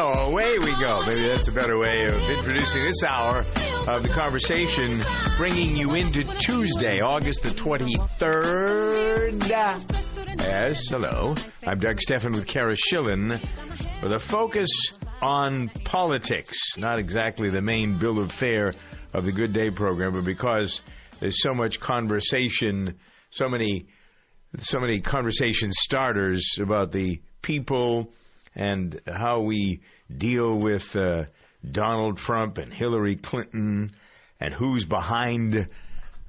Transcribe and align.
go. 0.00 0.12
Away 0.12 0.58
we 0.58 0.72
go. 0.80 1.04
Maybe 1.06 1.28
that's 1.28 1.48
a 1.48 1.52
better 1.52 1.78
way 1.78 2.04
of 2.04 2.14
introducing 2.30 2.82
this 2.84 3.02
hour 3.04 3.38
of 3.88 4.02
the 4.02 4.08
conversation, 4.08 4.98
bringing 5.36 5.76
you 5.76 5.94
into 5.94 6.22
Tuesday, 6.38 7.00
August 7.00 7.42
the 7.42 7.50
23rd. 7.50 9.48
Yes, 10.38 10.88
hello. 10.88 11.34
I'm 11.66 11.80
Doug 11.80 12.00
Stephan 12.00 12.32
with 12.32 12.46
Kara 12.46 12.74
Schillen 12.76 13.38
with 14.02 14.12
a 14.12 14.18
focus 14.18 14.70
on 15.20 15.68
politics. 15.84 16.56
Not 16.78 16.98
exactly 16.98 17.50
the 17.50 17.60
main 17.60 17.98
bill 17.98 18.18
of 18.20 18.32
fare 18.32 18.72
of 19.12 19.26
the 19.26 19.32
Good 19.32 19.52
Day 19.52 19.70
program, 19.70 20.12
but 20.12 20.24
because 20.24 20.80
there's 21.18 21.42
so 21.42 21.52
much 21.52 21.78
conversation, 21.78 22.98
so 23.30 23.48
many 23.48 23.86
so 24.58 24.80
many 24.80 25.00
conversation 25.00 25.70
starters 25.72 26.58
about 26.60 26.90
the 26.90 27.20
people 27.40 28.12
and 28.54 29.00
how 29.06 29.40
we 29.40 29.80
deal 30.14 30.58
with 30.58 30.94
uh, 30.96 31.24
Donald 31.68 32.18
Trump 32.18 32.58
and 32.58 32.72
Hillary 32.72 33.16
Clinton 33.16 33.90
and 34.40 34.54
who's 34.54 34.84
behind 34.84 35.68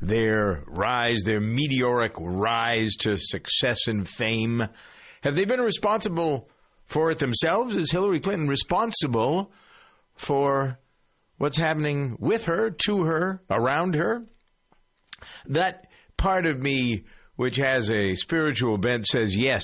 their 0.01 0.63
rise, 0.67 1.23
their 1.23 1.39
meteoric 1.39 2.13
rise 2.17 2.93
to 2.99 3.17
success 3.17 3.87
and 3.87 4.07
fame. 4.07 4.67
Have 5.21 5.35
they 5.35 5.45
been 5.45 5.61
responsible 5.61 6.49
for 6.85 7.11
it 7.11 7.19
themselves? 7.19 7.75
Is 7.75 7.91
Hillary 7.91 8.19
Clinton 8.19 8.47
responsible 8.47 9.51
for 10.15 10.79
what's 11.37 11.57
happening 11.57 12.17
with 12.19 12.45
her, 12.45 12.71
to 12.87 13.03
her, 13.03 13.41
around 13.49 13.95
her? 13.95 14.25
That 15.47 15.87
part 16.17 16.45
of 16.45 16.59
me, 16.59 17.05
which 17.35 17.57
has 17.57 17.89
a 17.89 18.15
spiritual 18.15 18.77
bent, 18.77 19.07
says 19.07 19.35
yes, 19.35 19.63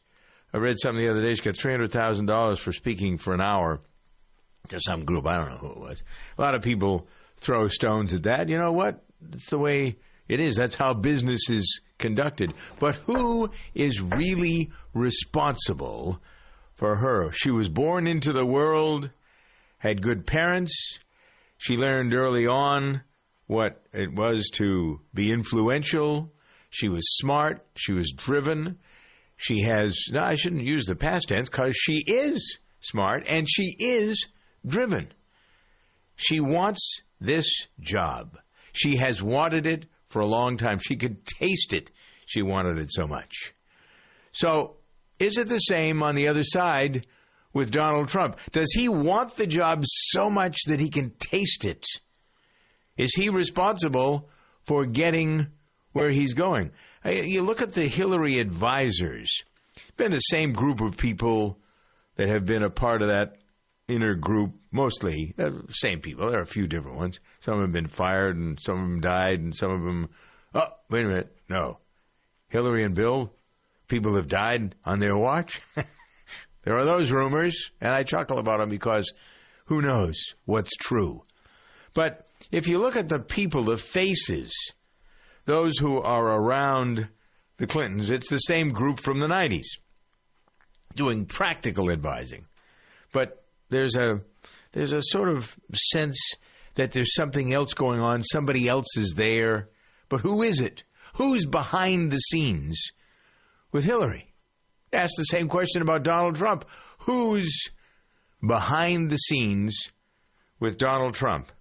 I 0.53 0.57
read 0.57 0.75
something 0.79 1.03
the 1.03 1.09
other 1.09 1.22
day. 1.22 1.33
She 1.33 1.41
got 1.41 1.56
$300,000 1.56 2.59
for 2.59 2.73
speaking 2.73 3.17
for 3.17 3.33
an 3.33 3.41
hour 3.41 3.81
to 4.67 4.79
some 4.79 5.06
group. 5.06 5.25
I 5.25 5.38
don't 5.38 5.50
know 5.50 5.57
who 5.57 5.72
it 5.72 5.79
was. 5.79 6.03
A 6.38 6.41
lot 6.41 6.56
of 6.56 6.62
people 6.62 7.07
throw 7.38 7.67
stones 7.67 8.13
at 8.13 8.23
that. 8.23 8.50
You 8.50 8.57
know 8.57 8.72
what? 8.72 9.03
It's 9.31 9.50
the 9.50 9.59
way 9.59 9.97
it 10.28 10.39
is. 10.39 10.56
That's 10.56 10.75
how 10.75 10.94
business 10.94 11.50
is 11.50 11.81
conducted. 11.97 12.53
But 12.79 12.95
who 12.95 13.50
is 13.73 14.01
really 14.01 14.72
responsible 14.94 16.22
for 16.73 16.95
her? 16.95 17.31
She 17.31 17.51
was 17.51 17.69
born 17.69 18.07
into 18.07 18.33
the 18.33 18.45
world, 18.45 19.09
had 19.78 20.01
good 20.01 20.25
parents. 20.25 21.00
She 21.57 21.78
learned 21.78 22.13
early 22.13 22.47
on 22.47 23.01
what 23.47 23.83
it 23.94 24.13
was 24.13 24.50
to 24.56 25.01
be 25.13 25.31
influential. 25.31 26.31
She 26.69 26.89
was 26.89 27.03
smart. 27.17 27.66
She 27.75 27.94
was 27.94 28.12
driven. 28.16 28.79
She 29.38 29.62
has, 29.63 29.97
no, 30.12 30.22
I 30.22 30.35
shouldn't 30.35 30.63
use 30.63 30.85
the 30.85 30.95
past 30.95 31.29
tense 31.29 31.50
because 31.50 31.75
she 31.75 32.03
is 32.06 32.59
smart 32.79 33.25
and 33.28 33.47
she 33.50 33.75
is 33.79 34.28
driven. 34.66 35.12
She 36.16 36.39
wants 36.39 37.01
this 37.19 37.47
job. 37.79 38.38
She 38.73 38.97
has 38.97 39.22
wanted 39.22 39.66
it 39.66 39.85
for 40.09 40.19
a 40.19 40.25
long 40.25 40.57
time. 40.57 40.79
She 40.79 40.95
could 40.95 41.25
taste 41.25 41.73
it. 41.73 41.89
She 42.25 42.41
wanted 42.41 42.78
it 42.78 42.91
so 42.91 43.07
much. 43.07 43.53
So, 44.31 44.78
is 45.19 45.38
it 45.38 45.47
the 45.47 45.59
same 45.59 46.03
on 46.03 46.16
the 46.16 46.28
other 46.28 46.44
side 46.44 47.07
with 47.53 47.72
Donald 47.72 48.09
Trump? 48.09 48.39
Does 48.51 48.72
he 48.73 48.89
want 48.89 49.35
the 49.35 49.47
job 49.47 49.83
so 49.85 50.29
much 50.29 50.57
that 50.67 50.79
he 50.79 50.89
can 50.89 51.12
taste 51.19 51.66
it? 51.66 51.85
Is 52.97 53.13
he 53.16 53.29
responsible 53.29 54.29
for 54.63 54.85
getting 54.85 55.47
where 55.91 56.09
he's 56.09 56.33
going? 56.33 56.72
Uh, 57.06 57.12
You 57.12 57.41
look 57.41 57.62
at 57.62 57.73
the 57.73 57.88
Hillary 57.88 58.39
advisors, 58.39 59.44
been 59.97 60.12
the 60.12 60.19
same 60.19 60.53
group 60.53 60.81
of 60.81 60.97
people 60.97 61.59
that 62.16 62.29
have 62.29 62.45
been 62.45 62.63
a 62.63 62.69
part 62.69 63.01
of 63.01 63.07
that 63.09 63.38
inner 63.88 64.16
group, 64.16 64.53
mostly 64.71 65.33
uh, 65.38 65.51
same 65.69 65.99
people. 65.99 66.29
There 66.29 66.39
are 66.39 66.44
a 66.44 66.47
few 66.47 66.67
different 66.67 66.97
ones. 66.97 67.19
Some 67.41 67.61
have 67.61 67.71
been 67.71 67.88
fired, 67.88 68.38
and 68.38 68.59
some 68.61 68.75
of 68.75 68.81
them 68.83 69.01
died, 69.01 69.39
and 69.39 69.55
some 69.55 69.71
of 69.71 69.83
them. 69.83 70.09
Oh, 70.53 70.67
wait 70.89 71.05
a 71.05 71.07
minute, 71.07 71.35
no, 71.49 71.79
Hillary 72.49 72.83
and 72.83 72.94
Bill, 72.94 73.33
people 73.88 74.16
have 74.16 74.27
died 74.27 74.75
on 74.85 74.99
their 74.99 75.17
watch. 75.17 75.59
there 76.63 76.77
are 76.77 76.85
those 76.85 77.11
rumors, 77.11 77.71
and 77.81 77.91
I 77.91 78.03
chuckle 78.03 78.38
about 78.38 78.59
them 78.59 78.69
because 78.69 79.11
who 79.66 79.81
knows 79.81 80.15
what's 80.45 80.75
true. 80.75 81.23
But 81.94 82.27
if 82.51 82.67
you 82.67 82.77
look 82.77 82.95
at 82.95 83.09
the 83.09 83.19
people, 83.19 83.63
the 83.63 83.77
faces, 83.77 84.53
those 85.45 85.77
who 85.79 86.00
are 86.00 86.25
around 86.25 87.07
the 87.57 87.67
Clintons, 87.67 88.11
it's 88.11 88.29
the 88.29 88.38
same 88.38 88.69
group 88.69 89.00
from 89.00 89.19
the 89.19 89.27
90s 89.27 89.65
doing 90.95 91.25
practical 91.25 91.89
advising. 91.89 92.45
But 93.11 93.43
there's 93.73 93.95
a 93.95 94.22
there's 94.72 94.94
a 94.94 95.01
sort 95.01 95.29
of 95.29 95.56
sense 95.73 96.17
that 96.75 96.91
there's 96.91 97.13
something 97.13 97.53
else 97.53 97.73
going 97.73 98.00
on, 98.00 98.23
somebody 98.23 98.67
else 98.67 98.97
is 98.97 99.13
there. 99.16 99.69
But 100.09 100.22
who 100.22 100.41
is 100.41 100.59
it? 100.59 100.84
Who's 101.16 101.45
behind 101.45 102.12
the 102.12 102.17
scenes 102.17 102.91
with 103.72 103.85
Hillary? 103.85 104.33
Ask 104.91 105.13
the 105.17 105.23
same 105.23 105.47
question 105.47 105.81
about 105.81 106.03
Donald 106.03 106.35
Trump. 106.35 106.66
Who's 107.00 107.69
behind 108.45 109.09
the 109.09 109.17
scenes 109.17 109.78
with 110.59 110.77
Donald 110.77 111.15
Trump? 111.15 111.51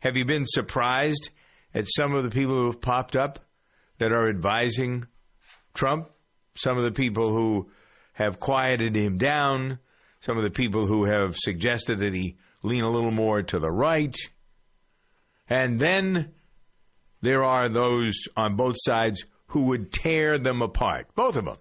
Have 0.00 0.16
you 0.16 0.24
been 0.24 0.46
surprised 0.46 1.30
at 1.74 1.86
some 1.86 2.14
of 2.14 2.24
the 2.24 2.30
people 2.30 2.54
who 2.54 2.66
have 2.66 2.80
popped 2.80 3.16
up 3.16 3.40
that 3.98 4.12
are 4.12 4.28
advising 4.28 5.06
Trump? 5.74 6.10
Some 6.56 6.76
of 6.76 6.84
the 6.84 6.92
people 6.92 7.32
who 7.32 7.70
have 8.14 8.40
quieted 8.40 8.94
him 8.94 9.16
down, 9.16 9.78
some 10.22 10.36
of 10.36 10.44
the 10.44 10.50
people 10.50 10.86
who 10.86 11.04
have 11.04 11.36
suggested 11.36 11.98
that 11.98 12.14
he 12.14 12.36
lean 12.62 12.84
a 12.84 12.90
little 12.90 13.10
more 13.10 13.42
to 13.42 13.58
the 13.58 13.70
right. 13.70 14.16
And 15.48 15.78
then 15.78 16.32
there 17.20 17.44
are 17.44 17.68
those 17.68 18.14
on 18.36 18.56
both 18.56 18.76
sides 18.78 19.24
who 19.48 19.66
would 19.66 19.92
tear 19.92 20.38
them 20.38 20.62
apart, 20.62 21.08
both 21.14 21.36
of 21.36 21.44
them. 21.44 21.56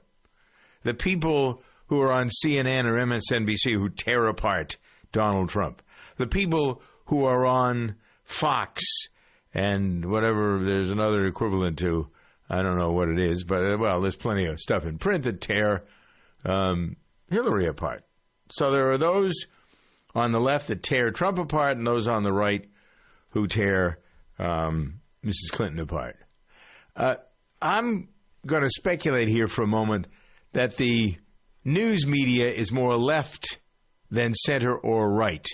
The 0.84 0.94
people 0.94 1.62
who 1.88 2.02
are 2.02 2.12
on 2.12 2.30
CNN 2.30 2.86
or 2.86 2.94
MSNBC 2.94 3.74
who 3.74 3.90
tear 3.90 4.28
apart 4.28 4.78
Donald 5.12 5.50
Trump. 5.50 5.82
The 6.18 6.28
people 6.28 6.82
who 7.06 7.26
are 7.26 7.46
on 7.46 7.96
Fox 8.24 8.84
and 9.54 10.06
whatever 10.06 10.60
there's 10.64 10.90
another 10.90 11.26
equivalent 11.26 11.80
to. 11.80 12.08
I 12.50 12.62
don't 12.62 12.78
know 12.78 12.92
what 12.92 13.10
it 13.10 13.20
is, 13.20 13.44
but 13.44 13.74
uh, 13.74 13.78
well, 13.78 14.02
there's 14.02 14.16
plenty 14.16 14.46
of 14.46 14.60
stuff 14.60 14.86
in 14.86 14.98
print 14.98 15.24
that 15.24 15.42
tear 15.42 15.84
um, 16.46 16.96
Hillary 17.30 17.68
apart. 17.68 18.04
So 18.52 18.72
there 18.72 18.92
are 18.92 18.98
those 18.98 19.34
on 20.14 20.32
the 20.32 20.40
left 20.40 20.68
that 20.68 20.84
tear 20.84 21.12
Trump 21.12 21.40
apart, 21.40 21.78
and 21.78 21.88
those 21.88 22.08
on 22.08 22.24
the 22.24 22.34
right 22.34 22.70
who 23.30 23.48
tear 23.48 24.00
um, 24.40 25.02
Mrs. 25.26 25.52
Clinton 25.52 25.80
apart. 25.80 26.18
Uh, 26.96 27.16
I'm 27.62 28.10
going 28.46 28.64
to 28.64 28.70
speculate 28.70 29.30
here 29.30 29.48
for 29.48 29.64
a 29.64 29.68
moment 29.68 30.08
that 30.54 30.76
the 30.76 31.16
news 31.64 32.06
media 32.06 32.50
is 32.50 32.72
more 32.72 32.98
left 32.98 33.60
than 34.10 34.34
center 34.34 34.76
or 34.76 35.10
right 35.10 35.48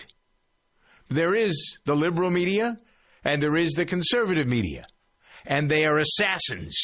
there 1.09 1.35
is 1.35 1.77
the 1.85 1.95
liberal 1.95 2.29
media 2.29 2.77
and 3.23 3.41
there 3.41 3.57
is 3.57 3.73
the 3.73 3.85
conservative 3.85 4.47
media. 4.47 4.85
And 5.45 5.69
they 5.69 5.85
are 5.85 5.97
assassins. 5.97 6.75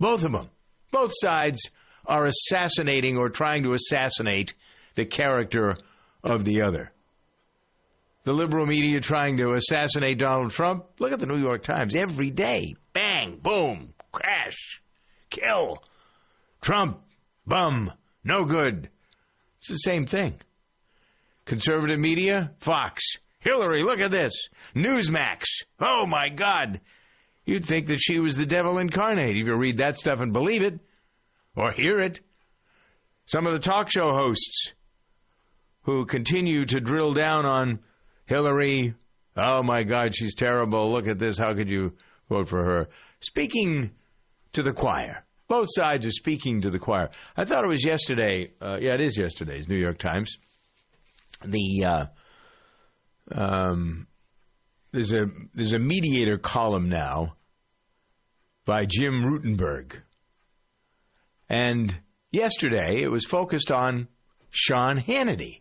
Both 0.00 0.24
of 0.24 0.32
them. 0.32 0.48
Both 0.90 1.12
sides 1.14 1.60
are 2.06 2.26
assassinating 2.26 3.18
or 3.18 3.28
trying 3.28 3.64
to 3.64 3.74
assassinate 3.74 4.54
the 4.94 5.04
character 5.04 5.74
of 6.22 6.44
the 6.44 6.62
other. 6.62 6.92
The 8.24 8.32
liberal 8.32 8.66
media 8.66 9.00
trying 9.00 9.36
to 9.36 9.52
assassinate 9.52 10.18
Donald 10.18 10.50
Trump. 10.50 10.86
Look 10.98 11.12
at 11.12 11.18
the 11.18 11.26
New 11.26 11.38
York 11.38 11.62
Times 11.62 11.94
every 11.94 12.30
day. 12.30 12.74
Bang, 12.94 13.38
boom, 13.42 13.92
crash, 14.12 14.80
kill. 15.28 15.82
Trump, 16.62 17.02
bum, 17.46 17.92
no 18.24 18.44
good. 18.44 18.88
It's 19.58 19.68
the 19.68 19.76
same 19.76 20.06
thing. 20.06 20.40
Conservative 21.44 21.98
media, 21.98 22.52
Fox. 22.60 23.02
Hillary, 23.40 23.82
look 23.82 24.00
at 24.00 24.10
this. 24.10 24.32
Newsmax. 24.74 25.44
Oh 25.78 26.06
my 26.06 26.30
God. 26.30 26.80
You'd 27.44 27.66
think 27.66 27.88
that 27.88 28.00
she 28.00 28.18
was 28.18 28.36
the 28.36 28.46
devil 28.46 28.78
incarnate 28.78 29.36
if 29.36 29.46
you 29.46 29.54
read 29.54 29.78
that 29.78 29.98
stuff 29.98 30.20
and 30.20 30.32
believe 30.32 30.62
it 30.62 30.80
or 31.54 31.72
hear 31.72 32.00
it. 32.00 32.20
Some 33.26 33.46
of 33.46 33.52
the 33.52 33.58
talk 33.58 33.90
show 33.90 34.12
hosts 34.12 34.72
who 35.84 36.06
continue 36.06 36.64
to 36.66 36.80
drill 36.80 37.14
down 37.14 37.46
on 37.46 37.80
Hillary. 38.26 38.94
Oh 39.36 39.62
my 39.62 39.82
God, 39.82 40.14
she's 40.14 40.34
terrible. 40.34 40.90
Look 40.90 41.06
at 41.06 41.18
this. 41.18 41.38
How 41.38 41.54
could 41.54 41.70
you 41.70 41.92
vote 42.28 42.48
for 42.48 42.64
her? 42.64 42.88
Speaking 43.20 43.90
to 44.52 44.62
the 44.62 44.72
choir. 44.72 45.24
Both 45.46 45.68
sides 45.70 46.06
are 46.06 46.10
speaking 46.10 46.62
to 46.62 46.70
the 46.70 46.78
choir. 46.78 47.10
I 47.36 47.44
thought 47.44 47.64
it 47.64 47.68
was 47.68 47.84
yesterday. 47.84 48.52
Uh, 48.60 48.78
yeah, 48.80 48.94
it 48.94 49.00
is 49.00 49.18
yesterday's 49.18 49.68
New 49.68 49.76
York 49.76 49.98
Times. 49.98 50.38
The 51.44 51.84
uh, 51.84 52.06
um, 53.30 54.06
there's 54.92 55.12
a 55.12 55.26
there's 55.52 55.74
a 55.74 55.78
mediator 55.78 56.38
column 56.38 56.88
now 56.88 57.36
by 58.64 58.86
Jim 58.86 59.22
Rutenberg, 59.22 59.96
and 61.50 61.94
yesterday 62.32 63.02
it 63.02 63.10
was 63.10 63.26
focused 63.26 63.70
on 63.70 64.08
Sean 64.50 64.98
Hannity. 64.98 65.60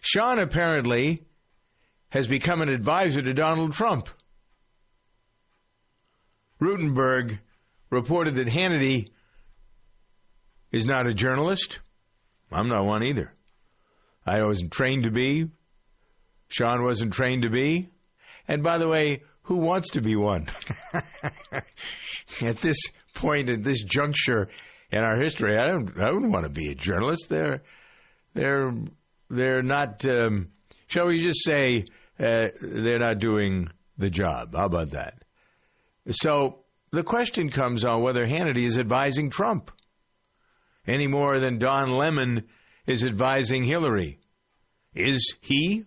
Sean 0.00 0.38
apparently 0.38 1.24
has 2.10 2.26
become 2.26 2.62
an 2.62 2.68
advisor 2.68 3.22
to 3.22 3.34
Donald 3.34 3.72
Trump. 3.72 4.08
Rutenberg 6.60 7.38
reported 7.90 8.36
that 8.36 8.48
Hannity 8.48 9.08
is 10.72 10.86
not 10.86 11.06
a 11.06 11.14
journalist. 11.14 11.78
I'm 12.50 12.68
not 12.68 12.86
one 12.86 13.02
either. 13.02 13.32
I 14.24 14.44
wasn't 14.44 14.72
trained 14.72 15.04
to 15.04 15.10
be. 15.10 15.48
Sean 16.48 16.82
wasn't 16.82 17.12
trained 17.12 17.42
to 17.42 17.50
be. 17.50 17.90
And 18.48 18.62
by 18.62 18.78
the 18.78 18.88
way, 18.88 19.22
who 19.42 19.56
wants 19.56 19.90
to 19.90 20.00
be 20.00 20.16
one? 20.16 20.46
at 22.42 22.58
this 22.58 22.78
point, 23.14 23.48
at 23.48 23.62
this 23.62 23.82
juncture 23.82 24.48
in 24.90 25.00
our 25.00 25.20
history, 25.20 25.56
I 25.56 25.68
don't. 25.68 25.98
I 25.98 26.10
wouldn't 26.10 26.32
want 26.32 26.44
to 26.44 26.50
be 26.50 26.68
a 26.68 26.74
journalist. 26.74 27.28
They're, 27.28 27.62
they're, 28.34 28.72
they're 29.30 29.62
not. 29.62 30.04
Um, 30.04 30.48
shall 30.86 31.06
we 31.06 31.22
just 31.22 31.44
say 31.44 31.84
uh, 32.18 32.48
they're 32.60 32.98
not 32.98 33.18
doing 33.18 33.68
the 33.98 34.10
job? 34.10 34.54
How 34.54 34.66
about 34.66 34.90
that? 34.90 35.22
So 36.10 36.60
the 36.92 37.02
question 37.02 37.50
comes 37.50 37.84
on 37.84 38.02
whether 38.02 38.24
Hannity 38.24 38.66
is 38.66 38.78
advising 38.78 39.30
Trump 39.30 39.70
any 40.86 41.06
more 41.06 41.40
than 41.40 41.58
Don 41.58 41.92
Lemon 41.92 42.44
is 42.86 43.04
advising 43.04 43.64
Hillary. 43.64 44.18
Is 44.94 45.36
he? 45.40 45.84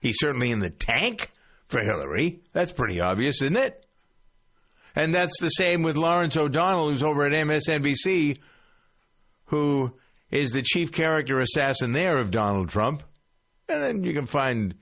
He's 0.00 0.18
certainly 0.18 0.50
in 0.50 0.58
the 0.58 0.70
tank 0.70 1.30
for 1.68 1.80
Hillary. 1.80 2.40
That's 2.52 2.72
pretty 2.72 3.00
obvious, 3.00 3.40
isn't 3.42 3.56
it? 3.56 3.86
And 4.96 5.14
that's 5.14 5.40
the 5.40 5.48
same 5.48 5.82
with 5.82 5.96
Lawrence 5.96 6.36
O'Donnell, 6.36 6.90
who's 6.90 7.02
over 7.02 7.26
at 7.26 7.32
MSNBC, 7.32 8.38
who 9.46 9.94
is 10.34 10.50
the 10.50 10.62
chief 10.62 10.90
character 10.90 11.40
assassin 11.40 11.92
there 11.92 12.18
of 12.18 12.32
Donald 12.32 12.68
Trump. 12.68 13.04
And 13.68 13.80
then 13.80 14.02
you 14.02 14.12
can 14.12 14.26
find 14.26 14.74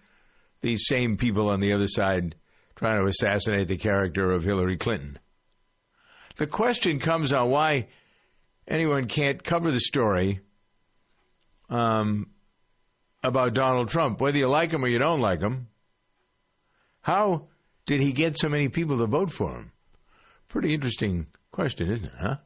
these 0.62 0.86
same 0.86 1.18
people 1.18 1.50
on 1.50 1.60
the 1.60 1.74
other 1.74 1.86
side 1.86 2.34
trying 2.74 3.00
to 3.00 3.06
assassinate 3.06 3.68
the 3.68 3.76
character 3.76 4.32
of 4.32 4.42
Hillary 4.42 4.78
Clinton. 4.78 5.18
The 6.36 6.46
question 6.46 6.98
comes 6.98 7.34
on 7.34 7.50
why 7.50 7.88
anyone 8.66 9.06
can't 9.06 9.44
cover 9.44 9.70
the 9.70 9.78
story 9.78 10.40
um, 11.68 12.30
about 13.22 13.52
Donald 13.52 13.90
Trump, 13.90 14.22
whether 14.22 14.38
you 14.38 14.48
like 14.48 14.72
him 14.72 14.82
or 14.82 14.88
you 14.88 14.98
don't 14.98 15.20
like 15.20 15.42
him. 15.42 15.68
How 17.02 17.48
did 17.84 18.00
he 18.00 18.12
get 18.12 18.38
so 18.38 18.48
many 18.48 18.70
people 18.70 18.98
to 18.98 19.06
vote 19.06 19.30
for 19.30 19.50
him? 19.50 19.72
Pretty 20.48 20.72
interesting 20.72 21.26
question, 21.50 21.92
isn't 21.92 22.06
it, 22.06 22.12
huh? 22.18 22.36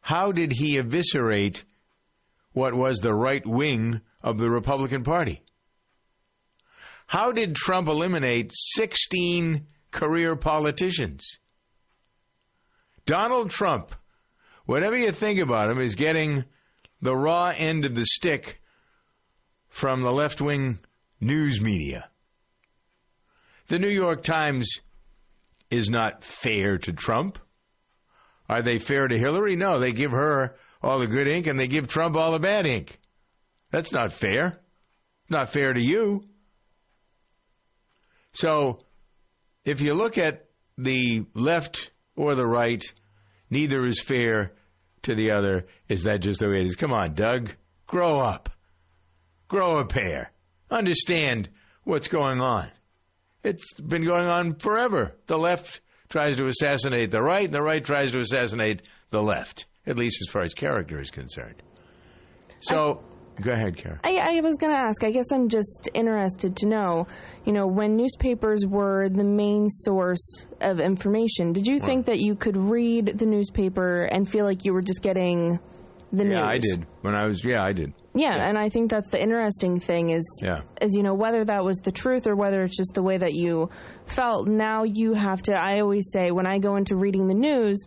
How 0.00 0.32
did 0.32 0.52
he 0.52 0.78
eviscerate 0.78 1.64
what 2.54 2.72
was 2.72 3.00
the 3.00 3.12
right 3.12 3.44
wing 3.46 4.00
of 4.22 4.38
the 4.38 4.50
Republican 4.50 5.04
Party? 5.04 5.42
How 7.06 7.32
did 7.32 7.54
Trump 7.54 7.88
eliminate 7.88 8.52
16 8.54 9.66
career 9.90 10.36
politicians? 10.36 11.38
Donald 13.04 13.50
Trump, 13.50 13.94
whatever 14.64 14.96
you 14.96 15.12
think 15.12 15.38
about 15.40 15.70
him, 15.70 15.78
is 15.78 15.94
getting 15.94 16.44
the 17.02 17.14
raw 17.14 17.52
end 17.54 17.84
of 17.84 17.94
the 17.94 18.06
stick 18.06 18.62
from 19.68 20.02
the 20.02 20.12
left 20.12 20.40
wing 20.40 20.78
news 21.20 21.60
media. 21.60 22.08
The 23.66 23.78
New 23.78 23.90
York 23.90 24.22
Times 24.22 24.70
is 25.70 25.90
not 25.90 26.24
fair 26.24 26.78
to 26.78 26.92
Trump. 26.92 27.38
Are 28.48 28.62
they 28.62 28.78
fair 28.78 29.08
to 29.08 29.18
Hillary? 29.18 29.56
No, 29.56 29.78
they 29.78 29.92
give 29.92 30.12
her 30.12 30.56
all 30.84 30.98
the 30.98 31.06
good 31.06 31.26
ink 31.26 31.46
and 31.46 31.58
they 31.58 31.66
give 31.66 31.88
Trump 31.88 32.14
all 32.14 32.32
the 32.32 32.38
bad 32.38 32.66
ink. 32.66 32.98
That's 33.70 33.92
not 33.92 34.12
fair. 34.12 34.60
Not 35.28 35.48
fair 35.48 35.72
to 35.72 35.80
you. 35.80 36.24
So, 38.34 38.80
if 39.64 39.80
you 39.80 39.94
look 39.94 40.18
at 40.18 40.48
the 40.76 41.24
left 41.34 41.90
or 42.16 42.34
the 42.34 42.46
right, 42.46 42.82
neither 43.48 43.86
is 43.86 44.00
fair 44.00 44.52
to 45.02 45.14
the 45.14 45.30
other. 45.32 45.66
Is 45.88 46.04
that 46.04 46.20
just 46.20 46.40
the 46.40 46.48
way 46.48 46.60
it 46.60 46.66
is? 46.66 46.76
Come 46.76 46.92
on, 46.92 47.14
Doug. 47.14 47.52
Grow 47.86 48.20
up. 48.20 48.50
Grow 49.48 49.78
a 49.78 49.86
pair. 49.86 50.32
Understand 50.70 51.48
what's 51.84 52.08
going 52.08 52.40
on. 52.40 52.68
It's 53.42 53.74
been 53.74 54.04
going 54.04 54.28
on 54.28 54.56
forever. 54.56 55.14
The 55.26 55.38
left 55.38 55.80
tries 56.08 56.36
to 56.36 56.46
assassinate 56.46 57.10
the 57.10 57.22
right, 57.22 57.44
and 57.44 57.54
the 57.54 57.62
right 57.62 57.84
tries 57.84 58.12
to 58.12 58.18
assassinate 58.18 58.82
the 59.10 59.22
left, 59.22 59.66
at 59.86 59.96
least 59.96 60.18
as 60.26 60.32
far 60.32 60.42
as 60.42 60.54
character 60.54 61.00
is 61.00 61.10
concerned. 61.10 61.62
So, 62.62 63.02
go 63.40 63.52
ahead, 63.52 63.76
Karen. 63.76 64.00
I, 64.04 64.38
I 64.38 64.40
was 64.40 64.56
going 64.56 64.72
to 64.72 64.78
ask. 64.78 65.04
I 65.04 65.10
guess 65.10 65.30
I'm 65.32 65.48
just 65.48 65.88
interested 65.92 66.56
to 66.58 66.66
know, 66.66 67.06
you 67.44 67.52
know, 67.52 67.66
when 67.66 67.96
newspapers 67.96 68.64
were 68.66 69.08
the 69.08 69.24
main 69.24 69.68
source 69.68 70.46
of 70.60 70.80
information, 70.80 71.52
did 71.52 71.66
you 71.66 71.78
think 71.80 72.06
that 72.06 72.20
you 72.20 72.34
could 72.34 72.56
read 72.56 73.18
the 73.18 73.26
newspaper 73.26 74.04
and 74.04 74.28
feel 74.28 74.44
like 74.46 74.64
you 74.64 74.72
were 74.72 74.82
just 74.82 75.02
getting 75.02 75.58
the 76.12 76.24
news? 76.24 76.32
Yeah, 76.34 76.46
I 76.46 76.58
did. 76.58 76.86
When 77.02 77.14
I 77.14 77.26
was, 77.26 77.44
yeah, 77.44 77.62
I 77.62 77.72
did. 77.72 77.92
Yeah, 78.14 78.48
and 78.48 78.56
I 78.56 78.68
think 78.68 78.90
that's 78.90 79.10
the 79.10 79.20
interesting 79.20 79.80
thing 79.80 80.10
is, 80.10 80.40
Yeah. 80.42 80.60
is 80.80 80.94
you 80.94 81.02
know 81.02 81.14
whether 81.14 81.44
that 81.44 81.64
was 81.64 81.78
the 81.78 81.90
truth 81.90 82.28
or 82.28 82.36
whether 82.36 82.62
it's 82.62 82.76
just 82.76 82.94
the 82.94 83.02
way 83.02 83.18
that 83.18 83.34
you 83.34 83.68
felt. 84.06 84.46
Now 84.46 84.84
you 84.84 85.14
have 85.14 85.42
to. 85.42 85.54
I 85.54 85.80
always 85.80 86.10
say 86.12 86.30
when 86.30 86.46
I 86.46 86.58
go 86.60 86.76
into 86.76 86.96
reading 86.96 87.26
the 87.26 87.34
news. 87.34 87.84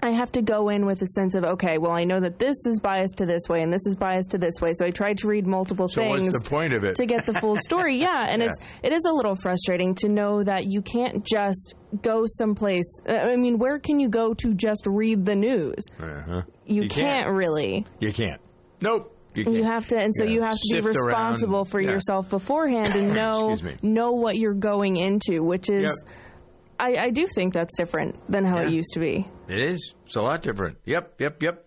I 0.00 0.12
have 0.12 0.30
to 0.32 0.42
go 0.42 0.68
in 0.68 0.86
with 0.86 1.02
a 1.02 1.06
sense 1.08 1.34
of 1.34 1.42
okay, 1.44 1.78
well, 1.78 1.90
I 1.92 2.04
know 2.04 2.20
that 2.20 2.38
this 2.38 2.66
is 2.66 2.78
biased 2.80 3.18
to 3.18 3.26
this 3.26 3.42
way 3.48 3.62
and 3.62 3.72
this 3.72 3.84
is 3.86 3.96
biased 3.96 4.30
to 4.30 4.38
this 4.38 4.60
way, 4.60 4.72
so 4.74 4.84
I 4.86 4.90
tried 4.90 5.18
to 5.18 5.26
read 5.28 5.46
multiple 5.46 5.88
So 5.88 6.00
things 6.02 6.24
what's 6.32 6.42
the 6.44 6.48
point 6.48 6.72
of 6.72 6.84
it? 6.84 6.94
to 6.96 7.06
get 7.06 7.26
the 7.26 7.34
full 7.34 7.56
story. 7.56 7.96
Yeah, 8.00 8.26
and 8.28 8.40
it's 8.42 8.58
it 8.82 8.92
is 8.92 9.04
a 9.06 9.12
little 9.12 9.34
frustrating 9.34 9.94
to 9.96 10.08
know 10.08 10.42
that 10.44 10.66
you 10.66 10.82
can't 10.82 11.24
just 11.26 11.74
go 12.02 12.24
someplace. 12.26 13.00
I 13.08 13.34
mean, 13.36 13.58
where 13.58 13.78
can 13.80 13.98
you 13.98 14.08
go 14.08 14.34
to 14.34 14.54
just 14.54 14.84
read 14.86 15.24
the 15.26 15.34
news? 15.34 15.84
Uh-huh. 15.98 16.42
You, 16.66 16.82
You 16.82 16.88
can't, 16.88 17.24
can't. 17.24 17.34
really. 17.34 17.84
You 17.98 18.12
can't. 18.12 18.40
Nope. 18.80 19.14
You. 19.34 19.52
You 19.52 19.64
have 19.64 19.86
to, 19.88 19.98
and 19.98 20.12
so 20.14 20.24
Yeah, 20.24 20.30
you 20.30 20.42
have 20.42 20.56
to 20.56 20.74
be 20.74 20.80
responsible 20.80 21.56
around. 21.56 21.64
for 21.66 21.80
Yeah. 21.80 21.90
yourself 21.90 22.28
beforehand 22.30 22.94
and 22.94 23.12
know 23.14 23.56
know 23.82 24.12
what 24.12 24.36
you're 24.36 24.54
going 24.54 24.96
into, 24.96 25.42
which 25.42 25.68
is, 25.70 25.84
Yep. 26.06 26.14
I, 26.78 26.96
I 26.96 27.10
do 27.10 27.26
think 27.26 27.52
that's 27.52 27.76
different 27.76 28.16
than 28.30 28.44
how 28.44 28.58
it 28.58 28.70
used 28.70 28.92
to 28.94 29.00
be. 29.00 29.26
It 29.48 29.58
is. 29.58 29.94
It's 30.06 30.16
a 30.16 30.22
lot 30.22 30.42
different. 30.42 30.78
Yep, 30.84 31.20
yep, 31.20 31.42
yep. 31.42 31.64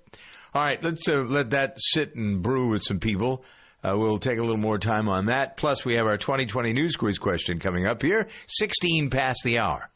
All 0.53 0.61
right, 0.61 0.81
let's 0.83 1.07
uh, 1.07 1.21
let 1.21 1.51
that 1.51 1.77
sit 1.77 2.15
and 2.15 2.41
brew 2.41 2.69
with 2.69 2.83
some 2.83 2.99
people. 2.99 3.43
Uh, 3.83 3.93
we'll 3.97 4.19
take 4.19 4.37
a 4.37 4.41
little 4.41 4.57
more 4.57 4.77
time 4.77 5.09
on 5.09 5.25
that. 5.27 5.57
Plus, 5.57 5.83
we 5.83 5.95
have 5.95 6.05
our 6.05 6.17
2020 6.17 6.73
news 6.73 6.95
quiz 6.95 7.17
question 7.17 7.59
coming 7.59 7.87
up 7.87 8.01
here. 8.01 8.27
16 8.47 9.09
past 9.09 9.39
the 9.43 9.59
hour. 9.59 9.89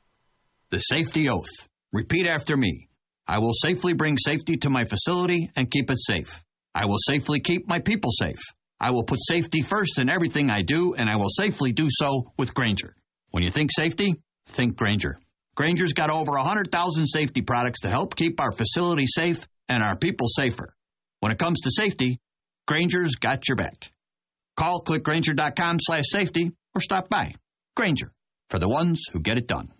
The 0.71 0.79
safety 0.79 1.29
oath. 1.29 1.67
Repeat 1.93 2.25
after 2.25 2.57
me. 2.57 2.87
I 3.27 3.39
will 3.39 3.53
safely 3.53 3.93
bring 3.93 4.17
safety 4.17 4.57
to 4.57 4.69
my 4.69 4.85
facility 4.85 5.49
and 5.55 5.69
keep 5.69 5.91
it 5.91 5.99
safe. 5.99 6.43
I 6.73 6.85
will 6.85 6.97
safely 7.07 7.39
keep 7.39 7.67
my 7.67 7.79
people 7.79 8.11
safe. 8.11 8.39
I 8.79 8.91
will 8.91 9.03
put 9.03 9.19
safety 9.21 9.61
first 9.61 9.99
in 9.99 10.09
everything 10.09 10.49
I 10.49 10.61
do, 10.61 10.95
and 10.95 11.09
I 11.09 11.15
will 11.15 11.29
safely 11.29 11.71
do 11.71 11.87
so 11.89 12.33
with 12.37 12.53
Grainger. 12.53 12.95
When 13.31 13.43
you 13.43 13.49
think 13.49 13.71
safety, 13.71 14.15
think 14.47 14.75
Grainger. 14.75 15.19
Grainger's 15.55 15.93
got 15.93 16.09
over 16.09 16.33
100,000 16.33 17.07
safety 17.07 17.41
products 17.41 17.81
to 17.81 17.89
help 17.89 18.15
keep 18.15 18.41
our 18.41 18.51
facility 18.51 19.05
safe 19.07 19.47
and 19.69 19.81
our 19.81 19.95
people 19.95 20.27
safer. 20.27 20.67
When 21.21 21.31
it 21.31 21.39
comes 21.39 21.61
to 21.61 21.71
safety, 21.71 22.19
Grainger's 22.67 23.15
got 23.15 23.47
your 23.47 23.55
back. 23.55 23.91
Call 24.57 24.81
clickgrainger.com 24.81 25.77
slash 25.81 26.05
safety 26.07 26.51
or 26.73 26.81
stop 26.81 27.09
by. 27.09 27.33
Grainger, 27.75 28.11
for 28.49 28.59
the 28.59 28.69
ones 28.69 29.03
who 29.11 29.19
get 29.19 29.37
it 29.37 29.47
done. 29.47 29.71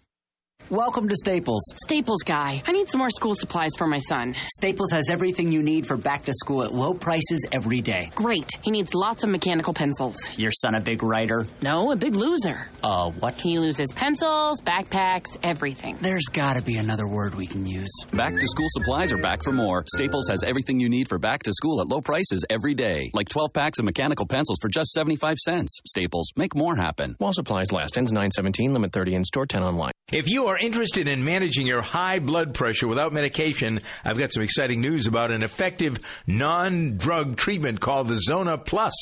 Welcome 0.72 1.08
to 1.10 1.16
Staples. 1.16 1.64
Staples 1.84 2.24
guy. 2.24 2.64
I 2.66 2.72
need 2.72 2.90
some 2.90 2.98
more 2.98 3.12
school 3.12 3.36
supplies 3.36 3.70
for 3.78 3.86
my 3.86 4.00
son. 4.00 4.34
Staples 4.48 4.90
has 4.90 5.12
everything 5.12 5.52
you 5.52 5.62
need 5.62 5.86
for 5.86 5.96
back 5.96 6.26
to 6.26 6.34
school 6.34 6.64
at 6.64 6.74
low 6.74 6.96
prices 6.96 7.46
every 7.52 7.82
day. 7.82 8.10
Great. 8.16 8.50
He 8.64 8.72
needs 8.72 8.96
lots 8.96 9.24
of 9.24 9.30
mechanical 9.30 9.76
pencils. 9.76 10.18
Your 10.40 10.50
son 10.50 10.74
a 10.74 10.80
big 10.80 11.04
writer? 11.04 11.46
No, 11.62 11.92
a 11.92 11.96
big 11.96 12.16
loser. 12.16 12.58
Uh, 12.84 13.12
what? 13.12 13.40
He 13.40 13.60
loses 13.60 13.92
pencils, 13.92 14.60
backpacks, 14.60 15.38
everything. 15.44 15.98
There's 16.02 16.26
gotta 16.34 16.64
be 16.64 16.78
another 16.78 17.08
word 17.08 17.36
we 17.36 17.46
can 17.46 17.68
use. 17.68 17.92
Back 18.12 18.34
to 18.34 18.48
school 18.48 18.68
supplies 18.70 19.12
are 19.14 19.22
back 19.22 19.44
for 19.44 19.52
more. 19.52 19.84
Staples 19.96 20.28
has 20.30 20.42
everything 20.42 20.80
you 20.80 20.90
need 20.90 21.08
for 21.08 21.20
back 21.20 21.44
to 21.44 21.54
school 21.54 21.80
at 21.80 21.88
low 21.88 22.02
prices 22.02 22.44
every 22.50 22.74
day. 22.74 23.12
Like 23.14 23.30
12 23.30 23.54
packs 23.54 23.78
of 23.78 23.86
mechanical 23.86 24.26
pencils 24.26 24.58
for 24.60 24.70
just 24.70 24.94
75 24.94 25.38
cents. 25.38 25.80
Staples, 25.86 26.32
make 26.36 26.56
more 26.56 26.76
happen. 26.76 27.14
While 27.20 27.34
supplies 27.34 27.72
last. 27.72 28.00
Ends 28.00 28.12
917, 28.12 28.74
limit 28.74 28.92
30 28.92 29.14
in 29.14 29.24
store, 29.24 29.46
10 29.46 29.62
online. 29.62 29.92
If 30.12 30.28
you 30.28 30.46
are 30.46 30.55
interested 30.58 31.08
in 31.08 31.24
managing 31.24 31.68
your 31.68 31.82
high 31.82 32.20
blood 32.20 32.54
pressure 32.54 32.88
without 32.88 33.14
medication, 33.14 33.80
I've 34.04 34.18
got 34.18 34.34
some 34.34 34.44
exciting 34.44 34.82
news 34.82 35.08
about 35.08 35.32
an 35.32 35.44
effective 35.44 36.00
non-drug 36.28 37.38
treatment 37.38 37.80
called 37.80 38.08
the 38.08 38.20
Zona 38.20 38.58
Plus. 38.58 38.94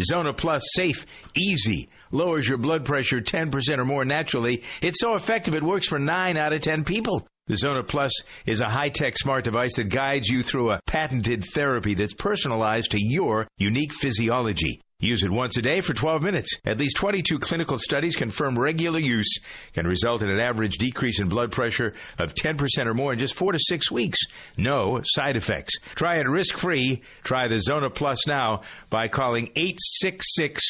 Zona 0.00 0.32
Plus, 0.32 0.62
safe, 0.74 1.06
easy, 1.36 1.88
lowers 2.10 2.48
your 2.48 2.58
blood 2.58 2.84
pressure 2.84 3.20
10% 3.20 3.78
or 3.78 3.84
more 3.84 4.04
naturally. 4.04 4.62
It's 4.80 5.00
so 5.00 5.14
effective 5.14 5.54
it 5.54 5.62
works 5.62 5.88
for 5.88 5.98
9 5.98 6.36
out 6.36 6.52
of 6.52 6.60
10 6.60 6.84
people. 6.84 7.26
The 7.46 7.56
Zona 7.56 7.84
Plus 7.84 8.12
is 8.44 8.60
a 8.60 8.68
high-tech 8.68 9.16
smart 9.16 9.44
device 9.44 9.76
that 9.76 9.88
guides 9.88 10.28
you 10.28 10.42
through 10.42 10.72
a 10.72 10.80
patented 10.86 11.44
therapy 11.54 11.94
that's 11.94 12.14
personalized 12.14 12.90
to 12.90 12.98
your 13.00 13.46
unique 13.56 13.92
physiology. 13.92 14.80
Use 14.98 15.22
it 15.22 15.30
once 15.30 15.58
a 15.58 15.62
day 15.62 15.82
for 15.82 15.92
12 15.92 16.22
minutes. 16.22 16.56
At 16.64 16.78
least 16.78 16.96
22 16.96 17.38
clinical 17.38 17.78
studies 17.78 18.16
confirm 18.16 18.58
regular 18.58 18.98
use 18.98 19.40
can 19.74 19.86
result 19.86 20.22
in 20.22 20.30
an 20.30 20.40
average 20.40 20.78
decrease 20.78 21.20
in 21.20 21.28
blood 21.28 21.52
pressure 21.52 21.92
of 22.18 22.32
10% 22.32 22.86
or 22.86 22.94
more 22.94 23.12
in 23.12 23.18
just 23.18 23.34
4 23.34 23.52
to 23.52 23.58
6 23.58 23.90
weeks. 23.90 24.18
No 24.56 25.02
side 25.04 25.36
effects. 25.36 25.74
Try 25.94 26.16
it 26.16 26.26
risk-free. 26.26 27.02
Try 27.24 27.46
the 27.46 27.60
Zona 27.60 27.90
Plus 27.90 28.26
now 28.26 28.62
by 28.88 29.08
calling 29.08 29.50
866 29.54 30.62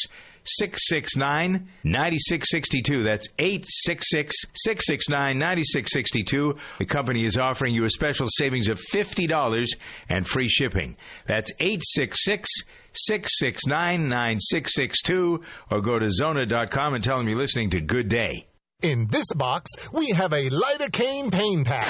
669 0.43 1.69
9662. 1.85 3.03
That's 3.03 3.27
866 3.39 4.35
669 4.55 5.39
9662. 5.39 6.57
The 6.79 6.85
company 6.85 7.25
is 7.25 7.37
offering 7.37 7.73
you 7.73 7.85
a 7.85 7.89
special 7.89 8.27
savings 8.29 8.67
of 8.67 8.77
$50 8.77 9.67
and 10.09 10.27
free 10.27 10.49
shipping. 10.49 10.97
That's 11.27 11.51
866 11.61 12.49
669 12.97 14.09
9662 14.09 15.41
or 15.71 15.81
go 15.81 15.99
to 15.99 16.09
Zona.com 16.09 16.93
and 16.95 17.03
tell 17.03 17.17
them 17.17 17.27
you're 17.27 17.37
listening 17.37 17.69
to 17.71 17.81
Good 17.81 18.09
Day. 18.09 18.47
In 18.83 19.07
this 19.07 19.33
box, 19.33 19.71
we 19.91 20.09
have 20.11 20.33
a 20.33 20.49
lidocaine 20.49 21.31
pain 21.31 21.63
patch. 21.63 21.87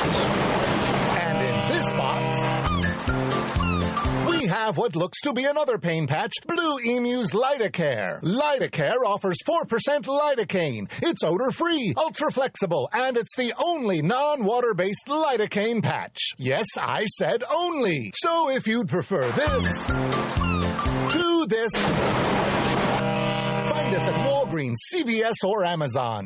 And 1.19 1.37
in 1.45 1.75
this 1.75 1.91
box, 1.91 2.37
we 4.29 4.45
have 4.47 4.77
what 4.77 4.95
looks 4.95 5.19
to 5.21 5.33
be 5.33 5.43
another 5.43 5.77
pain 5.77 6.07
patch, 6.07 6.31
Blue 6.45 6.79
Emu's 6.79 7.31
Lidocare. 7.31 8.21
Lidocare 8.21 9.03
offers 9.05 9.35
4% 9.45 9.65
lidocaine. 10.05 10.89
It's 11.01 11.23
odor-free, 11.23 11.93
ultra-flexible, 11.97 12.89
and 12.93 13.17
it's 13.17 13.35
the 13.35 13.53
only 13.61 14.01
non-water-based 14.01 15.07
lidocaine 15.07 15.83
patch. 15.83 16.19
Yes, 16.37 16.67
I 16.77 17.03
said 17.05 17.43
only. 17.51 18.13
So 18.15 18.49
if 18.49 18.65
you'd 18.67 18.87
prefer 18.87 19.29
this 19.31 20.76
to 21.09 21.45
this, 21.47 21.71
find 21.75 21.95
us 23.95 24.07
at 24.07 24.25
Walgreens, 24.25 24.75
CVS, 24.93 25.43
or 25.43 25.65
Amazon. 25.65 26.25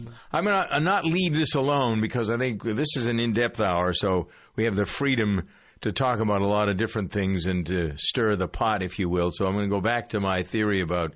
I'm 0.33 0.45
going 0.45 0.67
to 0.69 0.79
not 0.79 1.03
leave 1.05 1.33
this 1.33 1.55
alone 1.55 1.99
because 1.99 2.29
I 2.29 2.37
think 2.37 2.63
this 2.63 2.95
is 2.95 3.05
an 3.05 3.19
in 3.19 3.33
depth 3.33 3.59
hour, 3.59 3.91
so 3.93 4.29
we 4.55 4.63
have 4.63 4.75
the 4.75 4.85
freedom 4.85 5.47
to 5.81 5.91
talk 5.91 6.19
about 6.19 6.41
a 6.41 6.47
lot 6.47 6.69
of 6.69 6.77
different 6.77 7.11
things 7.11 7.45
and 7.45 7.65
to 7.65 7.93
stir 7.97 8.35
the 8.35 8.47
pot, 8.47 8.83
if 8.83 8.99
you 8.99 9.09
will. 9.09 9.31
So 9.33 9.45
I'm 9.45 9.53
going 9.53 9.65
to 9.65 9.75
go 9.75 9.81
back 9.81 10.09
to 10.09 10.19
my 10.19 10.43
theory 10.43 10.81
about 10.81 11.13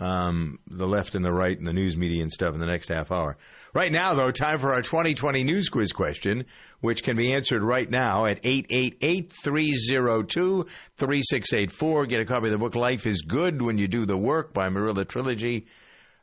um, 0.00 0.58
the 0.68 0.86
left 0.86 1.14
and 1.14 1.24
the 1.24 1.32
right 1.32 1.56
and 1.56 1.66
the 1.66 1.72
news 1.72 1.96
media 1.96 2.22
and 2.22 2.32
stuff 2.32 2.54
in 2.54 2.60
the 2.60 2.66
next 2.66 2.88
half 2.88 3.12
hour. 3.12 3.36
Right 3.72 3.92
now, 3.92 4.14
though, 4.14 4.30
time 4.30 4.58
for 4.58 4.72
our 4.72 4.82
2020 4.82 5.44
news 5.44 5.68
quiz 5.68 5.92
question, 5.92 6.46
which 6.80 7.02
can 7.02 7.16
be 7.16 7.34
answered 7.34 7.62
right 7.62 7.88
now 7.88 8.26
at 8.26 8.40
888 8.42 9.32
302 9.32 10.66
3684. 10.96 12.06
Get 12.06 12.20
a 12.20 12.24
copy 12.24 12.46
of 12.46 12.52
the 12.52 12.58
book 12.58 12.74
Life 12.74 13.06
is 13.06 13.22
Good 13.22 13.60
When 13.62 13.78
You 13.78 13.86
Do 13.86 14.06
the 14.06 14.16
Work 14.16 14.54
by 14.54 14.70
Marilla 14.70 15.04
Trilogy 15.04 15.66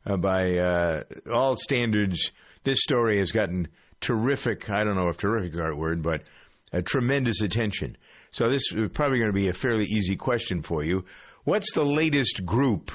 uh, 0.06 0.18
by 0.18 0.58
uh, 0.58 1.04
all 1.32 1.56
standards. 1.56 2.32
This 2.64 2.80
story 2.82 3.20
has 3.20 3.32
gotten 3.32 3.68
terrific. 4.02 4.70
I 4.70 4.84
don't 4.84 4.96
know 4.96 5.10
if 5.10 5.18
terrific 5.18 5.52
is 5.52 5.58
the 5.58 5.64
right 5.64 5.78
word, 5.78 6.02
but 6.04 6.24
a 6.72 6.82
tremendous 6.82 7.42
attention. 7.42 7.98
So 8.32 8.50
this 8.50 8.64
is 8.74 8.90
probably 8.94 9.20
going 9.20 9.30
to 9.30 9.34
be 9.34 9.50
a 9.50 9.54
fairly 9.54 9.86
easy 9.86 10.16
question 10.16 10.62
for 10.62 10.84
you. 10.84 11.06
What's 11.44 11.74
the 11.74 11.86
latest 11.86 12.46
group 12.46 12.92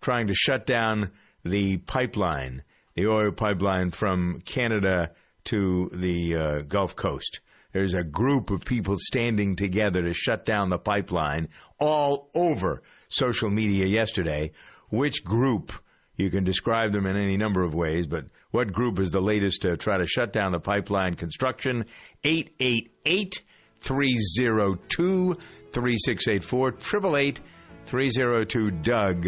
trying 0.00 0.28
to 0.28 0.34
shut 0.34 0.66
down 0.66 1.10
the 1.44 1.78
pipeline, 1.78 2.62
the 2.94 3.08
oil 3.08 3.32
pipeline 3.32 3.90
from 3.90 4.42
Canada 4.44 5.10
to 5.44 5.90
the 5.92 6.36
uh, 6.36 6.60
Gulf 6.62 6.94
Coast? 6.94 7.40
There's 7.72 7.94
a 7.94 8.04
group 8.04 8.50
of 8.50 8.64
people 8.64 8.96
standing 8.98 9.56
together 9.56 10.02
to 10.02 10.14
shut 10.14 10.46
down 10.46 10.70
the 10.70 10.78
pipeline 10.78 11.48
all 11.78 12.30
over 12.34 12.82
social 13.08 13.50
media 13.50 13.86
yesterday. 13.86 14.52
Which 14.88 15.24
group? 15.24 15.72
You 16.16 16.30
can 16.30 16.44
describe 16.44 16.92
them 16.92 17.06
in 17.06 17.16
any 17.16 17.36
number 17.36 17.62
of 17.62 17.74
ways, 17.74 18.06
but 18.06 18.24
what 18.50 18.72
group 18.72 18.98
is 18.98 19.10
the 19.10 19.20
latest 19.20 19.62
to 19.62 19.76
try 19.76 19.98
to 19.98 20.06
shut 20.06 20.32
down 20.32 20.52
the 20.52 20.60
pipeline 20.60 21.14
construction? 21.14 21.84
888 22.24 23.42
302 23.80 25.34
3684 25.72 26.68
888 26.68 27.40
302 27.86 28.70
Doug. 28.70 29.26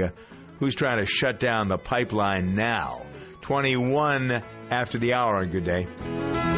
Who's 0.58 0.74
trying 0.74 1.04
to 1.04 1.06
shut 1.06 1.38
down 1.38 1.68
the 1.68 1.78
pipeline 1.78 2.54
now? 2.54 3.02
21 3.42 4.42
after 4.70 4.98
the 4.98 5.14
hour. 5.14 5.46
Good 5.46 5.64
day. 5.64 6.57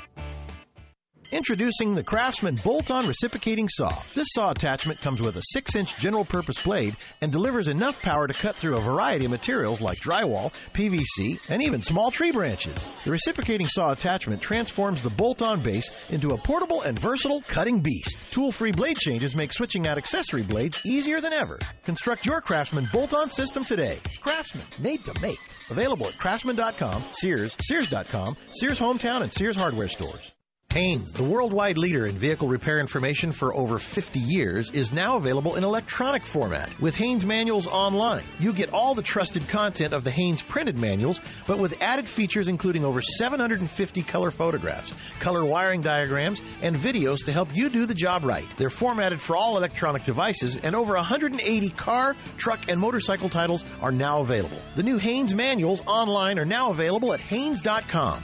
Introducing 1.31 1.95
the 1.95 2.03
Craftsman 2.03 2.55
bolt-on 2.61 3.07
reciprocating 3.07 3.69
saw. 3.69 3.97
This 4.13 4.27
saw 4.33 4.51
attachment 4.51 4.99
comes 4.99 5.21
with 5.21 5.37
a 5.37 5.57
6-inch 5.57 5.95
general-purpose 5.95 6.61
blade 6.61 6.97
and 7.21 7.31
delivers 7.31 7.69
enough 7.69 8.01
power 8.01 8.27
to 8.27 8.33
cut 8.33 8.57
through 8.57 8.75
a 8.75 8.81
variety 8.81 9.23
of 9.23 9.31
materials 9.31 9.79
like 9.79 9.99
drywall, 9.99 10.51
PVC, 10.73 11.39
and 11.47 11.63
even 11.63 11.81
small 11.81 12.11
tree 12.11 12.31
branches. 12.31 12.85
The 13.05 13.11
reciprocating 13.11 13.69
saw 13.69 13.93
attachment 13.93 14.41
transforms 14.41 15.01
the 15.01 15.09
bolt-on 15.09 15.61
base 15.61 15.89
into 16.09 16.33
a 16.33 16.37
portable 16.37 16.81
and 16.81 16.99
versatile 16.99 17.43
cutting 17.47 17.79
beast. 17.79 18.17
Tool-free 18.31 18.73
blade 18.73 18.97
changes 18.97 19.33
make 19.33 19.53
switching 19.53 19.87
out 19.87 19.97
accessory 19.97 20.43
blades 20.43 20.81
easier 20.83 21.21
than 21.21 21.31
ever. 21.31 21.59
Construct 21.85 22.25
your 22.25 22.41
Craftsman 22.41 22.89
bolt-on 22.91 23.29
system 23.29 23.63
today. 23.63 23.99
Craftsman, 24.19 24.65
made 24.79 25.05
to 25.05 25.17
make. 25.21 25.39
Available 25.69 26.07
at 26.07 26.17
craftsman.com, 26.17 27.01
Sears, 27.13 27.55
Sears.com, 27.61 28.35
Sears 28.51 28.79
Hometown, 28.79 29.21
and 29.21 29.31
Sears 29.31 29.55
Hardware 29.55 29.87
stores. 29.87 30.33
Haynes, 30.71 31.11
the 31.11 31.23
worldwide 31.23 31.77
leader 31.77 32.05
in 32.05 32.15
vehicle 32.15 32.47
repair 32.47 32.79
information 32.79 33.33
for 33.33 33.53
over 33.53 33.77
50 33.77 34.19
years, 34.21 34.71
is 34.71 34.93
now 34.93 35.17
available 35.17 35.57
in 35.57 35.65
electronic 35.65 36.25
format. 36.25 36.79
With 36.79 36.95
Haynes 36.95 37.25
Manuals 37.25 37.67
Online, 37.67 38.23
you 38.39 38.53
get 38.53 38.71
all 38.71 38.95
the 38.95 39.01
trusted 39.01 39.49
content 39.49 39.91
of 39.91 40.05
the 40.05 40.11
Haynes 40.11 40.41
printed 40.41 40.79
manuals, 40.79 41.19
but 41.45 41.59
with 41.59 41.81
added 41.81 42.07
features 42.07 42.47
including 42.47 42.85
over 42.85 43.01
750 43.01 44.01
color 44.03 44.31
photographs, 44.31 44.93
color 45.19 45.43
wiring 45.43 45.81
diagrams, 45.81 46.41
and 46.61 46.77
videos 46.77 47.25
to 47.25 47.33
help 47.33 47.53
you 47.53 47.67
do 47.67 47.85
the 47.85 47.93
job 47.93 48.23
right. 48.23 48.47
They're 48.55 48.69
formatted 48.69 49.19
for 49.21 49.35
all 49.35 49.57
electronic 49.57 50.05
devices, 50.05 50.55
and 50.55 50.73
over 50.73 50.95
180 50.95 51.69
car, 51.71 52.15
truck, 52.37 52.69
and 52.69 52.79
motorcycle 52.79 53.27
titles 53.27 53.65
are 53.81 53.91
now 53.91 54.21
available. 54.21 54.61
The 54.75 54.83
new 54.83 54.99
Haynes 54.99 55.33
Manuals 55.33 55.81
Online 55.85 56.39
are 56.39 56.45
now 56.45 56.69
available 56.69 57.11
at 57.11 57.19
Haynes.com. 57.19 58.23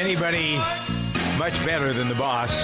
Anybody 0.00 0.56
much 1.38 1.62
better 1.62 1.92
than 1.92 2.08
the 2.08 2.14
boss 2.14 2.54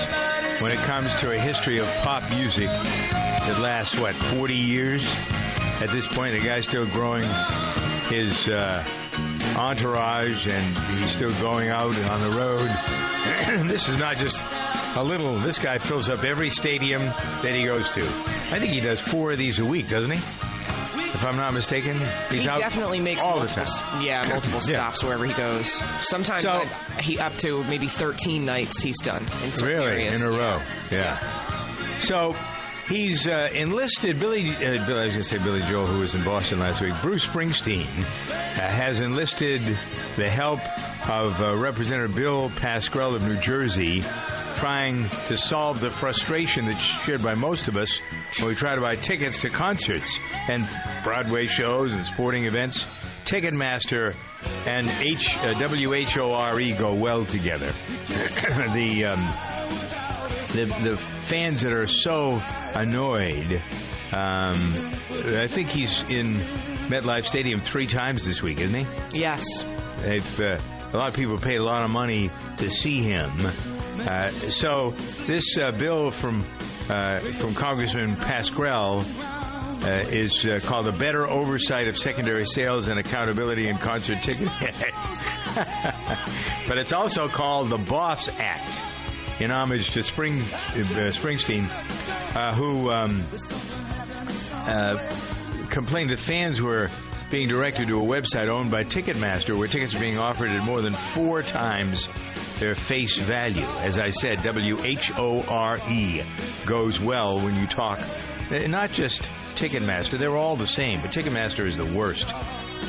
when 0.62 0.72
it 0.72 0.78
comes 0.78 1.14
to 1.16 1.30
a 1.32 1.38
history 1.38 1.78
of 1.78 1.86
pop 1.96 2.30
music 2.30 2.66
that 2.66 3.58
lasts, 3.60 4.00
what, 4.00 4.14
40 4.14 4.54
years? 4.54 5.06
At 5.82 5.90
this 5.92 6.06
point, 6.06 6.32
the 6.32 6.40
guy's 6.40 6.64
still 6.64 6.86
growing 6.86 7.24
his 8.08 8.48
uh, 8.48 8.82
entourage 9.58 10.46
and 10.46 10.98
he's 10.98 11.14
still 11.14 11.32
going 11.42 11.68
out 11.68 11.94
on 11.98 12.20
the 12.22 12.36
road. 12.38 13.68
this 13.68 13.90
is 13.90 13.98
not 13.98 14.16
just 14.16 14.42
a 14.96 15.02
little, 15.02 15.36
this 15.36 15.58
guy 15.58 15.76
fills 15.76 16.08
up 16.08 16.24
every 16.24 16.48
stadium 16.48 17.02
that 17.02 17.54
he 17.54 17.66
goes 17.66 17.90
to. 17.90 18.02
I 18.50 18.58
think 18.58 18.72
he 18.72 18.80
does 18.80 18.98
four 18.98 19.32
of 19.32 19.38
these 19.38 19.58
a 19.58 19.64
week, 19.64 19.90
doesn't 19.90 20.10
he? 20.10 20.20
If 21.16 21.24
I'm 21.24 21.36
not 21.38 21.54
mistaken, 21.54 21.98
he's 22.30 22.42
he 22.42 22.48
out 22.48 22.58
definitely 22.58 23.00
makes 23.00 23.22
all 23.22 23.40
the 23.40 23.46
multiple, 23.46 23.64
time. 23.64 24.02
yeah, 24.02 24.22
multiple 24.28 24.60
Yeah. 24.62 24.90
stops 24.90 25.02
wherever 25.02 25.24
he 25.24 25.32
goes. 25.32 25.82
Sometimes 26.02 26.42
So- 26.42 26.60
he 27.00 27.18
up 27.18 27.34
to 27.38 27.64
maybe 27.64 27.86
13 27.88 28.44
nights 28.44 28.82
he's 28.82 28.98
done 28.98 29.26
in 29.42 29.64
Really, 29.64 29.84
areas. 30.02 30.20
in 30.20 30.28
a 30.28 30.32
Yeah. 30.32 30.38
row. 30.38 30.62
Yeah. 30.90 32.00
So 32.00 32.36
he's 32.90 33.26
uh, 33.26 33.48
enlisted 33.54 34.20
Billy. 34.20 34.50
Uh, 34.50 34.84
Bill, 34.86 34.98
I 34.98 35.04
was 35.04 35.12
going 35.12 35.12
to 35.14 35.22
say 35.22 35.38
Billy 35.38 35.62
Joel, 35.62 35.86
who 35.86 36.00
was 36.00 36.14
in 36.14 36.22
Boston 36.22 36.58
last 36.58 36.82
week. 36.82 36.92
Bruce 37.00 37.24
Springsteen 37.24 37.86
uh, 37.88 38.32
has 38.60 39.00
enlisted 39.00 39.62
the 40.16 40.28
help 40.30 40.60
of 41.08 41.40
uh, 41.40 41.56
Representative 41.56 42.14
Bill 42.14 42.50
Pascrell 42.56 43.14
of 43.14 43.22
New 43.22 43.36
Jersey. 43.36 44.04
Trying 44.58 45.10
to 45.28 45.36
solve 45.36 45.80
the 45.80 45.90
frustration 45.90 46.64
that's 46.64 46.80
shared 46.80 47.22
by 47.22 47.34
most 47.34 47.68
of 47.68 47.76
us 47.76 47.98
when 48.38 48.48
we 48.48 48.54
try 48.54 48.74
to 48.74 48.80
buy 48.80 48.96
tickets 48.96 49.42
to 49.42 49.50
concerts 49.50 50.18
and 50.48 50.68
Broadway 51.02 51.46
shows 51.46 51.92
and 51.92 52.04
sporting 52.04 52.44
events. 52.44 52.86
Ticketmaster 53.24 54.14
and 54.66 54.86
H, 55.00 55.36
uh, 55.38 55.54
WHORE 55.54 56.78
go 56.78 56.94
well 56.94 57.24
together. 57.24 57.72
the 58.06 59.06
um, 59.06 59.20
the 60.54 60.64
the 60.82 60.96
fans 60.96 61.62
that 61.62 61.72
are 61.72 61.86
so 61.86 62.40
annoyed. 62.74 63.62
Um, 64.12 64.54
I 65.10 65.48
think 65.48 65.68
he's 65.68 66.08
in 66.10 66.34
MetLife 66.88 67.24
Stadium 67.24 67.60
three 67.60 67.86
times 67.86 68.24
this 68.24 68.40
week, 68.40 68.60
isn't 68.60 68.86
he? 68.86 69.18
Yes. 69.18 69.64
They've, 70.02 70.40
uh, 70.40 70.58
a 70.92 70.96
lot 70.96 71.08
of 71.08 71.16
people 71.16 71.38
paid 71.38 71.56
a 71.56 71.64
lot 71.64 71.84
of 71.84 71.90
money 71.90 72.30
to 72.58 72.70
see 72.70 73.02
him. 73.02 73.32
Uh, 73.98 74.28
so 74.30 74.90
this 75.24 75.58
uh, 75.58 75.72
bill 75.72 76.12
from 76.12 76.44
uh, 76.88 77.18
from 77.18 77.54
Congressman 77.54 78.14
Pascrell 78.14 79.02
is 79.90 80.44
uh, 80.44 80.58
called 80.62 80.86
the 80.86 80.92
Better 80.92 81.28
Oversight 81.28 81.88
of 81.88 81.96
Secondary 81.96 82.44
Sales 82.44 82.88
and 82.88 82.98
Accountability 82.98 83.68
in 83.68 83.76
Concert 83.78 84.18
Ticket. 84.18 84.48
but 86.68 86.78
it's 86.78 86.92
also 86.92 87.28
called 87.28 87.70
the 87.70 87.78
Boss 87.78 88.28
Act 88.28 88.82
in 89.40 89.50
homage 89.50 89.90
to 89.90 90.02
Spring, 90.02 90.40
uh, 90.40 91.12
Springsteen, 91.12 91.66
uh, 92.36 92.54
who 92.54 92.90
um, 92.90 93.22
uh, 94.66 94.98
complained 95.70 96.10
that 96.10 96.18
fans 96.18 96.60
were 96.60 96.90
being 97.30 97.48
directed 97.48 97.88
to 97.88 98.00
a 98.00 98.04
website 98.04 98.48
owned 98.48 98.70
by 98.70 98.82
Ticketmaster 98.82 99.58
where 99.58 99.68
tickets 99.68 99.94
are 99.94 100.00
being 100.00 100.18
offered 100.18 100.50
at 100.50 100.62
more 100.64 100.80
than 100.80 100.92
four 100.92 101.42
times 101.42 102.08
their 102.58 102.74
face 102.74 103.16
value. 103.16 103.66
As 103.80 103.98
I 103.98 104.10
said, 104.10 104.42
W 104.42 104.78
H 104.82 105.12
O 105.18 105.42
R 105.42 105.78
E 105.90 106.22
goes 106.66 107.00
well 107.00 107.38
when 107.40 107.54
you 107.56 107.66
talk. 107.66 107.98
Not 108.50 108.92
just 108.92 109.22
Ticketmaster, 109.56 110.18
they're 110.18 110.36
all 110.36 110.54
the 110.54 110.68
same, 110.68 111.00
but 111.00 111.10
Ticketmaster 111.10 111.66
is 111.66 111.76
the 111.76 111.84
worst. 111.84 112.28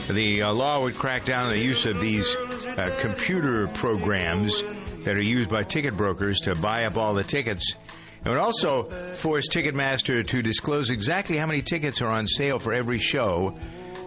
The 0.08 0.44
uh, 0.44 0.54
law 0.54 0.82
would 0.84 0.96
crack 0.96 1.26
down 1.26 1.48
on 1.48 1.50
the 1.50 1.60
use 1.60 1.86
of 1.88 2.00
these 2.00 2.28
uh, 2.36 2.96
computer 3.02 3.68
programs 3.68 4.62
that 5.04 5.16
are 5.16 5.24
used 5.24 5.50
by 5.50 5.64
ticket 5.64 5.98
brokers 5.98 6.42
to 6.42 6.54
buy 6.56 6.86
up 6.86 6.96
all 6.96 7.16
the 7.16 7.24
tickets. 7.24 7.74
It 8.24 8.30
would 8.30 8.38
also 8.38 8.84
force 9.16 9.48
Ticketmaster 9.50 10.26
to 10.28 10.42
disclose 10.44 10.92
exactly 10.92 11.38
how 11.38 11.48
many 11.48 11.64
tickets 11.64 12.02
are 12.02 12.10
on 12.10 12.28
sale 12.28 12.60
for 12.60 12.74
every 12.74 13.00
show 13.00 13.58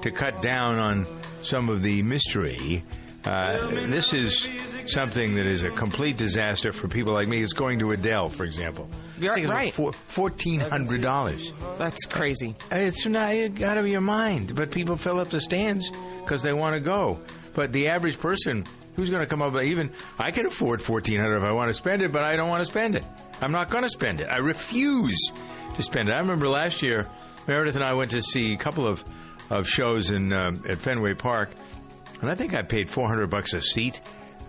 to 0.02 0.10
cut 0.12 0.42
down 0.42 0.78
on 0.78 1.20
some 1.42 1.68
of 1.68 1.82
the 1.82 2.02
mystery. 2.02 2.84
Uh, 3.24 3.68
this 3.88 4.14
is 4.14 4.48
something 4.86 5.34
that 5.34 5.44
is 5.46 5.62
a 5.62 5.70
complete 5.70 6.16
disaster 6.16 6.72
for 6.72 6.88
people 6.88 7.12
like 7.12 7.28
me. 7.28 7.42
It's 7.42 7.52
going 7.52 7.78
to 7.80 7.90
Adele, 7.90 8.30
for 8.30 8.44
example. 8.44 8.88
You're 9.18 9.46
right. 9.48 9.72
Fourteen 9.72 10.60
hundred 10.60 11.02
dollars. 11.02 11.52
That's 11.78 12.06
crazy. 12.06 12.56
It's 12.70 13.04
not 13.06 13.34
out 13.62 13.76
of 13.78 13.86
your 13.86 14.00
mind. 14.00 14.54
But 14.54 14.70
people 14.70 14.96
fill 14.96 15.20
up 15.20 15.28
the 15.28 15.40
stands 15.40 15.90
because 16.22 16.42
they 16.42 16.54
want 16.54 16.74
to 16.74 16.80
go. 16.80 17.20
But 17.52 17.72
the 17.72 17.88
average 17.88 18.18
person 18.18 18.64
who's 18.96 19.10
going 19.10 19.20
to 19.20 19.26
come 19.28 19.42
up 19.42 19.52
with 19.52 19.64
even 19.64 19.90
I 20.18 20.30
can 20.30 20.46
afford 20.46 20.80
fourteen 20.80 21.20
hundred 21.20 21.38
if 21.38 21.44
I 21.44 21.52
want 21.52 21.68
to 21.68 21.74
spend 21.74 22.00
it, 22.02 22.12
but 22.12 22.22
I 22.22 22.36
don't 22.36 22.48
want 22.48 22.62
to 22.62 22.70
spend 22.70 22.96
it. 22.96 23.04
I'm 23.42 23.52
not 23.52 23.68
going 23.68 23.82
to 23.84 23.90
spend 23.90 24.20
it. 24.22 24.28
I 24.30 24.38
refuse 24.38 25.30
to 25.74 25.82
spend 25.82 26.08
it. 26.08 26.12
I 26.12 26.18
remember 26.18 26.48
last 26.48 26.80
year, 26.80 27.06
Meredith 27.46 27.76
and 27.76 27.84
I 27.84 27.92
went 27.92 28.12
to 28.12 28.22
see 28.22 28.54
a 28.54 28.56
couple 28.56 28.86
of 28.86 29.04
of 29.50 29.68
shows 29.68 30.10
in 30.10 30.32
um, 30.32 30.62
at 30.68 30.78
Fenway 30.78 31.14
Park, 31.14 31.50
and 32.20 32.30
I 32.30 32.34
think 32.34 32.54
I 32.54 32.62
paid 32.62 32.90
four 32.90 33.08
hundred 33.08 33.30
bucks 33.30 33.52
a 33.52 33.60
seat. 33.60 34.00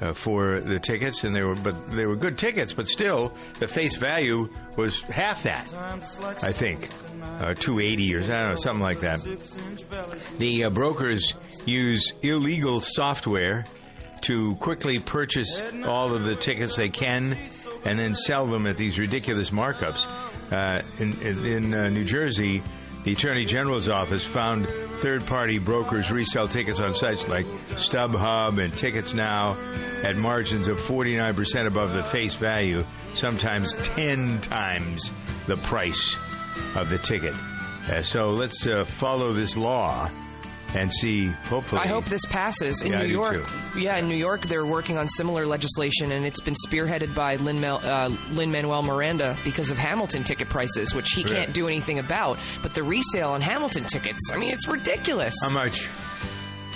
Uh, 0.02 0.14
for 0.14 0.60
the 0.62 0.80
tickets, 0.80 1.24
and 1.26 1.36
they 1.36 1.44
were, 1.44 1.54
but 1.54 1.92
they 1.92 2.08
were 2.08 2.16
good 2.16 2.36
tickets. 2.36 2.74
But 2.74 2.88
still, 2.88 3.32
the 3.60 3.68
face 3.68 3.98
value 3.98 4.50
was 4.76 5.00
half 5.02 5.44
that. 5.44 5.72
I 6.42 6.52
think, 6.52 6.90
uh, 7.22 7.54
two 7.54 7.80
eighty 7.80 8.16
or 8.16 8.24
I 8.24 8.26
don't 8.26 8.48
know, 8.50 8.56
something 8.56 8.82
like 8.82 9.02
that. 9.02 9.20
The 10.40 10.64
uh, 10.64 10.70
brokers 10.72 11.36
use 11.68 12.14
illegal 12.24 12.82
software 12.82 13.66
to 14.22 14.56
quickly 14.56 14.98
purchase 14.98 15.62
all 15.86 16.16
of 16.16 16.24
the 16.24 16.34
tickets 16.34 16.78
they 16.78 16.90
can, 16.90 17.38
and 17.86 18.00
then 18.00 18.16
sell 18.16 18.48
them 18.48 18.66
at 18.66 18.78
these 18.78 18.98
ridiculous 18.98 19.52
markups. 19.52 20.08
Uh, 20.52 20.82
in 20.98 21.14
in, 21.22 21.46
in 21.46 21.74
uh, 21.76 21.90
New 21.90 22.06
Jersey, 22.06 22.64
The 23.04 23.14
Attorney 23.14 23.46
General's 23.46 23.90
office 23.90 24.24
found 24.24 24.68
third 24.68 25.26
party 25.26 25.58
brokers 25.58 26.12
resell 26.12 26.48
tickets 26.48 26.80
on 26.80 26.94
sites 26.94 27.28
like 27.28 27.48
StubHub 27.70 28.64
and 28.64 28.76
Tickets 28.78 29.16
Now 29.16 29.58
at 30.04 30.16
margins 30.16 30.68
of 30.68 30.78
49% 30.78 31.66
above 31.66 31.94
the 31.94 32.04
face 32.04 32.36
value, 32.36 32.84
sometimes 33.16 33.74
10 33.74 34.42
times 34.42 35.10
the 35.48 35.58
price 35.58 36.16
of 36.76 36.92
the 36.92 37.00
ticket. 37.00 37.34
Uh, 37.90 38.04
so 38.04 38.30
let's 38.30 38.68
uh, 38.68 38.86
follow 38.86 39.34
this 39.34 39.58
law 39.58 40.08
and 40.76 40.92
see, 40.94 41.28
hopefully. 41.28 41.82
I 41.82 41.88
hope 41.88 42.06
this 42.06 42.26
passes 42.26 42.82
in 42.84 42.92
Yeah, 42.94 43.00
New 43.04 43.08
York. 43.10 43.48
too. 43.48 43.80
Yeah, 43.80 43.98
in 43.98 44.08
New 44.08 44.16
York, 44.16 44.42
they're 44.42 44.66
working 44.66 44.98
on 44.98 45.08
similar 45.08 45.46
legislation, 45.46 46.12
and 46.12 46.26
it's 46.26 46.42
been 46.42 46.56
spearheaded 46.68 47.14
by 47.16 47.36
Lin 47.36 47.64
uh, 47.64 48.10
Manuel 48.34 48.82
Miranda 48.82 49.38
because 49.44 49.72
of 49.72 49.78
Hamilton 49.78 50.24
ticket 50.24 50.50
prices, 50.50 50.94
which 50.94 51.12
he 51.12 51.24
can't 51.24 51.54
do 51.54 51.68
anything 51.68 52.00
about. 52.00 52.38
But 52.62 52.74
the 52.74 52.84
resale 52.84 53.30
on 53.30 53.42
Hamilton 53.42 53.84
tickets, 53.86 54.32
I 54.34 54.38
mean, 54.38 54.52
it's 54.52 54.68
ridiculous. 54.68 55.36
How 55.44 55.50
much? 55.52 55.90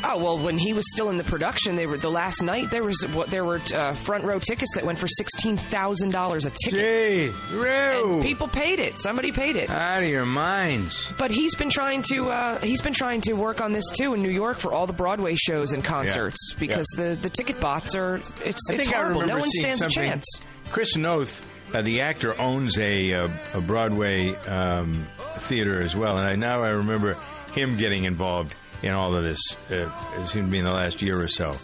Oh 0.07 0.17
well, 0.19 0.37
when 0.37 0.57
he 0.57 0.73
was 0.73 0.85
still 0.91 1.09
in 1.09 1.17
the 1.17 1.23
production, 1.23 1.75
they 1.75 1.87
were 1.87 1.97
the 1.97 2.09
last 2.11 2.43
night. 2.43 2.69
There 2.69 2.83
was 2.83 3.01
what 3.13 3.29
there 3.29 3.43
were 3.43 3.59
uh, 3.73 3.93
front 3.93 4.23
row 4.23 4.37
tickets 4.39 4.75
that 4.75 4.85
went 4.85 4.99
for 4.99 5.07
sixteen 5.07 5.57
thousand 5.57 6.11
dollars 6.11 6.45
a 6.45 6.51
ticket. 6.51 7.33
Gee, 7.49 8.21
people 8.21 8.47
paid 8.47 8.79
it. 8.79 8.97
Somebody 8.99 9.31
paid 9.31 9.55
it. 9.55 9.69
Out 9.69 10.03
of 10.03 10.09
your 10.09 10.25
minds. 10.25 11.11
But 11.17 11.31
he's 11.31 11.55
been 11.55 11.69
trying 11.69 12.03
to 12.03 12.29
uh, 12.29 12.59
he's 12.59 12.81
been 12.81 12.93
trying 12.93 13.21
to 13.21 13.33
work 13.33 13.61
on 13.61 13.71
this 13.71 13.89
too 13.91 14.13
in 14.13 14.21
New 14.21 14.29
York 14.31 14.59
for 14.59 14.73
all 14.73 14.85
the 14.85 14.93
Broadway 14.93 15.35
shows 15.35 15.73
and 15.73 15.83
concerts 15.83 16.51
Yeah. 16.53 16.59
because 16.59 16.85
the, 16.95 17.17
the 17.21 17.29
ticket 17.29 17.59
bots 17.59 17.95
are 17.95 18.15
it's 18.17 18.61
I 18.69 18.73
it's 18.75 18.85
horrible. 18.85 19.25
No 19.25 19.37
one 19.37 19.49
stands 19.49 19.81
a 19.81 19.89
chance. 19.89 20.25
Chris 20.71 20.95
Noth, 20.95 21.41
uh, 21.73 21.81
the 21.83 22.01
actor, 22.01 22.39
owns 22.39 22.77
a, 22.77 23.13
uh, 23.13 23.27
a 23.53 23.61
Broadway 23.61 24.33
um, 24.47 25.07
theater 25.39 25.81
as 25.81 25.95
well, 25.95 26.17
and 26.17 26.27
I 26.27 26.35
now 26.35 26.61
I 26.63 26.69
remember 26.69 27.15
him 27.53 27.77
getting 27.77 28.05
involved 28.05 28.53
in 28.85 28.93
all 28.93 29.15
of 29.15 29.23
this. 29.23 29.39
Uh, 29.69 29.89
it 30.21 30.27
seemed 30.27 30.47
to 30.47 30.51
be 30.51 30.59
in 30.59 30.65
the 30.65 30.71
last 30.71 31.01
year 31.01 31.19
or 31.19 31.27
so. 31.27 31.55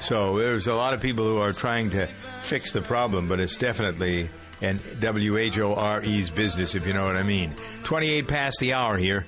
So 0.00 0.38
there's 0.38 0.66
a 0.66 0.74
lot 0.74 0.94
of 0.94 1.02
people 1.02 1.24
who 1.24 1.38
are 1.38 1.52
trying 1.52 1.90
to 1.90 2.06
fix 2.40 2.72
the 2.72 2.80
problem, 2.80 3.28
but 3.28 3.38
it's 3.38 3.56
definitely 3.56 4.30
an 4.62 4.78
WHORE's 4.78 6.30
business, 6.30 6.74
if 6.74 6.86
you 6.86 6.94
know 6.94 7.04
what 7.04 7.16
I 7.16 7.22
mean. 7.22 7.54
28 7.84 8.28
past 8.28 8.56
the 8.60 8.72
hour 8.72 8.96
here. 8.96 9.26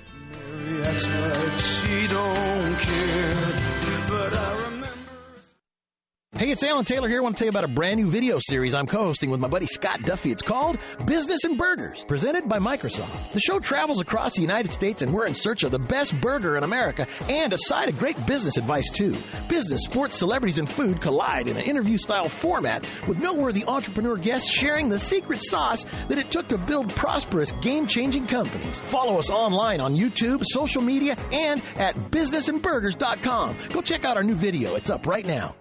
Hey, 6.34 6.50
it's 6.50 6.64
Alan 6.64 6.86
Taylor 6.86 7.08
here. 7.08 7.18
I 7.18 7.22
want 7.22 7.36
to 7.36 7.40
tell 7.40 7.46
you 7.46 7.50
about 7.50 7.70
a 7.70 7.72
brand 7.72 8.00
new 8.00 8.08
video 8.08 8.38
series 8.40 8.74
I'm 8.74 8.86
co-hosting 8.86 9.28
with 9.28 9.38
my 9.38 9.48
buddy 9.48 9.66
Scott 9.66 10.00
Duffy. 10.02 10.32
It's 10.32 10.40
called 10.40 10.78
Business 11.04 11.44
and 11.44 11.58
Burgers, 11.58 12.04
presented 12.08 12.48
by 12.48 12.58
Microsoft. 12.58 13.34
The 13.34 13.38
show 13.38 13.60
travels 13.60 14.00
across 14.00 14.34
the 14.34 14.40
United 14.40 14.72
States 14.72 15.02
and 15.02 15.12
we're 15.12 15.26
in 15.26 15.34
search 15.34 15.62
of 15.62 15.72
the 15.72 15.78
best 15.78 16.18
burger 16.22 16.56
in 16.56 16.64
America 16.64 17.06
and 17.28 17.52
a 17.52 17.58
side 17.58 17.90
of 17.90 17.98
great 17.98 18.16
business 18.26 18.56
advice 18.56 18.88
too. 18.88 19.14
Business, 19.46 19.82
sports, 19.84 20.16
celebrities, 20.16 20.58
and 20.58 20.66
food 20.66 21.02
collide 21.02 21.48
in 21.48 21.58
an 21.58 21.64
interview-style 21.64 22.30
format 22.30 22.86
with 23.06 23.18
noteworthy 23.18 23.64
entrepreneur 23.66 24.16
guests 24.16 24.50
sharing 24.50 24.88
the 24.88 24.98
secret 24.98 25.42
sauce 25.42 25.84
that 26.08 26.18
it 26.18 26.30
took 26.30 26.48
to 26.48 26.56
build 26.56 26.88
prosperous, 26.96 27.52
game-changing 27.60 28.26
companies. 28.26 28.78
Follow 28.86 29.18
us 29.18 29.30
online 29.30 29.82
on 29.82 29.94
YouTube, 29.94 30.42
social 30.46 30.80
media, 30.80 31.14
and 31.30 31.60
at 31.76 31.94
businessandburgers.com. 32.10 33.56
Go 33.68 33.82
check 33.82 34.06
out 34.06 34.16
our 34.16 34.24
new 34.24 34.34
video. 34.34 34.74
It's 34.76 34.88
up 34.88 35.06
right 35.06 35.26
now. 35.26 35.54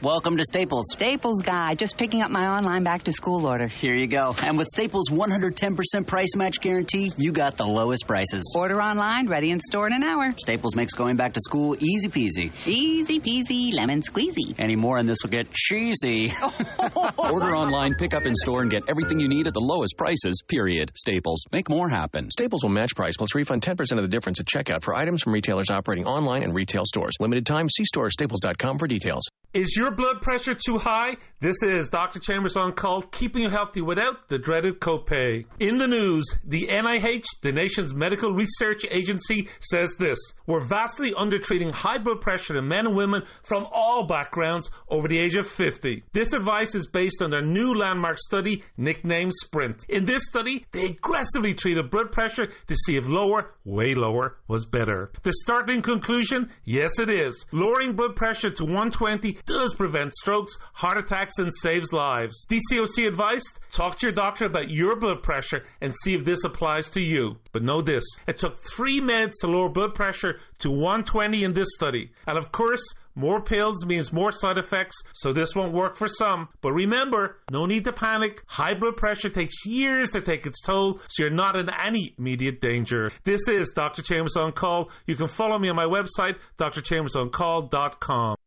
Welcome 0.00 0.36
to 0.36 0.44
Staples. 0.44 0.92
Staples 0.92 1.42
guy, 1.42 1.74
just 1.74 1.98
picking 1.98 2.22
up 2.22 2.30
my 2.30 2.46
online 2.46 2.84
back 2.84 3.02
to 3.02 3.10
school 3.10 3.44
order. 3.44 3.66
Here 3.66 3.94
you 3.94 4.06
go. 4.06 4.32
And 4.44 4.56
with 4.56 4.68
Staples 4.68 5.10
110% 5.10 6.06
price 6.06 6.36
match 6.36 6.60
guarantee, 6.60 7.10
you 7.16 7.32
got 7.32 7.56
the 7.56 7.66
lowest 7.66 8.06
prices. 8.06 8.54
Order 8.56 8.80
online, 8.80 9.26
ready 9.26 9.50
in 9.50 9.58
store 9.58 9.88
in 9.88 9.92
an 9.92 10.04
hour. 10.04 10.30
Staples 10.36 10.76
makes 10.76 10.94
going 10.94 11.16
back 11.16 11.32
to 11.32 11.40
school 11.40 11.74
easy 11.80 12.08
peasy. 12.08 12.68
Easy 12.68 13.18
peasy, 13.18 13.74
lemon 13.74 14.00
squeezy. 14.00 14.54
Any 14.60 14.76
more 14.76 14.98
and 14.98 15.08
this 15.08 15.18
will 15.24 15.30
get 15.30 15.50
cheesy. 15.50 16.32
Order 17.18 17.56
online, 17.56 17.94
pick 17.94 18.14
up 18.14 18.24
in 18.24 18.36
store, 18.36 18.62
and 18.62 18.70
get 18.70 18.84
everything 18.88 19.18
you 19.18 19.26
need 19.26 19.48
at 19.48 19.52
the 19.52 19.60
lowest 19.60 19.96
prices, 19.98 20.40
period. 20.46 20.92
Staples. 20.94 21.42
Make 21.50 21.68
more 21.68 21.88
happen. 21.88 22.30
Staples 22.30 22.62
will 22.62 22.70
match 22.70 22.94
price 22.94 23.16
plus 23.16 23.34
refund 23.34 23.62
10% 23.62 23.96
of 23.96 24.02
the 24.02 24.08
difference 24.08 24.38
at 24.38 24.46
checkout 24.46 24.84
for 24.84 24.94
items 24.94 25.24
from 25.24 25.32
retailers 25.32 25.70
operating 25.70 26.06
online 26.06 26.44
and 26.44 26.54
retail 26.54 26.84
stores. 26.86 27.14
Limited 27.18 27.44
time. 27.44 27.68
See 27.68 27.84
store 27.84 28.10
staples.com 28.10 28.78
for 28.78 28.86
details. 28.86 29.24
Is 29.54 29.74
your 29.76 29.87
blood 29.90 30.20
pressure 30.20 30.54
too 30.54 30.78
high? 30.78 31.16
This 31.40 31.62
is 31.62 31.88
Dr. 31.88 32.18
Chambers 32.18 32.56
on 32.56 32.72
call, 32.72 33.02
keeping 33.02 33.42
you 33.42 33.50
healthy 33.50 33.80
without 33.80 34.28
the 34.28 34.38
dreaded 34.38 34.80
copay. 34.80 35.44
In 35.60 35.78
the 35.78 35.86
news, 35.86 36.24
the 36.44 36.68
NIH, 36.68 37.24
the 37.42 37.52
nation's 37.52 37.94
medical 37.94 38.32
research 38.32 38.84
agency, 38.90 39.48
says 39.60 39.96
this 39.96 40.18
We're 40.46 40.60
vastly 40.64 41.12
undertreating 41.14 41.72
high 41.72 41.98
blood 41.98 42.20
pressure 42.20 42.56
in 42.56 42.68
men 42.68 42.86
and 42.86 42.96
women 42.96 43.22
from 43.42 43.66
all 43.70 44.06
backgrounds 44.06 44.70
over 44.88 45.08
the 45.08 45.18
age 45.18 45.34
of 45.34 45.46
50. 45.46 46.04
This 46.12 46.32
advice 46.32 46.74
is 46.74 46.86
based 46.86 47.22
on 47.22 47.30
their 47.30 47.42
new 47.42 47.74
landmark 47.74 48.18
study, 48.18 48.64
nicknamed 48.76 49.32
SPRINT. 49.44 49.84
In 49.88 50.04
this 50.04 50.26
study, 50.26 50.66
they 50.72 50.86
aggressively 50.86 51.54
treated 51.54 51.90
blood 51.90 52.12
pressure 52.12 52.48
to 52.66 52.76
see 52.76 52.96
if 52.96 53.06
lower, 53.06 53.54
way 53.64 53.94
lower, 53.94 54.36
was 54.48 54.66
better. 54.66 55.10
The 55.22 55.32
startling 55.32 55.82
conclusion? 55.82 56.50
Yes, 56.64 56.98
it 56.98 57.10
is. 57.10 57.46
Lowering 57.52 57.94
blood 57.94 58.16
pressure 58.16 58.50
to 58.50 58.64
120 58.64 59.38
does 59.46 59.74
prevent 59.78 60.12
strokes, 60.12 60.58
heart 60.74 60.98
attacks, 60.98 61.38
and 61.38 61.54
saves 61.54 61.92
lives. 61.92 62.44
DCOC 62.50 63.06
advice? 63.06 63.44
Talk 63.72 63.98
to 63.98 64.06
your 64.06 64.14
doctor 64.14 64.44
about 64.44 64.70
your 64.70 64.96
blood 64.96 65.22
pressure 65.22 65.64
and 65.80 65.94
see 66.02 66.14
if 66.14 66.24
this 66.24 66.44
applies 66.44 66.90
to 66.90 67.00
you. 67.00 67.36
But 67.52 67.62
know 67.62 67.80
this 67.80 68.04
it 68.26 68.36
took 68.36 68.58
three 68.58 69.00
meds 69.00 69.32
to 69.40 69.46
lower 69.46 69.70
blood 69.70 69.94
pressure 69.94 70.40
to 70.58 70.70
120 70.70 71.44
in 71.44 71.54
this 71.54 71.68
study. 71.74 72.10
And 72.26 72.36
of 72.36 72.52
course, 72.52 72.82
more 73.18 73.40
pills 73.40 73.84
means 73.84 74.12
more 74.12 74.30
side 74.30 74.58
effects, 74.58 74.94
so 75.12 75.32
this 75.32 75.56
won't 75.56 75.72
work 75.72 75.96
for 75.96 76.06
some. 76.06 76.48
But 76.60 76.70
remember, 76.70 77.38
no 77.50 77.66
need 77.66 77.82
to 77.84 77.92
panic. 77.92 78.44
High 78.46 78.74
blood 78.74 78.96
pressure 78.96 79.28
takes 79.28 79.66
years 79.66 80.10
to 80.10 80.20
take 80.20 80.46
its 80.46 80.60
toll, 80.62 81.00
so 81.08 81.24
you're 81.24 81.30
not 81.30 81.56
in 81.56 81.68
any 81.68 82.14
immediate 82.16 82.60
danger. 82.60 83.10
This 83.24 83.48
is 83.48 83.72
Dr. 83.74 84.02
Chambers 84.02 84.36
on 84.36 84.52
Call. 84.52 84.90
You 85.06 85.16
can 85.16 85.26
follow 85.26 85.58
me 85.58 85.68
on 85.68 85.74
my 85.74 85.86
website, 85.86 86.36
drchambersoncall.com. 86.58 88.37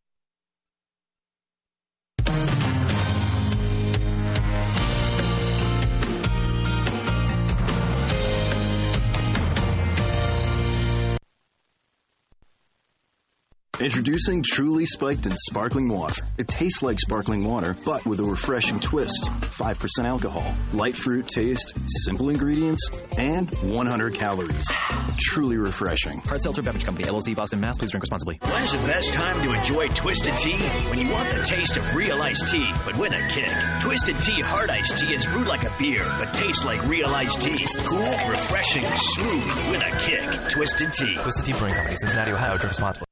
Introducing 13.82 14.44
Truly 14.44 14.86
Spiked 14.86 15.26
and 15.26 15.34
Sparkling 15.36 15.88
Water. 15.88 16.22
It 16.38 16.46
tastes 16.46 16.84
like 16.84 17.00
sparkling 17.00 17.42
water, 17.42 17.76
but 17.84 18.06
with 18.06 18.20
a 18.20 18.24
refreshing 18.24 18.78
twist. 18.78 19.24
5% 19.24 20.04
alcohol, 20.04 20.54
light 20.72 20.96
fruit 20.96 21.26
taste, 21.26 21.74
simple 22.04 22.28
ingredients, 22.28 22.88
and 23.18 23.52
100 23.64 24.14
calories. 24.14 24.70
Truly 25.18 25.56
refreshing. 25.56 26.20
Hard 26.20 26.42
Seltzer 26.42 26.62
Beverage 26.62 26.84
Company, 26.84 27.08
LLC, 27.08 27.34
Boston, 27.34 27.58
Mass. 27.58 27.76
Please 27.76 27.90
drink 27.90 28.04
responsibly. 28.04 28.38
When's 28.40 28.70
the 28.70 28.78
best 28.86 29.14
time 29.14 29.42
to 29.42 29.52
enjoy 29.52 29.88
Twisted 29.88 30.36
Tea? 30.36 30.62
When 30.88 31.00
you 31.00 31.08
want 31.10 31.30
the 31.30 31.42
taste 31.42 31.76
of 31.76 31.96
real 31.96 32.22
iced 32.22 32.46
tea, 32.52 32.70
but 32.84 32.96
with 32.96 33.12
a 33.12 33.26
kick. 33.26 33.50
Twisted 33.80 34.20
Tea 34.20 34.42
Hard 34.42 34.70
Iced 34.70 34.96
Tea 34.98 35.12
is 35.12 35.26
brewed 35.26 35.48
like 35.48 35.64
a 35.64 35.74
beer, 35.76 36.04
but 36.20 36.32
tastes 36.32 36.64
like 36.64 36.86
real 36.86 37.08
iced 37.08 37.40
tea. 37.40 37.66
Cool, 37.84 38.30
refreshing, 38.30 38.84
smooth, 38.84 39.70
with 39.72 39.82
a 39.82 39.90
kick. 39.98 40.50
Twisted 40.50 40.92
Tea. 40.92 41.16
Twisted 41.16 41.46
Tea 41.46 41.52
Brewing 41.58 41.74
Company, 41.74 41.96
Cincinnati, 41.96 42.30
Ohio. 42.30 42.50
Drink 42.50 42.68
responsibly. 42.68 43.11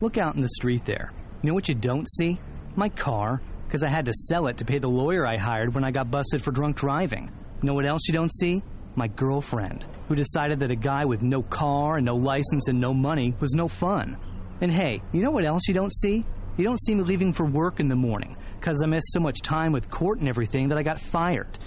Look 0.00 0.16
out 0.16 0.36
in 0.36 0.40
the 0.40 0.48
street 0.50 0.84
there. 0.84 1.12
You 1.42 1.48
know 1.48 1.54
what 1.54 1.68
you 1.68 1.74
don't 1.74 2.08
see? 2.08 2.38
My 2.76 2.88
car, 2.88 3.42
because 3.66 3.82
I 3.82 3.88
had 3.88 4.04
to 4.04 4.12
sell 4.12 4.46
it 4.46 4.58
to 4.58 4.64
pay 4.64 4.78
the 4.78 4.88
lawyer 4.88 5.26
I 5.26 5.36
hired 5.36 5.74
when 5.74 5.82
I 5.82 5.90
got 5.90 6.08
busted 6.08 6.40
for 6.40 6.52
drunk 6.52 6.76
driving. 6.76 7.32
Know 7.64 7.74
what 7.74 7.84
else 7.84 8.06
you 8.06 8.14
don't 8.14 8.30
see? 8.30 8.62
My 8.94 9.08
girlfriend, 9.08 9.88
who 10.06 10.14
decided 10.14 10.60
that 10.60 10.70
a 10.70 10.76
guy 10.76 11.04
with 11.04 11.22
no 11.22 11.42
car 11.42 11.96
and 11.96 12.06
no 12.06 12.14
license 12.14 12.68
and 12.68 12.80
no 12.80 12.94
money 12.94 13.34
was 13.40 13.54
no 13.54 13.66
fun. 13.66 14.16
And 14.60 14.70
hey, 14.70 15.02
you 15.10 15.20
know 15.20 15.32
what 15.32 15.44
else 15.44 15.66
you 15.66 15.74
don't 15.74 15.92
see? 15.92 16.24
You 16.56 16.62
don't 16.62 16.80
see 16.80 16.94
me 16.94 17.02
leaving 17.02 17.32
for 17.32 17.46
work 17.46 17.80
in 17.80 17.88
the 17.88 17.96
morning, 17.96 18.36
because 18.60 18.80
I 18.84 18.86
missed 18.86 19.10
so 19.10 19.18
much 19.18 19.40
time 19.42 19.72
with 19.72 19.90
court 19.90 20.20
and 20.20 20.28
everything 20.28 20.68
that 20.68 20.78
I 20.78 20.84
got 20.84 21.00
fired. 21.00 21.58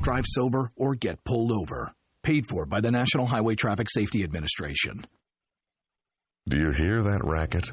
Drive 0.00 0.24
sober 0.26 0.70
or 0.76 0.94
get 0.94 1.24
pulled 1.24 1.52
over. 1.52 1.92
Paid 2.22 2.46
for 2.46 2.64
by 2.64 2.80
the 2.80 2.90
National 2.90 3.26
Highway 3.26 3.54
Traffic 3.54 3.88
Safety 3.90 4.24
Administration. 4.24 5.04
Do 6.48 6.56
you 6.56 6.70
hear 6.70 7.02
that 7.02 7.20
racket? 7.24 7.70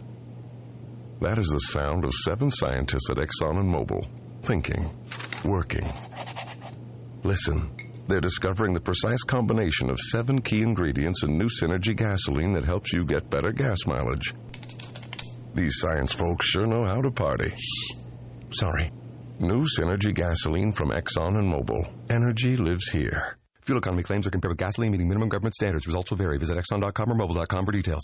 That 1.21 1.38
is 1.38 1.47
the 1.47 1.59
sound 1.59 2.03
of 2.03 2.11
seven 2.13 2.51
scientists 2.51 3.09
at 3.09 3.15
Exxon 3.15 3.57
and 3.59 3.73
Mobil, 3.73 4.05
thinking, 4.41 4.91
working. 5.45 5.89
Listen, 7.23 7.71
they're 8.07 8.19
discovering 8.19 8.73
the 8.73 8.81
precise 8.81 9.23
combination 9.23 9.89
of 9.89 9.97
seven 9.99 10.41
key 10.41 10.61
ingredients 10.61 11.23
in 11.23 11.38
new 11.38 11.47
Synergy 11.47 11.95
gasoline 11.95 12.51
that 12.53 12.65
helps 12.65 12.91
you 12.91 13.05
get 13.05 13.29
better 13.29 13.53
gas 13.53 13.77
mileage. 13.88 14.33
These 15.53 15.79
science 15.79 16.11
folks 16.11 16.45
sure 16.45 16.65
know 16.65 16.83
how 16.83 17.01
to 17.01 17.11
party. 17.11 17.53
Sorry. 18.51 18.91
New 19.39 19.63
Synergy 19.79 20.13
gasoline 20.13 20.73
from 20.73 20.89
Exxon 20.89 21.38
and 21.38 21.51
Mobil. 21.51 21.89
Energy 22.09 22.57
lives 22.57 22.89
here. 22.89 23.38
Fuel 23.61 23.79
economy 23.79 24.03
claims 24.03 24.27
are 24.27 24.31
compared 24.31 24.51
with 24.51 24.59
gasoline 24.59 24.91
meeting 24.91 25.07
minimum 25.07 25.29
government 25.29 25.55
standards. 25.55 25.88
Results 25.88 26.11
will 26.11 26.17
vary. 26.17 26.38
Visit 26.38 26.57
Exxon.com 26.57 27.11
or 27.11 27.15
Mobil.com 27.15 27.65
for 27.65 27.71
details. 27.71 28.03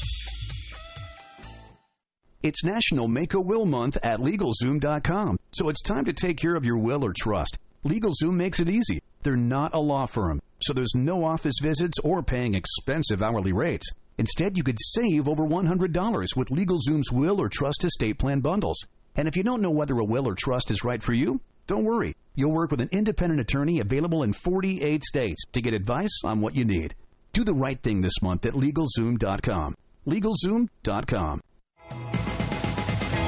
It's 2.43 2.63
National 2.63 3.07
Make 3.07 3.35
a 3.35 3.39
Will 3.39 3.67
Month 3.67 3.99
at 4.01 4.19
LegalZoom.com, 4.19 5.37
so 5.51 5.69
it's 5.69 5.83
time 5.83 6.05
to 6.05 6.13
take 6.13 6.37
care 6.37 6.55
of 6.55 6.65
your 6.65 6.79
will 6.79 7.05
or 7.05 7.13
trust. 7.15 7.59
LegalZoom 7.85 8.33
makes 8.33 8.59
it 8.59 8.67
easy. 8.67 8.99
They're 9.21 9.37
not 9.37 9.75
a 9.75 9.79
law 9.79 10.07
firm, 10.07 10.41
so 10.59 10.73
there's 10.73 10.95
no 10.95 11.23
office 11.23 11.59
visits 11.61 11.99
or 12.03 12.23
paying 12.23 12.55
expensive 12.55 13.21
hourly 13.21 13.53
rates. 13.53 13.87
Instead, 14.17 14.57
you 14.57 14.63
could 14.63 14.79
save 14.79 15.27
over 15.27 15.43
$100 15.43 16.35
with 16.35 16.49
LegalZoom's 16.49 17.11
will 17.11 17.39
or 17.39 17.47
trust 17.47 17.83
estate 17.83 18.17
plan 18.17 18.39
bundles. 18.39 18.87
And 19.15 19.27
if 19.27 19.37
you 19.37 19.43
don't 19.43 19.61
know 19.61 19.69
whether 19.69 19.99
a 19.99 20.03
will 20.03 20.27
or 20.27 20.33
trust 20.33 20.71
is 20.71 20.83
right 20.83 21.03
for 21.03 21.13
you, 21.13 21.41
don't 21.67 21.83
worry. 21.83 22.15
You'll 22.33 22.53
work 22.53 22.71
with 22.71 22.81
an 22.81 22.89
independent 22.91 23.39
attorney 23.39 23.81
available 23.81 24.23
in 24.23 24.33
48 24.33 25.03
states 25.03 25.43
to 25.51 25.61
get 25.61 25.75
advice 25.75 26.21
on 26.25 26.41
what 26.41 26.55
you 26.55 26.65
need. 26.65 26.95
Do 27.33 27.43
the 27.43 27.53
right 27.53 27.79
thing 27.79 28.01
this 28.01 28.19
month 28.23 28.47
at 28.47 28.53
LegalZoom.com. 28.53 29.75
LegalZoom.com. 30.07 31.41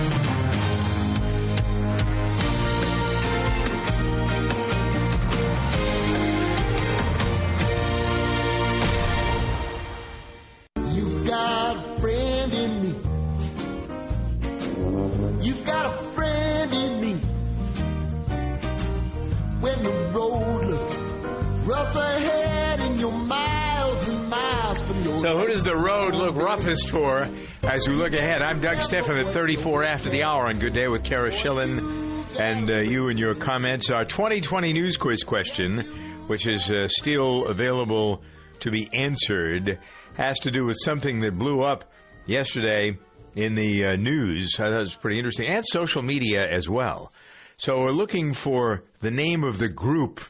You've 0.00 0.27
So, 25.20 25.36
who 25.36 25.48
does 25.48 25.64
the 25.64 25.74
road 25.74 26.14
look 26.14 26.36
roughest 26.36 26.90
for 26.90 27.28
as 27.64 27.88
we 27.88 27.94
look 27.96 28.12
ahead? 28.12 28.40
I'm 28.40 28.60
Doug 28.60 28.82
Stephan 28.82 29.16
at 29.16 29.26
34 29.26 29.82
after 29.82 30.10
the 30.10 30.22
hour 30.22 30.46
on 30.46 30.60
Good 30.60 30.74
Day 30.74 30.86
with 30.86 31.02
Kara 31.02 31.32
Schillen. 31.32 32.24
And 32.38 32.70
uh, 32.70 32.78
you 32.82 33.08
and 33.08 33.18
your 33.18 33.34
comments. 33.34 33.90
Our 33.90 34.04
2020 34.04 34.72
news 34.72 34.96
quiz 34.96 35.24
question, 35.24 35.80
which 36.28 36.46
is 36.46 36.70
uh, 36.70 36.86
still 36.86 37.46
available 37.46 38.22
to 38.60 38.70
be 38.70 38.88
answered, 38.94 39.80
has 40.14 40.38
to 40.40 40.52
do 40.52 40.64
with 40.64 40.76
something 40.84 41.18
that 41.20 41.36
blew 41.36 41.64
up 41.64 41.90
yesterday 42.26 42.96
in 43.34 43.56
the 43.56 43.86
uh, 43.86 43.96
news. 43.96 44.54
I 44.60 44.66
thought 44.66 44.72
it 44.72 44.78
was 44.78 44.94
pretty 44.94 45.18
interesting, 45.18 45.48
and 45.48 45.64
social 45.66 46.02
media 46.02 46.46
as 46.48 46.68
well. 46.68 47.12
So, 47.56 47.82
we're 47.82 47.90
looking 47.90 48.34
for 48.34 48.84
the 49.00 49.10
name 49.10 49.42
of 49.42 49.58
the 49.58 49.68
group 49.68 50.20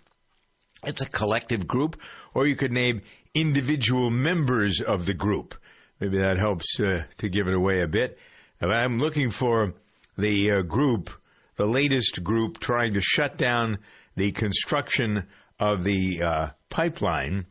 it's 0.84 1.02
a 1.02 1.06
collective 1.06 1.66
group, 1.66 2.00
or 2.34 2.46
you 2.46 2.54
could 2.54 2.72
name 2.72 3.02
individual 3.40 4.10
members 4.10 4.80
of 4.80 5.06
the 5.06 5.14
group. 5.14 5.54
Maybe 6.00 6.18
that 6.18 6.38
helps 6.38 6.78
uh, 6.80 7.04
to 7.18 7.28
give 7.28 7.48
it 7.48 7.54
away 7.54 7.82
a 7.82 7.88
bit. 7.88 8.18
I'm 8.60 8.98
looking 8.98 9.30
for 9.30 9.74
the 10.16 10.50
uh, 10.50 10.62
group, 10.62 11.10
the 11.56 11.66
latest 11.66 12.22
group 12.22 12.58
trying 12.58 12.94
to 12.94 13.00
shut 13.00 13.36
down 13.36 13.78
the 14.16 14.32
construction 14.32 15.26
of 15.60 15.84
the 15.84 16.22
uh, 16.22 16.48
pipeline. 16.70 17.46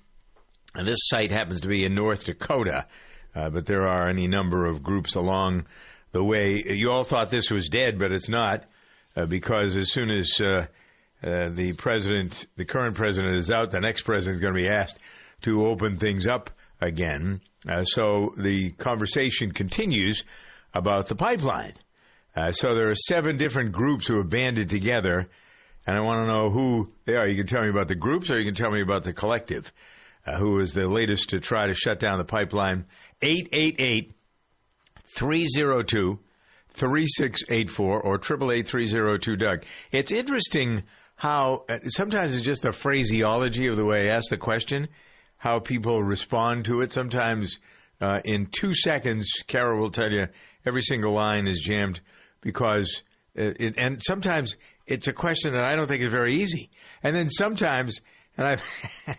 And 0.75 0.87
this 0.87 0.99
site 1.03 1.31
happens 1.31 1.61
to 1.61 1.67
be 1.67 1.85
in 1.85 1.95
North 1.95 2.25
Dakota, 2.25 2.87
uh, 3.33 3.49
but 3.49 3.65
there 3.65 3.87
are 3.87 4.09
any 4.09 4.27
number 4.27 4.65
of 4.65 4.83
groups 4.83 5.15
along 5.15 5.65
the 6.11 6.23
way. 6.23 6.63
You 6.67 6.91
all 6.91 7.03
thought 7.03 7.31
this 7.31 7.49
was 7.49 7.69
dead, 7.69 7.97
but 7.97 8.11
it's 8.11 8.29
not, 8.29 8.65
uh, 9.15 9.25
because 9.25 9.77
as 9.77 9.91
soon 9.91 10.09
as 10.09 10.39
uh, 10.41 10.65
the 11.21 11.73
president, 11.77 12.45
the 12.57 12.65
current 12.65 12.95
president 12.95 13.37
is 13.37 13.49
out, 13.49 13.71
the 13.71 13.79
next 13.79 14.01
president 14.01 14.35
is 14.35 14.41
going 14.41 14.53
to 14.53 14.61
be 14.61 14.69
asked 14.69 14.99
to 15.41 15.65
open 15.67 15.97
things 15.97 16.27
up 16.27 16.49
again. 16.81 17.41
Uh, 17.67 17.83
so 17.83 18.33
the 18.37 18.71
conversation 18.71 19.51
continues 19.51 20.23
about 20.73 21.07
the 21.07 21.15
pipeline. 21.15 21.73
Uh, 22.35 22.51
so 22.51 22.75
there 22.75 22.89
are 22.89 22.95
seven 22.95 23.37
different 23.37 23.71
groups 23.71 24.07
who 24.07 24.17
have 24.17 24.29
banded 24.29 24.69
together, 24.69 25.27
and 25.85 25.97
I 25.97 26.01
want 26.01 26.19
to 26.19 26.33
know 26.33 26.49
who 26.49 26.91
they 27.05 27.15
are. 27.15 27.27
You 27.27 27.35
can 27.35 27.47
tell 27.47 27.63
me 27.63 27.69
about 27.69 27.87
the 27.87 27.95
groups, 27.95 28.29
or 28.29 28.37
you 28.37 28.45
can 28.45 28.55
tell 28.55 28.71
me 28.71 28.81
about 28.81 29.03
the 29.03 29.13
collective, 29.13 29.71
uh, 30.25 30.37
who 30.37 30.59
is 30.59 30.73
the 30.73 30.87
latest 30.87 31.29
to 31.29 31.39
try 31.39 31.67
to 31.67 31.73
shut 31.73 31.99
down 31.99 32.19
the 32.19 32.25
pipeline. 32.25 32.85
888 33.21 34.13
302 35.05 36.19
3684 36.77 38.01
or 38.01 38.15
888 38.15 39.39
Doug. 39.39 39.63
It's 39.91 40.11
interesting 40.11 40.83
how 41.15 41.65
uh, 41.67 41.79
sometimes 41.87 42.35
it's 42.35 42.45
just 42.45 42.61
the 42.61 42.71
phraseology 42.71 43.67
of 43.67 43.77
the 43.77 43.85
way 43.85 44.11
I 44.11 44.15
ask 44.15 44.29
the 44.29 44.37
question, 44.37 44.87
how 45.37 45.59
people 45.59 46.03
respond 46.03 46.65
to 46.65 46.81
it. 46.81 46.91
Sometimes 46.91 47.59
uh, 48.01 48.19
in 48.25 48.47
two 48.47 48.73
seconds, 48.73 49.31
Carol 49.47 49.79
will 49.79 49.91
tell 49.91 50.11
you 50.11 50.27
every 50.65 50.81
single 50.81 51.13
line 51.13 51.47
is 51.47 51.59
jammed 51.59 52.01
because, 52.41 53.03
uh, 53.37 53.53
it, 53.59 53.75
and 53.77 54.01
sometimes 54.05 54.55
it's 54.85 55.07
a 55.07 55.13
question 55.13 55.53
that 55.53 55.63
I 55.63 55.75
don't 55.75 55.87
think 55.87 56.03
is 56.03 56.11
very 56.11 56.35
easy. 56.35 56.69
And 57.03 57.15
then 57.15 57.29
sometimes, 57.29 58.01
and 58.37 58.47
I've 58.47 58.63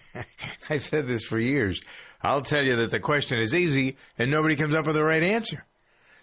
I've 0.70 0.82
said 0.82 1.06
this 1.06 1.24
for 1.24 1.38
years, 1.38 1.80
I'll 2.22 2.42
tell 2.42 2.64
you 2.64 2.76
that 2.76 2.90
the 2.90 3.00
question 3.00 3.38
is 3.38 3.54
easy 3.54 3.96
and 4.18 4.30
nobody 4.30 4.56
comes 4.56 4.74
up 4.74 4.86
with 4.86 4.96
the 4.96 5.04
right 5.04 5.22
answer. 5.22 5.64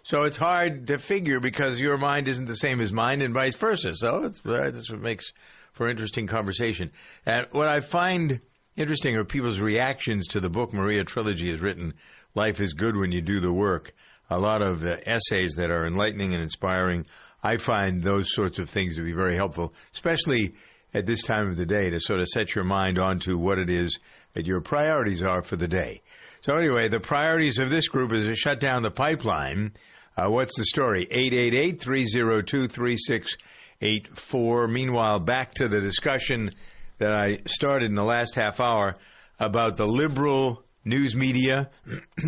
So 0.03 0.23
it's 0.23 0.37
hard 0.37 0.87
to 0.87 0.99
figure 0.99 1.39
because 1.39 1.79
your 1.79 1.97
mind 1.97 2.27
isn't 2.27 2.45
the 2.45 2.55
same 2.55 2.79
as 2.79 2.91
mine 2.91 3.21
and 3.21 3.33
vice 3.33 3.55
versa. 3.55 3.93
So 3.93 4.23
it's, 4.25 4.39
uh, 4.45 4.69
that's 4.71 4.91
what 4.91 5.01
makes 5.01 5.31
for 5.73 5.89
interesting 5.89 6.27
conversation. 6.27 6.91
And 7.25 7.47
what 7.51 7.67
I 7.67 7.79
find 7.79 8.39
interesting 8.77 9.15
are 9.15 9.23
people's 9.23 9.59
reactions 9.59 10.27
to 10.27 10.39
the 10.39 10.49
book 10.49 10.73
Maria 10.73 11.03
Trilogy 11.03 11.49
has 11.51 11.61
written 11.61 11.93
life 12.33 12.59
is 12.59 12.73
good 12.73 12.97
when 12.97 13.11
you 13.11 13.21
do 13.21 13.39
the 13.39 13.53
work. 13.53 13.93
A 14.29 14.37
lot 14.37 14.61
of 14.61 14.85
uh, 14.85 14.97
essays 15.05 15.55
that 15.55 15.71
are 15.71 15.87
enlightening 15.87 16.33
and 16.33 16.41
inspiring. 16.41 17.05
I 17.41 17.57
find 17.57 18.01
those 18.01 18.33
sorts 18.33 18.59
of 18.59 18.69
things 18.69 18.95
to 18.97 19.03
be 19.03 19.13
very 19.13 19.35
helpful, 19.35 19.73
especially 19.93 20.55
at 20.93 21.05
this 21.05 21.23
time 21.23 21.49
of 21.49 21.57
the 21.57 21.65
day 21.65 21.89
to 21.89 21.99
sort 21.99 22.19
of 22.19 22.27
set 22.27 22.55
your 22.55 22.63
mind 22.65 22.99
onto 22.99 23.37
what 23.37 23.59
it 23.59 23.69
is 23.69 23.99
that 24.33 24.47
your 24.47 24.61
priorities 24.61 25.21
are 25.21 25.41
for 25.41 25.55
the 25.55 25.67
day. 25.67 26.01
So 26.41 26.55
anyway, 26.55 26.89
the 26.89 26.99
priorities 26.99 27.59
of 27.59 27.69
this 27.69 27.87
group 27.87 28.11
is 28.13 28.27
to 28.27 28.35
shut 28.35 28.59
down 28.59 28.81
the 28.81 28.91
pipeline. 28.91 29.73
Uh, 30.17 30.27
what's 30.27 30.57
the 30.57 30.65
story? 30.65 31.05
888-302-3684. 33.81 34.69
Meanwhile, 34.69 35.19
back 35.19 35.53
to 35.55 35.67
the 35.67 35.81
discussion 35.81 36.51
that 36.97 37.11
I 37.11 37.39
started 37.45 37.89
in 37.89 37.95
the 37.95 38.03
last 38.03 38.35
half 38.35 38.59
hour 38.59 38.95
about 39.39 39.77
the 39.77 39.85
liberal 39.85 40.63
news 40.83 41.15
media. 41.15 41.69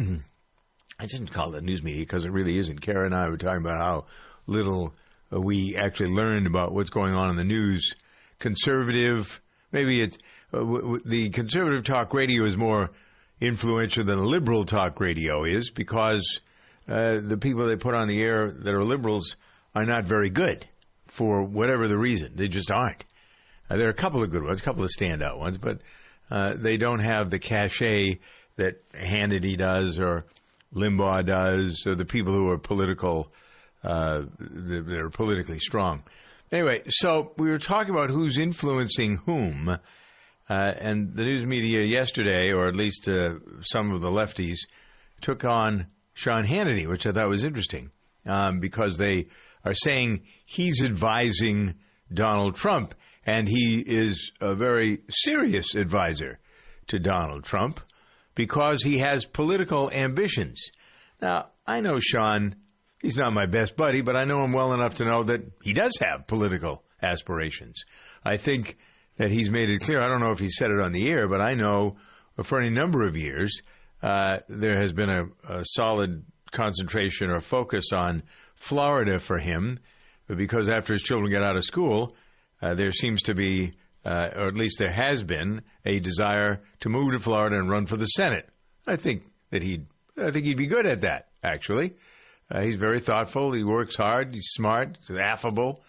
I 0.99 1.06
didn't 1.06 1.32
call 1.32 1.53
it 1.53 1.63
news 1.63 1.84
media 1.84 2.01
because 2.01 2.25
it 2.25 2.32
really 2.32 2.58
isn't. 2.58 2.82
Kara 2.82 3.06
and 3.06 3.15
I 3.15 3.30
were 3.30 3.38
talking 3.38 3.62
about 3.62 3.80
how 3.80 4.06
little 4.47 4.93
uh, 5.32 5.39
we 5.39 5.75
actually 5.75 6.12
learned 6.12 6.47
about 6.47 6.73
what's 6.73 6.89
going 6.89 7.13
on 7.13 7.30
in 7.30 7.36
the 7.36 7.43
news. 7.43 7.95
Conservative, 8.39 9.41
maybe 9.71 10.01
it's 10.01 10.17
uh, 10.53 10.60
w- 10.60 10.82
w- 10.82 11.01
the 11.06 11.30
conservative 11.30 11.84
talk 11.84 12.13
radio 12.13 12.45
is 12.45 12.58
more 12.58 12.89
influential 13.39 14.03
than 14.03 14.17
liberal 14.25 14.65
talk 14.65 14.99
radio 14.99 15.43
is 15.43 15.69
because 15.69 16.41
uh, 16.88 17.19
the 17.21 17.38
people 17.38 17.67
they 17.67 17.75
put 17.75 17.95
on 17.95 18.08
the 18.08 18.19
air 18.21 18.49
that 18.49 18.73
are 18.73 18.84
liberals 18.84 19.36
are 19.75 19.86
not 19.86 20.06
very 20.06 20.30
good 20.30 20.65
for 21.06 21.43
whatever 21.43 21.88
the 21.88 21.97
reason. 21.97 22.32
They 22.36 22.47
just 22.47 22.71
aren't. 22.71 23.06
Uh, 23.69 23.77
there 23.77 23.88
are 23.88 23.91
a 23.91 23.93
couple 23.93 24.23
of 24.23 24.30
good 24.30 24.43
ones, 24.43 24.60
a 24.60 24.63
couple 24.63 24.84
of 24.84 24.89
standout 24.89 25.38
ones, 25.38 25.58
but 25.58 25.80
uh, 26.30 26.53
they 26.56 26.77
don't 26.77 26.99
have 26.99 27.30
the 27.30 27.39
cachet 27.39 28.19
that 28.58 28.91
Hannity 28.93 29.58
does 29.58 29.99
or 29.99 30.25
Limbaugh 30.73 31.25
does, 31.25 31.86
or 31.88 31.95
the 31.95 32.06
people 32.06 32.34
who 32.34 32.49
are 32.49 32.58
political, 32.58 33.32
uh, 33.84 34.23
that 34.39 34.99
are 34.99 35.10
politically 35.10 35.60
strong. 35.60 36.03
Anyway, 36.51 36.82
so 36.88 37.34
we 37.38 37.49
were 37.49 37.60
talking 37.60 37.93
about 37.93 38.10
who's 38.10 38.38
influencing 38.38 39.17
whom, 39.17 39.69
uh, 39.69 39.77
and 40.49 41.13
the 41.15 41.23
news 41.23 41.45
media 41.45 41.84
yesterday, 41.84 42.51
or 42.51 42.67
at 42.67 42.75
least 42.75 43.08
uh, 43.08 43.36
some 43.62 43.91
of 43.91 44.01
the 44.01 44.10
lefties, 44.10 44.60
took 45.21 45.43
on 45.43 45.88
Sean 46.13 46.43
Hannity, 46.43 46.88
which 46.88 47.06
I 47.06 47.12
thought 47.12 47.27
was 47.27 47.43
interesting 47.43 47.91
um, 48.25 48.60
because 48.60 48.97
they 48.97 49.27
are 49.65 49.73
saying 49.73 50.23
he's 50.45 50.84
advising 50.84 51.75
Donald 52.13 52.56
Trump, 52.56 52.95
and 53.27 53.47
he 53.47 53.83
is 53.85 54.31
a 54.39 54.55
very 54.55 55.01
serious 55.09 55.75
advisor 55.75 56.39
to 56.87 56.97
Donald 56.97 57.43
Trump 57.43 57.81
because 58.33 58.81
he 58.81 58.99
has 58.99 59.25
political 59.25 59.91
ambitions. 59.91 60.71
Now, 61.21 61.47
I 61.65 61.81
know 61.81 61.99
Sean, 61.99 62.55
he's 63.01 63.17
not 63.17 63.33
my 63.33 63.45
best 63.45 63.75
buddy, 63.75 64.01
but 64.01 64.15
I 64.15 64.23
know 64.23 64.43
him 64.43 64.53
well 64.53 64.73
enough 64.73 64.95
to 64.95 65.05
know 65.05 65.23
that 65.23 65.41
he 65.61 65.73
does 65.73 65.97
have 65.99 66.25
political 66.25 66.83
aspirations. 67.01 67.83
I 68.23 68.37
think 68.37 68.77
that 69.17 69.29
he's 69.29 69.49
made 69.49 69.69
it 69.69 69.81
clear. 69.81 69.99
I 69.99 70.07
don't 70.07 70.21
know 70.21 70.31
if 70.31 70.39
he 70.39 70.49
said 70.49 70.71
it 70.71 70.79
on 70.79 70.93
the 70.93 71.09
air, 71.09 71.27
but 71.27 71.41
I 71.41 71.53
know 71.53 71.97
for 72.41 72.61
any 72.61 72.69
number 72.69 73.05
of 73.05 73.17
years 73.17 73.61
uh, 74.01 74.37
there 74.47 74.79
has 74.79 74.93
been 74.93 75.09
a, 75.09 75.25
a 75.49 75.63
solid 75.65 76.23
concentration 76.51 77.29
or 77.29 77.41
focus 77.41 77.87
on 77.91 78.23
Florida 78.55 79.19
for 79.19 79.37
him 79.37 79.79
because 80.27 80.69
after 80.69 80.93
his 80.93 81.01
children 81.01 81.31
get 81.31 81.43
out 81.43 81.57
of 81.57 81.65
school, 81.65 82.15
uh, 82.62 82.76
there 82.76 82.91
seems 82.91 83.24
to 83.24 83.36
be, 83.36 83.74
uh, 84.06 84.30
or 84.36 84.48
at 84.48 84.56
least 84.56 84.80
there 84.80 84.91
has 84.91 85.24
been, 85.24 85.62
a 85.86 86.00
desire 86.00 86.62
to 86.82 86.89
move 86.89 87.13
to 87.13 87.20
Florida 87.20 87.58
and 87.58 87.70
run 87.70 87.86
for 87.86 87.98
the 87.98 88.06
Senate. 88.06 88.50
I 88.86 88.96
think 88.96 89.24
that 89.52 89.63
he'd, 89.63 89.86
I 90.17 90.32
think 90.32 90.46
he'd 90.46 90.58
be 90.58 90.67
good 90.67 90.86
at 90.86 91.02
that. 91.02 91.28
Actually, 91.43 91.96
uh, 92.50 92.62
he's 92.62 92.76
very 92.76 93.00
thoughtful. 93.00 93.54
He 93.54 93.63
works 93.63 93.96
hard. 93.96 94.34
He's 94.34 94.50
smart. 94.50 94.98
He's 95.08 95.17
affable. 95.17 95.82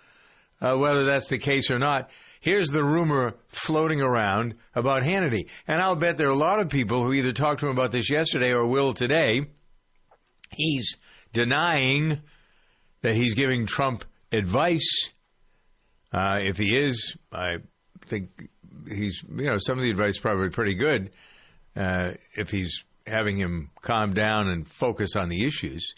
Uh, 0.61 0.77
whether 0.77 1.05
that's 1.05 1.29
the 1.29 1.39
case 1.39 1.71
or 1.71 1.79
not, 1.79 2.11
here's 2.41 2.71
the 2.71 2.85
rumor 2.85 3.35
floating 3.49 4.03
around 4.03 4.55
about 4.75 5.03
Hannity, 5.03 5.49
and 5.67 5.81
I'll 5.81 5.97
bet 5.97 6.19
there 6.19 6.29
are 6.29 6.31
a 6.31 6.37
lot 6.37 6.61
of 6.61 6.69
people 6.69 7.03
who 7.03 7.13
either 7.13 7.33
talked 7.33 7.61
to 7.61 7.67
him 7.67 7.73
about 7.73 7.93
this 7.93 8.11
yesterday 8.11 8.53
or 8.53 8.67
will 8.67 8.93
today. 8.93 9.47
He's 10.51 10.97
denying 11.33 12.21
that 13.03 13.15
he's 13.15 13.35
giving 13.35 13.67
Trump 13.67 14.05
advice. 14.33 15.11
Uh, 16.13 16.41
if 16.43 16.57
he 16.57 16.75
is, 16.75 17.17
I 17.33 17.59
think 18.07 18.49
he's, 18.89 19.23
you 19.29 19.47
know, 19.47 19.59
some 19.59 19.77
of 19.77 19.85
the 19.85 19.91
advice 19.91 20.19
probably 20.19 20.51
pretty 20.51 20.75
good 20.75 21.11
uh, 21.77 22.13
if 22.35 22.51
he's 22.51 22.83
having 23.07 23.37
him 23.37 23.71
calm 23.81 24.15
down 24.15 24.49
and 24.49 24.67
focus 24.67 25.17
on 25.17 25.29
the 25.29 25.45
issues. 25.45 25.95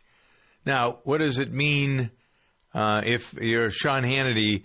Now, 0.66 0.98
what 1.04 1.18
does 1.18 1.38
it 1.38 1.52
mean 1.52 2.10
uh, 2.74 3.02
if 3.04 3.32
you're 3.34 3.70
Sean 3.70 4.02
Hannity 4.02 4.64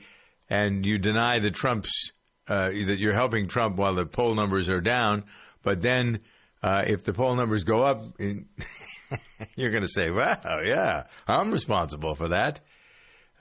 and 0.49 0.86
you 0.86 0.97
deny 0.97 1.39
that 1.39 1.55
Trump's 1.55 2.12
uh, 2.47 2.69
that 2.69 2.99
you're 2.99 3.15
helping 3.15 3.47
Trump 3.47 3.77
while 3.77 3.93
the 3.93 4.05
poll 4.05 4.36
numbers 4.36 4.69
are 4.69 4.81
down, 4.81 5.23
but 5.63 5.81
then 5.81 6.19
uh, 6.62 6.84
if 6.86 7.03
the 7.03 7.13
poll 7.13 7.36
numbers 7.36 7.63
go 7.63 7.81
up, 7.84 8.03
you're 9.55 9.71
going 9.71 9.84
to 9.84 9.91
say, 9.91 10.12
"Wow, 10.12 10.60
yeah, 10.63 11.05
I'm 11.27 11.51
responsible 11.51 12.13
for 12.13 12.27
that." 12.29 12.62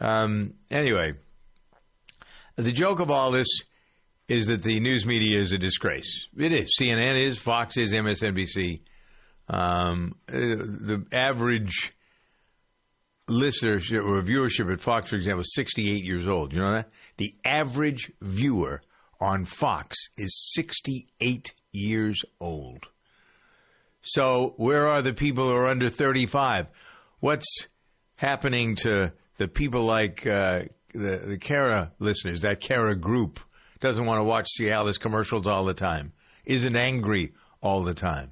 Um, 0.01 0.55
anyway, 0.71 1.13
the 2.57 2.73
joke 2.73 3.01
of 3.01 3.11
all 3.11 3.31
this 3.31 3.49
is 4.29 4.47
that 4.47 4.63
the 4.63 4.81
news 4.81 5.05
media 5.05 5.41
is 5.41 5.53
a 5.53 5.59
disgrace. 5.59 6.29
It 6.37 6.53
is. 6.53 6.75
CNN 6.81 7.21
is, 7.21 7.39
Fox 7.39 7.77
is, 7.77 7.93
MSNBC. 7.93 8.81
Um, 9.49 10.15
the 10.27 11.05
average 11.13 11.93
listenership 13.29 14.05
or 14.05 14.23
viewership 14.23 14.73
at 14.73 14.81
Fox, 14.81 15.11
for 15.11 15.17
example, 15.17 15.41
is 15.41 15.55
68 15.55 16.05
years 16.05 16.27
old. 16.27 16.53
You 16.53 16.61
know 16.61 16.73
that? 16.73 16.91
The 17.19 17.35
average 17.45 18.11
viewer 18.21 18.81
on 19.21 19.45
Fox 19.45 19.97
is 20.17 20.53
68 20.55 21.55
years 21.73 22.23
old. 22.41 22.87
So, 24.03 24.55
where 24.57 24.89
are 24.89 25.03
the 25.03 25.15
people 25.15 25.49
who 25.49 25.55
are 25.55 25.67
under 25.67 25.89
35? 25.89 26.67
What's 27.21 27.67
happening 28.17 28.77
to 28.77 29.13
the 29.39 29.49
people 29.49 29.85
like 29.85 30.27
uh, 30.27 30.65
the, 30.95 31.17
the 31.19 31.39
Kara 31.39 31.93
listeners, 31.99 32.43
that 32.43 32.61
Kara 32.61 32.97
group? 32.97 33.41
Doesn't 33.81 34.07
want 34.07 34.21
to 34.21 34.25
watch 34.25 34.49
Cialis 34.59 34.99
commercials 34.99 35.47
all 35.47 35.65
the 35.65 35.75
time, 35.75 36.13
isn't 36.45 36.77
angry 36.77 37.33
all 37.61 37.83
the 37.83 37.95
time. 37.95 38.31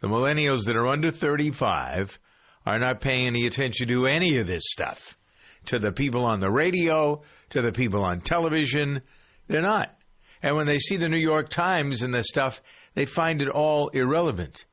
The 0.00 0.08
millennials 0.08 0.64
that 0.66 0.76
are 0.76 0.86
under 0.86 1.10
35 1.10 2.18
are 2.64 2.78
not 2.78 3.00
paying 3.00 3.26
any 3.26 3.46
attention 3.46 3.88
to 3.88 4.06
any 4.06 4.38
of 4.38 4.46
this 4.46 4.62
stuff. 4.66 5.18
To 5.66 5.78
the 5.78 5.92
people 5.92 6.24
on 6.24 6.40
the 6.40 6.50
radio, 6.50 7.22
to 7.50 7.62
the 7.62 7.72
people 7.72 8.04
on 8.04 8.20
television, 8.20 9.02
they're 9.48 9.60
not. 9.60 9.94
And 10.42 10.56
when 10.56 10.66
they 10.66 10.78
see 10.78 10.96
the 10.96 11.08
New 11.08 11.18
York 11.18 11.48
Times 11.48 12.02
and 12.02 12.14
the 12.14 12.22
stuff, 12.22 12.62
they 12.94 13.06
find 13.06 13.42
it 13.42 13.48
all 13.48 13.88
irrelevant, 13.88 14.64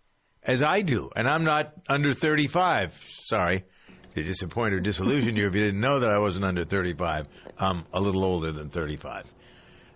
as 0.44 0.62
I 0.64 0.82
do. 0.82 1.10
And 1.16 1.28
I'm 1.28 1.44
not 1.44 1.74
under 1.90 2.14
35. 2.14 3.04
Sorry 3.08 3.66
to 4.16 4.24
disappoint 4.24 4.74
or 4.74 4.80
disillusion 4.80 5.36
you 5.36 5.48
if 5.48 5.54
you 5.54 5.64
didn't 5.64 5.80
know 5.80 6.00
that 6.00 6.10
I 6.10 6.20
wasn't 6.20 6.46
under 6.46 6.66
35. 6.66 7.28
I'm 7.58 7.86
a 7.94 8.00
little 8.00 8.24
older 8.24 8.52
than 8.52 8.70
35. 8.70 9.26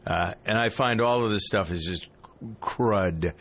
Uh, 0.05 0.33
and 0.45 0.57
I 0.57 0.69
find 0.69 1.01
all 1.01 1.25
of 1.25 1.31
this 1.31 1.45
stuff 1.45 1.71
is 1.71 1.83
just 1.83 2.09
crud 2.61 3.33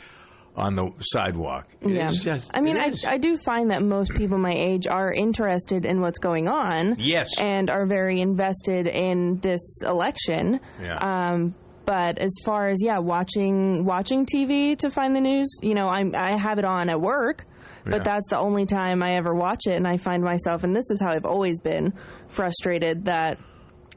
on 0.56 0.74
the 0.74 0.90
sidewalk. 1.00 1.68
Yeah. 1.82 2.10
Just, 2.10 2.50
I 2.52 2.60
mean, 2.60 2.76
I. 2.76 2.92
I 3.06 3.18
do 3.18 3.36
find 3.36 3.70
that 3.70 3.82
most 3.82 4.12
people 4.14 4.38
my 4.38 4.52
age 4.52 4.86
are 4.88 5.12
interested 5.12 5.86
in 5.86 6.00
what's 6.00 6.18
going 6.18 6.48
on. 6.48 6.96
Yes. 6.98 7.38
And 7.38 7.70
are 7.70 7.86
very 7.86 8.20
invested 8.20 8.88
in 8.88 9.38
this 9.38 9.82
election. 9.82 10.60
Yeah. 10.82 10.96
Um, 10.96 11.54
but 11.84 12.18
as 12.18 12.34
far 12.44 12.68
as 12.68 12.82
yeah, 12.82 12.98
watching 12.98 13.84
watching 13.84 14.26
TV 14.26 14.76
to 14.79 14.90
find 14.90 15.16
the 15.16 15.20
news, 15.20 15.58
you 15.62 15.74
know, 15.74 15.88
I'm 15.88 16.14
I 16.14 16.37
have 16.37 16.58
it 16.58 16.64
on 16.66 16.90
at 16.90 17.00
work, 17.00 17.46
Yeah. 17.88 17.96
but 17.98 18.04
that's 18.04 18.28
the 18.30 18.38
only 18.38 18.66
time 18.66 19.02
I 19.02 19.14
ever 19.16 19.34
watch 19.34 19.62
it, 19.66 19.72
and 19.74 19.86
I 19.86 19.96
find 19.96 20.22
myself, 20.22 20.64
and 20.64 20.74
this 20.76 20.90
is 20.90 21.00
how 21.00 21.10
I've 21.12 21.24
always 21.24 21.60
been 21.60 21.92
frustrated 22.28 23.06
that, 23.06 23.38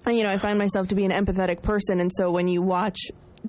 you 0.07 0.23
know, 0.23 0.29
I 0.29 0.37
find 0.37 0.57
myself 0.57 0.87
to 0.89 0.95
be 0.95 1.05
an 1.05 1.11
empathetic 1.11 1.61
person, 1.61 1.99
and 1.99 2.11
so 2.13 2.31
when 2.31 2.47
you 2.47 2.61
watch 2.61 2.97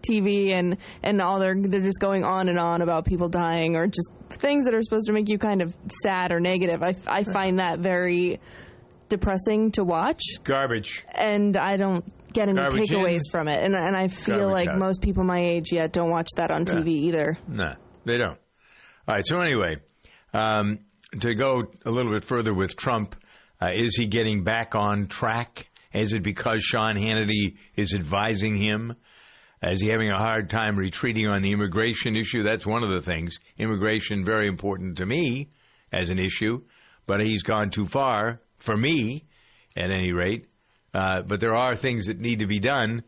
TV 0.00 0.54
and 0.54 0.78
and 1.02 1.20
all 1.20 1.38
they're 1.38 1.54
they're 1.54 1.82
just 1.82 2.00
going 2.00 2.24
on 2.24 2.48
and 2.48 2.58
on 2.58 2.80
about 2.80 3.04
people 3.04 3.28
dying 3.28 3.76
or 3.76 3.86
just 3.86 4.10
things 4.30 4.64
that 4.64 4.72
are 4.74 4.80
supposed 4.80 5.06
to 5.06 5.12
make 5.12 5.28
you 5.28 5.36
kind 5.36 5.60
of 5.60 5.76
sad 6.02 6.32
or 6.32 6.40
negative. 6.40 6.82
I 6.82 6.94
I 7.06 7.24
find 7.24 7.58
that 7.58 7.78
very 7.78 8.40
depressing 9.10 9.70
to 9.72 9.84
watch 9.84 10.22
Garbage. 10.44 11.04
and 11.14 11.56
I 11.58 11.76
don't 11.76 12.04
get 12.32 12.48
any 12.48 12.56
Garbage 12.56 12.90
in. 12.90 12.96
takeaways 12.96 13.20
from 13.30 13.48
it. 13.48 13.62
And 13.62 13.74
and 13.74 13.94
I 13.94 14.08
feel 14.08 14.38
Garbage 14.38 14.52
like 14.54 14.68
out. 14.70 14.78
most 14.78 15.02
people 15.02 15.24
my 15.24 15.40
age 15.40 15.72
yet 15.72 15.92
don't 15.92 16.10
watch 16.10 16.28
that 16.36 16.50
on 16.50 16.64
Yeah. 16.66 16.74
TV 16.74 16.88
either. 16.88 17.38
No, 17.46 17.74
they 18.06 18.16
don't. 18.16 18.38
All 19.06 19.14
right. 19.16 19.26
So 19.26 19.38
anyway, 19.40 19.76
um, 20.32 20.80
to 21.20 21.34
go 21.34 21.64
a 21.84 21.90
little 21.90 22.12
bit 22.12 22.24
further 22.24 22.54
with 22.54 22.76
Trump, 22.76 23.16
uh, 23.60 23.70
is 23.72 23.96
he 23.96 24.06
getting 24.06 24.44
back 24.44 24.74
on 24.74 25.06
track? 25.06 25.68
Is 25.92 26.14
it 26.14 26.22
because 26.22 26.62
Sean 26.62 26.96
Hannity 26.96 27.56
is 27.76 27.94
advising 27.94 28.56
him? 28.56 28.94
Is 29.62 29.80
he 29.80 29.88
having 29.88 30.10
a 30.10 30.18
hard 30.18 30.50
time 30.50 30.76
retreating 30.76 31.28
on 31.28 31.42
the 31.42 31.52
immigration 31.52 32.16
issue? 32.16 32.42
That's 32.42 32.66
one 32.66 32.82
of 32.82 32.90
the 32.90 33.00
things. 33.00 33.38
Immigration, 33.58 34.24
very 34.24 34.48
important 34.48 34.98
to 34.98 35.06
me 35.06 35.50
as 35.92 36.10
an 36.10 36.18
issue, 36.18 36.62
but 37.06 37.20
he's 37.20 37.42
gone 37.42 37.70
too 37.70 37.86
far 37.86 38.40
for 38.58 38.76
me, 38.76 39.26
at 39.76 39.90
any 39.90 40.12
rate. 40.12 40.46
Uh, 40.94 41.22
but 41.22 41.40
there 41.40 41.54
are 41.54 41.74
things 41.74 42.06
that 42.06 42.18
need 42.18 42.40
to 42.40 42.46
be 42.46 42.58
done. 42.58 43.02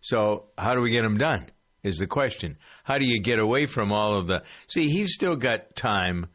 So, 0.00 0.46
how 0.58 0.74
do 0.74 0.80
we 0.80 0.90
get 0.90 1.02
them 1.02 1.18
done? 1.18 1.46
Is 1.82 1.98
the 1.98 2.06
question. 2.06 2.56
How 2.84 2.98
do 2.98 3.04
you 3.06 3.20
get 3.20 3.38
away 3.38 3.66
from 3.66 3.92
all 3.92 4.16
of 4.18 4.26
the. 4.26 4.42
See, 4.68 4.88
he's 4.88 5.14
still 5.14 5.36
got 5.36 5.74
time 5.74 6.26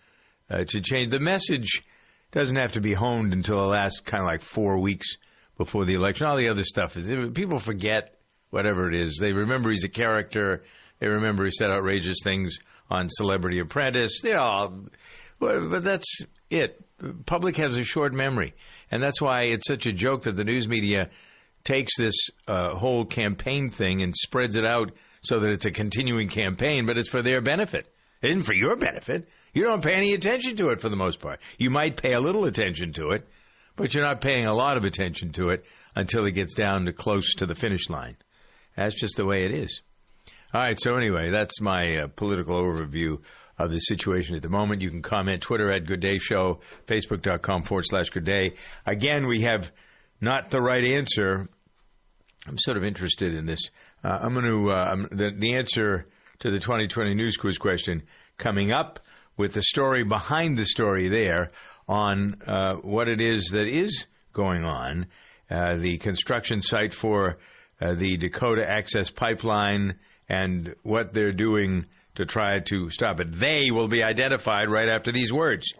uh, 0.50 0.64
to 0.66 0.82
change. 0.82 1.12
The 1.12 1.20
message 1.20 1.84
doesn't 2.32 2.58
have 2.58 2.74
to 2.74 2.82
be 2.82 2.94
honed 2.94 3.34
until 3.34 3.58
the 3.58 3.68
last 3.68 4.06
kind 4.06 4.22
of 4.22 4.28
like 4.28 4.42
four 4.42 4.80
weeks 4.80 5.18
before 5.58 5.86
the 5.86 5.96
election. 5.96 6.28
All 6.28 6.38
the 6.38 6.50
other 6.50 6.64
stuff 6.64 6.98
is. 6.98 7.08
People 7.32 7.60
forget 7.60 8.16
whatever 8.50 8.88
it 8.90 8.96
is. 8.96 9.18
They 9.20 9.34
remember 9.34 9.70
he's 9.70 9.84
a 9.84 9.90
character. 9.90 10.64
They 11.00 11.08
remember 11.08 11.46
he 11.46 11.52
said 11.52 11.70
outrageous 11.70 12.18
things 12.24 12.58
on 12.90 13.10
Celebrity 13.10 13.60
Apprentice. 13.60 14.22
They 14.22 14.34
all. 14.34 14.86
But 15.40 15.84
that's 15.84 16.26
it. 16.50 16.84
Public 17.26 17.56
has 17.58 17.78
a 17.78 17.84
short 17.84 18.14
memory. 18.14 18.54
And 18.92 19.02
that's 19.02 19.22
why 19.22 19.44
it's 19.44 19.68
such 19.68 19.86
a 19.86 19.94
joke 19.94 20.24
that 20.24 20.36
the 20.36 20.44
news 20.44 20.68
media 20.68 21.10
takes 21.64 21.96
this 21.98 22.16
uh, 22.48 22.76
whole 22.76 23.06
campaign 23.06 23.70
thing 23.70 24.02
and 24.02 24.16
spreads 24.16 24.56
it 24.56 24.66
out 24.66 24.92
so 25.22 25.40
that 25.40 25.50
it's 25.50 25.66
a 25.66 25.72
continuing 25.72 26.30
campaign, 26.30 26.86
but 26.86 26.98
it's 26.98 27.10
for 27.10 27.22
their 27.22 27.42
benefit. 27.42 27.94
It 28.22 28.32
isn't 28.32 28.44
for 28.44 28.54
your 28.54 28.76
benefit. 28.76 29.30
You 29.54 29.64
don't 29.64 29.84
pay 29.84 29.94
any 29.94 30.14
attention 30.14 30.56
to 30.58 30.70
it 30.70 30.82
for 30.82 30.90
the 30.90 30.96
most 30.96 31.20
part. 31.20 31.40
You 31.58 31.70
might 31.70 32.02
pay 32.02 32.14
a 32.14 32.20
little 32.20 32.46
attention 32.46 32.94
to 32.94 33.10
it, 33.10 33.28
but 33.76 33.94
you're 33.94 34.04
not 34.04 34.22
paying 34.22 34.46
a 34.46 34.56
lot 34.56 34.78
of 34.78 34.86
attention 34.86 35.32
to 35.34 35.50
it 35.50 35.66
until 35.96 36.26
it 36.26 36.32
gets 36.32 36.54
down 36.54 36.86
to 36.86 36.94
close 36.94 37.34
to 37.36 37.46
the 37.46 37.56
finish 37.56 37.90
line. 37.90 38.18
That's 38.76 38.96
just 38.96 39.16
the 39.18 39.26
way 39.26 39.44
it 39.44 39.54
is. 39.54 39.82
All 40.54 40.62
right, 40.62 40.80
so 40.80 40.96
anyway, 40.96 41.30
that's 41.32 41.62
my 41.62 42.04
uh, 42.04 42.08
political 42.08 42.62
overview 42.62 43.20
of 43.58 43.72
the 43.72 43.80
situation 43.80 44.36
at 44.36 44.42
the 44.42 44.50
moment. 44.50 44.82
You 44.82 44.90
can 44.90 45.02
comment 45.02 45.42
Twitter 45.42 45.72
at 45.72 45.86
Good 45.86 46.00
Day 46.00 46.18
Show, 46.18 46.62
Facebook.com 46.88 47.64
forward 47.64 47.86
slash 47.86 48.10
Good 48.10 48.24
Day. 48.24 48.56
Again, 48.86 49.28
we 49.28 49.42
have 49.42 49.72
not 50.22 50.50
the 50.50 50.62
right 50.62 50.84
answer. 50.84 51.50
I'm 52.48 52.58
sort 52.58 52.78
of 52.78 52.84
interested 52.84 53.36
in 53.36 53.46
this. 53.46 53.60
Uh, 54.04 54.18
I'm 54.22 54.34
going 54.34 54.48
to, 54.48 54.72
uh, 54.72 54.96
the, 55.12 55.32
the 55.38 55.56
answer 55.56 56.08
to 56.40 56.52
the 56.52 56.60
2020 56.60 57.14
News 57.14 57.36
Quiz 57.36 57.58
question 57.58 58.04
coming 58.38 58.72
up 58.72 59.00
with 59.40 59.54
the 59.54 59.64
story 59.64 60.04
behind 60.04 60.58
the 60.58 60.66
story 60.66 61.08
there 61.08 61.50
on 61.88 62.36
uh, 62.46 62.76
what 62.76 63.08
it 63.08 63.22
is 63.22 63.52
that 63.52 63.68
is 63.68 64.06
going 64.34 64.66
on. 64.66 65.08
Uh, 65.50 65.78
the 65.78 65.98
construction 65.98 66.62
site 66.62 66.94
for 66.94 67.38
uh, 67.82 67.94
the 67.94 68.18
Dakota 68.18 68.70
Access 68.70 69.10
Pipeline 69.10 69.98
and 70.28 70.76
what 70.84 71.14
they're 71.14 71.32
doing 71.32 71.86
to 72.16 72.26
try 72.26 72.60
to 72.60 72.90
stop 72.90 73.22
it. 73.22 73.32
They 73.32 73.72
will 73.72 73.88
be 73.88 74.04
identified 74.04 74.70
right 74.70 74.90
after 74.90 75.14
these 75.14 75.32
words. 75.32 75.74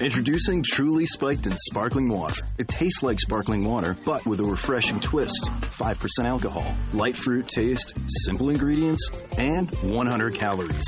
Introducing 0.00 0.64
Truly 0.66 1.04
Spiked 1.04 1.46
and 1.46 1.56
Sparkling 1.70 2.08
Water. 2.08 2.42
It 2.58 2.66
tastes 2.66 3.02
like 3.02 3.20
sparkling 3.20 3.64
water, 3.64 3.94
but 4.06 4.24
with 4.26 4.40
a 4.40 4.44
refreshing 4.44 4.98
twist. 5.00 5.48
5% 5.60 6.24
alcohol, 6.24 6.74
light 6.94 7.14
fruit 7.16 7.46
taste, 7.46 7.94
simple 8.24 8.48
ingredients, 8.48 9.10
and 9.36 9.70
100 9.82 10.34
calories. 10.34 10.82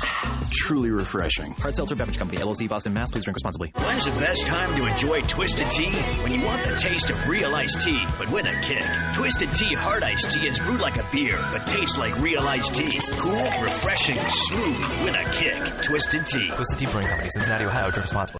Truly 0.51 0.89
refreshing. 0.89 1.53
Hard 1.53 1.75
Seltzer 1.75 1.95
Beverage 1.95 2.17
Company, 2.17 2.41
LLC, 2.41 2.67
Boston, 2.67 2.93
Mass. 2.93 3.11
Please 3.11 3.23
drink 3.23 3.35
responsibly. 3.35 3.71
When's 3.75 4.05
the 4.05 4.11
best 4.19 4.47
time 4.47 4.75
to 4.75 4.85
enjoy 4.85 5.21
Twisted 5.21 5.69
Tea? 5.69 5.91
When 6.23 6.31
you 6.33 6.41
want 6.41 6.63
the 6.63 6.75
taste 6.75 7.09
of 7.11 7.29
real 7.29 7.53
iced 7.55 7.81
tea, 7.81 8.03
but 8.17 8.29
with 8.31 8.47
a 8.47 8.59
kick. 8.61 8.83
Twisted 9.13 9.53
Tea 9.53 9.75
Hard 9.75 10.03
Iced 10.03 10.31
Tea 10.33 10.47
is 10.47 10.57
brewed 10.59 10.81
like 10.81 10.97
a 10.97 11.07
beer, 11.11 11.37
but 11.51 11.65
tastes 11.67 11.97
like 11.97 12.17
real 12.19 12.41
iced 12.41 12.73
tea. 12.73 12.99
Cool, 13.19 13.61
refreshing, 13.61 14.17
smooth, 14.17 15.03
with 15.03 15.15
a 15.15 15.29
kick. 15.31 15.83
Twisted 15.83 16.25
Tea. 16.25 16.49
Twisted 16.49 16.79
Tea 16.79 16.85
Brewing 16.91 17.07
Company, 17.07 17.29
Cincinnati, 17.29 17.65
Ohio. 17.65 17.91
Drink 17.91 18.01
responsibly. 18.01 18.39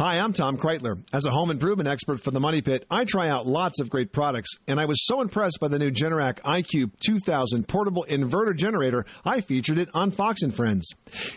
Hi, 0.00 0.16
I'm 0.16 0.32
Tom 0.32 0.56
Kraeutler. 0.56 1.04
As 1.12 1.26
a 1.26 1.30
home 1.30 1.50
improvement 1.50 1.86
expert 1.86 2.20
for 2.20 2.30
the 2.30 2.40
Money 2.40 2.62
Pit, 2.62 2.86
I 2.90 3.04
try 3.04 3.28
out 3.28 3.46
lots 3.46 3.80
of 3.80 3.90
great 3.90 4.14
products, 4.14 4.48
and 4.66 4.80
I 4.80 4.86
was 4.86 5.06
so 5.06 5.20
impressed 5.20 5.58
by 5.60 5.68
the 5.68 5.78
new 5.78 5.90
Generac 5.90 6.40
iQ 6.40 6.92
2000 7.04 7.68
portable 7.68 8.06
inverter 8.08 8.56
generator, 8.56 9.04
I 9.26 9.42
featured 9.42 9.76
it 9.76 9.90
on 9.92 10.10
Fox 10.10 10.40
and 10.40 10.54
Friends. 10.54 10.88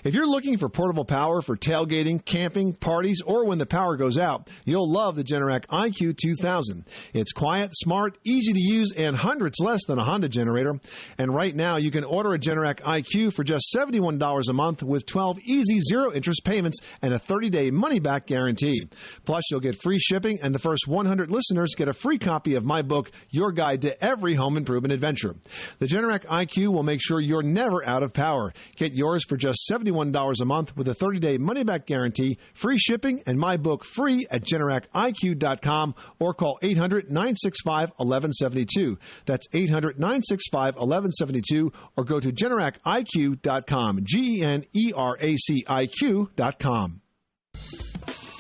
If 0.06 0.14
you're 0.14 0.30
looking 0.30 0.58
for 0.58 0.70
portable 0.70 1.04
power 1.04 1.42
for 1.42 1.58
tailgating, 1.58 2.24
camping, 2.24 2.72
parties, 2.72 3.20
or 3.20 3.46
when 3.46 3.58
the 3.58 3.66
power 3.66 3.98
goes 3.98 4.18
out, 4.18 4.48
you'll 4.64 4.90
love 4.90 5.18
the 5.18 5.26
Generac 5.26 5.66
iQ 5.68 6.16
2000. 6.16 6.86
It's 7.12 7.34
quiet, 7.34 7.72
smart, 7.74 8.18
easy 8.24 8.54
to 8.54 8.62
use, 8.62 8.94
and 8.96 9.18
hundreds 9.18 9.60
less 9.60 9.84
than 9.86 10.00
a 10.00 10.06
Honda 10.06 10.30
generator. 10.30 10.80
And 11.18 11.36
right 11.36 11.54
now, 11.54 11.76
you 11.76 11.92
can 11.92 12.06
order 12.06 12.34
a 12.34 12.40
Generac 12.40 12.80
iQ 12.80 13.34
for 13.34 13.44
just 13.44 13.76
$71 13.76 14.50
a 14.50 14.54
month 14.54 14.84
with 14.84 15.06
12 15.06 15.40
easy 15.44 15.82
zero 15.82 16.14
interest 16.14 16.46
payments 16.46 16.80
and 17.02 17.14
a 17.14 17.20
30 17.20 17.50
day 17.50 17.70
money 17.70 18.00
back 18.00 18.26
guarantee. 18.26 18.53
Plus, 19.26 19.44
you'll 19.50 19.60
get 19.60 19.82
free 19.82 20.00
shipping, 20.00 20.40
and 20.42 20.54
the 20.54 20.60
first 20.60 20.88
100 20.88 21.32
listeners 21.32 21.76
get 21.76 21.88
a 21.88 21.94
free 21.94 22.18
copy 22.18 22.56
of 22.56 22.64
my 22.64 22.82
book, 22.82 23.12
Your 23.30 23.52
Guide 23.52 23.82
to 23.84 24.04
Every 24.04 24.36
Home 24.36 24.58
Improvement 24.58 24.94
Adventure. 24.94 25.36
The 25.80 25.88
Generac 25.88 26.26
IQ 26.26 26.70
will 26.70 26.84
make 26.84 27.02
sure 27.02 27.20
you're 27.20 27.44
never 27.44 27.88
out 27.88 28.04
of 28.04 28.14
power. 28.14 28.54
Get 28.76 28.94
yours 28.94 29.24
for 29.28 29.38
just 29.38 29.60
$71 29.72 30.42
a 30.42 30.46
month 30.46 30.76
with 30.78 30.88
a 30.88 30.94
30 30.94 31.20
day 31.20 31.38
money 31.38 31.64
back 31.64 31.86
guarantee, 31.86 32.38
free 32.54 32.78
shipping, 32.78 33.24
and 33.26 33.38
my 33.38 33.58
book 33.58 33.86
free 33.86 34.26
at 34.30 34.44
GeneracIQ.com 34.44 35.96
or 36.20 36.34
call 36.34 36.60
800 36.62 37.10
965 37.10 37.92
1172. 37.98 38.98
That's 39.26 39.48
800 39.54 40.00
965 40.00 40.76
1172 40.76 41.72
or 41.98 42.04
go 42.04 42.20
to 42.20 42.32
GeneracIQ.com. 42.32 44.00
G 44.04 44.40
E 44.40 44.44
N 44.44 44.66
E 44.74 44.94
R 44.96 45.18
A 45.20 45.36
C 45.38 45.64
I 45.68 45.88
Q.com. 45.88 47.03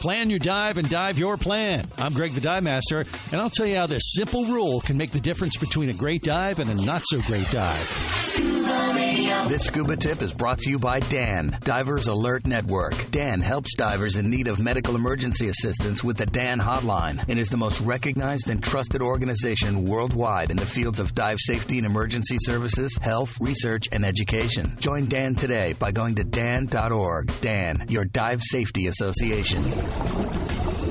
Plan 0.03 0.29
your 0.29 0.37
dive 0.37 0.77
and 0.77 0.89
dive 0.89 1.17
your 1.17 1.37
plan. 1.37 1.85
I'm 1.97 2.11
Greg 2.11 2.31
the 2.31 2.41
Dive 2.41 2.61
Master, 2.61 3.05
and 3.31 3.39
I'll 3.39 3.49
tell 3.49 3.65
you 3.65 3.77
how 3.77 3.87
this 3.87 4.11
simple 4.11 4.43
rule 4.43 4.81
can 4.81 4.97
make 4.97 5.11
the 5.11 5.21
difference 5.21 5.55
between 5.55 5.87
a 5.87 5.93
great 5.93 6.23
dive 6.23 6.59
and 6.59 6.69
a 6.69 6.73
not 6.73 7.03
so 7.05 7.21
great 7.21 7.49
dive. 7.51 8.62
This 9.03 9.65
scuba 9.65 9.97
tip 9.97 10.21
is 10.21 10.33
brought 10.33 10.59
to 10.59 10.69
you 10.69 10.79
by 10.79 10.99
Dan, 11.01 11.57
Divers 11.63 12.07
Alert 12.07 12.47
Network. 12.47 13.11
Dan 13.11 13.41
helps 13.41 13.75
divers 13.75 14.15
in 14.15 14.29
need 14.29 14.47
of 14.47 14.59
medical 14.59 14.95
emergency 14.95 15.49
assistance 15.49 16.03
with 16.03 16.15
the 16.15 16.25
Dan 16.25 16.59
Hotline 16.59 17.23
and 17.27 17.37
is 17.37 17.49
the 17.49 17.57
most 17.57 17.81
recognized 17.81 18.49
and 18.49 18.63
trusted 18.63 19.01
organization 19.01 19.83
worldwide 19.83 20.51
in 20.51 20.57
the 20.57 20.65
fields 20.65 20.99
of 20.99 21.13
dive 21.13 21.39
safety 21.39 21.77
and 21.77 21.85
emergency 21.85 22.37
services, 22.39 22.97
health, 23.01 23.37
research, 23.41 23.89
and 23.91 24.05
education. 24.05 24.77
Join 24.79 25.07
Dan 25.07 25.35
today 25.35 25.73
by 25.73 25.91
going 25.91 26.15
to 26.15 26.23
dan.org. 26.23 27.31
Dan, 27.41 27.85
your 27.89 28.05
dive 28.05 28.41
safety 28.41 28.87
association. 28.87 29.63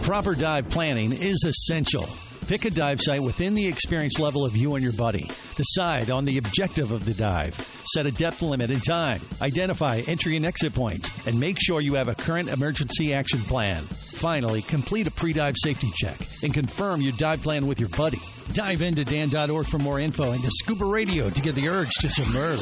Proper 0.03 0.35
dive 0.35 0.69
planning 0.69 1.13
is 1.13 1.45
essential. 1.45 2.07
Pick 2.53 2.67
a 2.67 2.71
dive 2.71 3.01
site 3.01 3.23
within 3.23 3.55
the 3.55 3.67
experience 3.67 4.19
level 4.19 4.45
of 4.45 4.55
you 4.55 4.75
and 4.75 4.85
your 4.85 4.93
buddy. 4.93 5.27
Decide 5.57 6.11
on 6.11 6.27
the 6.27 6.37
objective 6.37 6.93
of 6.93 7.03
the 7.03 7.15
dive. 7.15 7.55
Set 7.95 8.05
a 8.05 8.11
depth 8.11 8.43
limit 8.43 8.69
and 8.69 8.85
time. 8.85 9.23
Identify 9.41 10.03
entry 10.07 10.37
and 10.37 10.45
exit 10.45 10.75
points. 10.75 11.27
And 11.27 11.41
make 11.41 11.57
sure 11.59 11.81
you 11.81 11.95
have 11.95 12.09
a 12.09 12.15
current 12.15 12.51
emergency 12.51 13.15
action 13.15 13.41
plan. 13.41 13.81
Finally, 13.81 14.61
complete 14.61 15.07
a 15.07 15.11
pre 15.11 15.33
dive 15.33 15.55
safety 15.57 15.89
check 15.95 16.19
and 16.43 16.53
confirm 16.53 17.01
your 17.01 17.15
dive 17.15 17.43
plan 17.43 17.67
with 17.67 17.81
your 17.81 17.89
buddy. 17.89 18.21
Dive 18.53 18.83
into 18.83 19.03
Dan.org 19.03 19.65
for 19.65 19.79
more 19.79 19.99
info 19.99 20.33
and 20.33 20.43
to 20.43 20.51
Scuba 20.53 20.85
Radio 20.85 21.31
to 21.31 21.41
get 21.41 21.55
the 21.55 21.71
urge 21.71 21.89
to 22.01 22.11
submerge. 22.11 22.61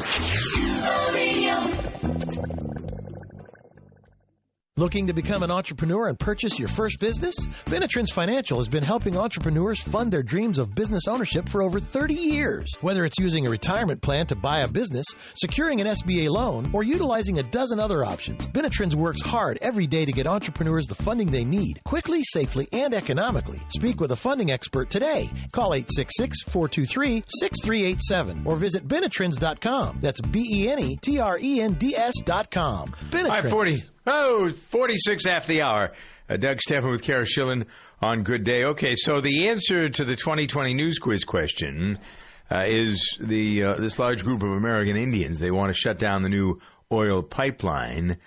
Looking 4.81 5.05
to 5.05 5.13
become 5.13 5.43
an 5.43 5.51
entrepreneur 5.51 6.07
and 6.07 6.17
purchase 6.17 6.57
your 6.57 6.67
first 6.67 6.99
business? 6.99 7.35
Benetrends 7.65 8.11
Financial 8.11 8.57
has 8.57 8.67
been 8.67 8.81
helping 8.81 9.15
entrepreneurs 9.15 9.79
fund 9.79 10.11
their 10.11 10.23
dreams 10.23 10.57
of 10.57 10.73
business 10.73 11.03
ownership 11.07 11.47
for 11.47 11.61
over 11.61 11.79
30 11.79 12.15
years. 12.15 12.67
Whether 12.81 13.05
it's 13.05 13.19
using 13.19 13.45
a 13.45 13.51
retirement 13.51 14.01
plan 14.01 14.25
to 14.25 14.35
buy 14.35 14.61
a 14.61 14.67
business, 14.67 15.05
securing 15.35 15.81
an 15.81 15.85
SBA 15.85 16.29
loan, 16.29 16.71
or 16.73 16.81
utilizing 16.81 17.37
a 17.37 17.43
dozen 17.43 17.79
other 17.79 18.03
options, 18.03 18.47
Benetrends 18.47 18.95
works 18.95 19.21
hard 19.21 19.59
every 19.61 19.85
day 19.85 20.03
to 20.03 20.11
get 20.11 20.25
entrepreneurs 20.25 20.87
the 20.87 20.95
funding 20.95 21.29
they 21.29 21.45
need, 21.45 21.79
quickly, 21.85 22.23
safely, 22.23 22.67
and 22.73 22.95
economically. 22.95 23.59
Speak 23.67 24.01
with 24.01 24.13
a 24.13 24.15
funding 24.15 24.51
expert 24.51 24.89
today. 24.89 25.29
Call 25.51 25.75
866 25.75 26.41
423 26.49 27.23
6387 27.27 28.41
or 28.45 28.55
visit 28.55 28.87
Benetrends.com. 28.87 29.99
That's 30.01 30.21
B 30.21 30.43
E 30.51 30.71
N 30.71 30.79
E 30.79 30.97
T 30.99 31.19
R 31.19 31.37
E 31.39 31.61
N 31.61 31.73
D 31.75 31.95
S.com. 31.95 32.95
Hi, 33.29 33.41
40, 33.43 33.77
oh, 34.07 34.51
46 34.51 35.25
after 35.25 35.53
the 35.53 35.61
hour. 35.61 35.93
Uh, 36.29 36.37
Doug 36.37 36.61
Stephan 36.61 36.91
with 36.91 37.03
Kara 37.03 37.25
Schillen 37.25 37.65
on 38.01 38.23
Good 38.23 38.43
Day. 38.43 38.63
Okay, 38.63 38.95
so 38.95 39.21
the 39.21 39.49
answer 39.49 39.89
to 39.89 40.05
the 40.05 40.15
2020 40.15 40.73
news 40.73 40.97
quiz 40.97 41.23
question 41.23 41.99
uh, 42.49 42.63
is 42.67 43.17
the 43.19 43.63
uh, 43.63 43.73
this 43.75 43.99
large 43.99 44.23
group 44.23 44.41
of 44.43 44.49
American 44.49 44.97
Indians. 44.97 45.39
They 45.39 45.51
want 45.51 45.73
to 45.73 45.77
shut 45.77 45.99
down 45.99 46.21
the 46.21 46.29
new 46.29 46.59
oil 46.91 47.21
pipeline. 47.21 48.17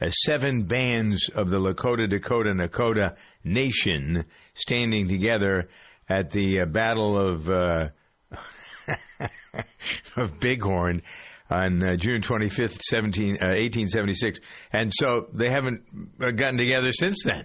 Uh, 0.00 0.10
seven 0.10 0.64
bands 0.64 1.28
of 1.28 1.50
the 1.50 1.58
Lakota, 1.58 2.08
Dakota, 2.08 2.50
Nakota 2.50 3.16
Nation 3.44 4.24
standing 4.54 5.08
together 5.08 5.68
at 6.08 6.30
the 6.30 6.60
uh, 6.60 6.66
Battle 6.66 7.18
of 7.18 7.48
uh, 7.48 7.88
of 10.16 10.40
Bighorn 10.40 11.02
on 11.50 11.82
uh, 11.82 11.96
June 11.96 12.20
25th, 12.20 12.80
17, 12.80 13.32
uh, 13.34 13.54
1876. 13.54 14.40
And 14.72 14.92
so 14.94 15.28
they 15.32 15.50
haven't 15.50 15.82
uh, 16.20 16.30
gotten 16.30 16.58
together 16.58 16.92
since 16.92 17.22
then 17.24 17.44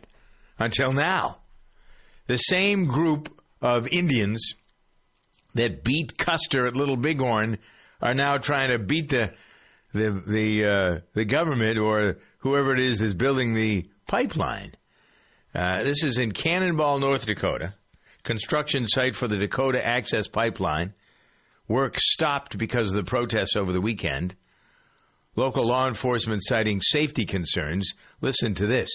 until 0.57 0.93
now. 0.93 1.39
The 2.27 2.37
same 2.37 2.85
group 2.85 3.41
of 3.61 3.87
Indians 3.87 4.53
that 5.55 5.83
beat 5.83 6.17
Custer 6.17 6.67
at 6.67 6.75
Little 6.75 6.97
Bighorn 6.97 7.57
are 8.01 8.13
now 8.13 8.37
trying 8.37 8.69
to 8.69 8.79
beat 8.79 9.09
the 9.09 9.33
the 9.93 10.21
the 10.25 10.65
uh, 10.65 10.99
the 11.13 11.25
government 11.25 11.79
or 11.79 12.17
whoever 12.39 12.73
it 12.73 12.79
is 12.81 12.99
that's 12.99 13.13
building 13.13 13.53
the 13.53 13.89
pipeline. 14.07 14.73
Uh, 15.53 15.83
this 15.83 16.03
is 16.03 16.17
in 16.19 16.31
Cannonball, 16.31 16.99
North 16.99 17.25
Dakota, 17.25 17.73
construction 18.23 18.87
site 18.87 19.15
for 19.15 19.27
the 19.27 19.37
Dakota 19.37 19.83
Access 19.83 20.27
Pipeline. 20.27 20.93
Work 21.69 21.99
stopped 21.99 22.57
because 22.57 22.91
of 22.91 22.97
the 22.97 23.09
protests 23.09 23.55
over 23.55 23.71
the 23.71 23.79
weekend. 23.79 24.35
Local 25.35 25.65
law 25.65 25.87
enforcement 25.87 26.41
citing 26.43 26.81
safety 26.81 27.25
concerns. 27.25 27.93
Listen 28.21 28.55
to 28.55 28.65
this. 28.65 28.89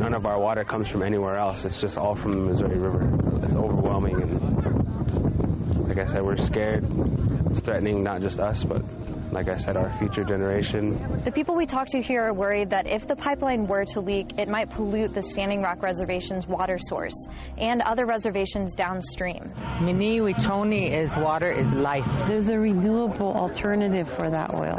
None 0.00 0.12
of 0.12 0.26
our 0.26 0.40
water 0.40 0.64
comes 0.64 0.88
from 0.88 1.04
anywhere 1.04 1.38
else. 1.38 1.64
It's 1.64 1.80
just 1.80 1.96
all 1.96 2.16
from 2.16 2.32
the 2.32 2.38
Missouri 2.38 2.76
River. 2.76 3.08
It's 3.44 3.54
overwhelming, 3.54 4.20
and 4.20 5.88
like 5.88 5.98
I 6.00 6.06
said, 6.06 6.22
we're 6.24 6.36
scared. 6.36 6.84
It's 7.50 7.60
threatening 7.60 8.02
not 8.02 8.20
just 8.20 8.40
us, 8.40 8.64
but 8.64 8.82
like 9.34 9.48
I 9.48 9.56
said, 9.56 9.76
our 9.76 9.92
future 9.98 10.22
generation. 10.22 11.20
The 11.24 11.32
people 11.32 11.56
we 11.56 11.66
talked 11.66 11.90
to 11.90 12.00
here 12.00 12.22
are 12.22 12.32
worried 12.32 12.70
that 12.70 12.86
if 12.86 13.06
the 13.08 13.16
pipeline 13.16 13.66
were 13.66 13.84
to 13.86 14.00
leak, 14.00 14.38
it 14.38 14.48
might 14.48 14.70
pollute 14.70 15.12
the 15.12 15.22
Standing 15.22 15.60
Rock 15.60 15.82
Reservation's 15.82 16.46
water 16.46 16.78
source 16.78 17.26
and 17.58 17.82
other 17.82 18.06
reservations 18.06 18.76
downstream. 18.76 19.52
Mni 19.80 20.20
Wiconi 20.20 20.96
is 20.96 21.10
water 21.16 21.50
is 21.50 21.70
life. 21.72 22.06
There's 22.28 22.48
a 22.48 22.58
renewable 22.58 23.34
alternative 23.34 24.08
for 24.08 24.30
that 24.30 24.54
oil. 24.54 24.78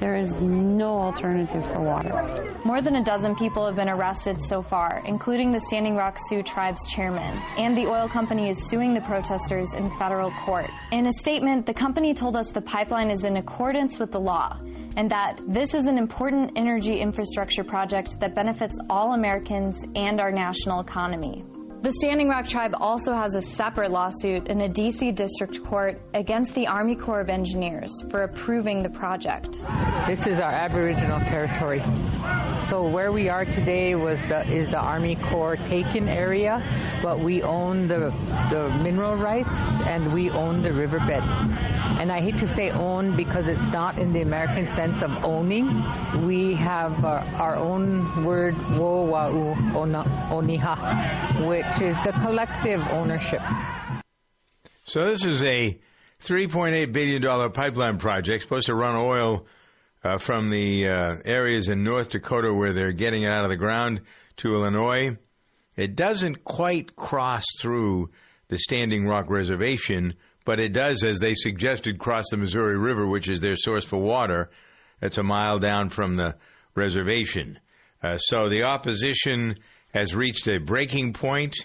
There 0.00 0.16
is 0.16 0.32
no 0.34 0.98
alternative 0.98 1.62
for 1.72 1.82
water. 1.82 2.56
More 2.64 2.80
than 2.80 2.96
a 2.96 3.04
dozen 3.04 3.36
people 3.36 3.66
have 3.66 3.76
been 3.76 3.88
arrested 3.88 4.40
so 4.40 4.62
far, 4.62 5.02
including 5.06 5.52
the 5.52 5.60
Standing 5.60 5.94
Rock 5.94 6.18
Sioux 6.28 6.42
Tribe's 6.42 6.86
chairman, 6.88 7.36
and 7.58 7.76
the 7.76 7.86
oil 7.86 8.08
company 8.08 8.48
is 8.48 8.68
suing 8.68 8.94
the 8.94 9.00
protesters 9.02 9.74
in 9.74 9.90
federal 9.98 10.30
court. 10.46 10.70
In 10.92 11.06
a 11.06 11.12
statement, 11.12 11.66
the 11.66 11.74
company 11.74 12.14
told 12.14 12.36
us 12.36 12.50
the 12.50 12.62
pipeline 12.62 13.10
is 13.10 13.24
in 13.24 13.36
accordance 13.50 13.98
with 13.98 14.12
the 14.12 14.20
law 14.20 14.56
and 14.96 15.10
that 15.10 15.40
this 15.48 15.74
is 15.74 15.86
an 15.86 15.98
important 15.98 16.52
energy 16.56 17.00
infrastructure 17.00 17.64
project 17.64 18.18
that 18.20 18.34
benefits 18.34 18.78
all 18.88 19.14
Americans 19.14 19.84
and 19.96 20.20
our 20.20 20.30
national 20.30 20.80
economy. 20.80 21.44
The 21.82 21.92
Standing 21.92 22.28
Rock 22.28 22.46
Tribe 22.46 22.74
also 22.78 23.14
has 23.14 23.34
a 23.34 23.40
separate 23.40 23.90
lawsuit 23.90 24.48
in 24.48 24.60
a 24.60 24.68
D.C. 24.68 25.12
District 25.12 25.64
Court 25.64 25.98
against 26.12 26.54
the 26.54 26.66
Army 26.66 26.94
Corps 26.94 27.22
of 27.22 27.30
Engineers 27.30 27.90
for 28.10 28.24
approving 28.24 28.82
the 28.82 28.90
project. 28.90 29.52
This 30.06 30.26
is 30.26 30.38
our 30.38 30.52
Aboriginal 30.52 31.20
territory. 31.20 31.80
So 32.68 32.86
where 32.86 33.12
we 33.12 33.30
are 33.30 33.46
today 33.46 33.94
was 33.94 34.20
the, 34.28 34.46
is 34.52 34.68
the 34.68 34.78
Army 34.78 35.16
Corps 35.16 35.56
taken 35.56 36.06
area, 36.06 36.60
but 37.02 37.18
we 37.18 37.42
own 37.42 37.88
the, 37.88 38.12
the 38.50 38.68
mineral 38.82 39.16
rights 39.16 39.48
and 39.86 40.12
we 40.12 40.28
own 40.28 40.60
the 40.62 40.74
riverbed. 40.74 41.24
And 41.98 42.12
I 42.12 42.20
hate 42.20 42.36
to 42.38 42.54
say 42.54 42.70
own 42.70 43.16
because 43.16 43.46
it's 43.46 43.64
not 43.72 43.98
in 43.98 44.12
the 44.12 44.20
American 44.20 44.70
sense 44.72 45.00
of 45.00 45.24
owning. 45.24 45.66
We 46.26 46.54
have 46.56 47.02
our, 47.06 47.20
our 47.36 47.56
own 47.56 48.24
word, 48.24 48.56
wo 48.76 49.06
wa'u 49.06 49.54
oniha, 49.72 51.46
which 51.48 51.69
is 51.76 51.96
the 52.04 52.12
collective 52.22 52.80
ownership. 52.90 53.40
So 54.86 55.04
this 55.04 55.24
is 55.24 55.42
a 55.42 55.78
$3.8 56.22 56.92
billion 56.92 57.52
pipeline 57.52 57.98
project 57.98 58.42
supposed 58.42 58.66
to 58.66 58.74
run 58.74 58.96
oil 58.96 59.46
uh, 60.02 60.18
from 60.18 60.50
the 60.50 60.88
uh, 60.88 61.16
areas 61.24 61.68
in 61.68 61.84
North 61.84 62.08
Dakota 62.10 62.52
where 62.52 62.72
they're 62.72 62.92
getting 62.92 63.22
it 63.22 63.30
out 63.30 63.44
of 63.44 63.50
the 63.50 63.56
ground 63.56 64.00
to 64.38 64.54
Illinois. 64.54 65.16
It 65.76 65.96
doesn't 65.96 66.44
quite 66.44 66.96
cross 66.96 67.44
through 67.60 68.10
the 68.48 68.58
Standing 68.58 69.06
Rock 69.06 69.26
Reservation, 69.28 70.14
but 70.44 70.58
it 70.58 70.72
does, 70.72 71.04
as 71.04 71.20
they 71.20 71.34
suggested, 71.34 71.98
cross 71.98 72.24
the 72.30 72.36
Missouri 72.36 72.78
River, 72.78 73.06
which 73.06 73.30
is 73.30 73.40
their 73.40 73.56
source 73.56 73.84
for 73.84 74.00
water. 74.00 74.50
That's 75.00 75.18
a 75.18 75.22
mile 75.22 75.58
down 75.58 75.90
from 75.90 76.16
the 76.16 76.36
reservation. 76.74 77.58
Uh, 78.02 78.18
so 78.18 78.48
the 78.48 78.64
opposition 78.64 79.56
has 79.92 80.14
reached 80.14 80.48
a 80.48 80.58
breaking 80.58 81.12
point. 81.12 81.56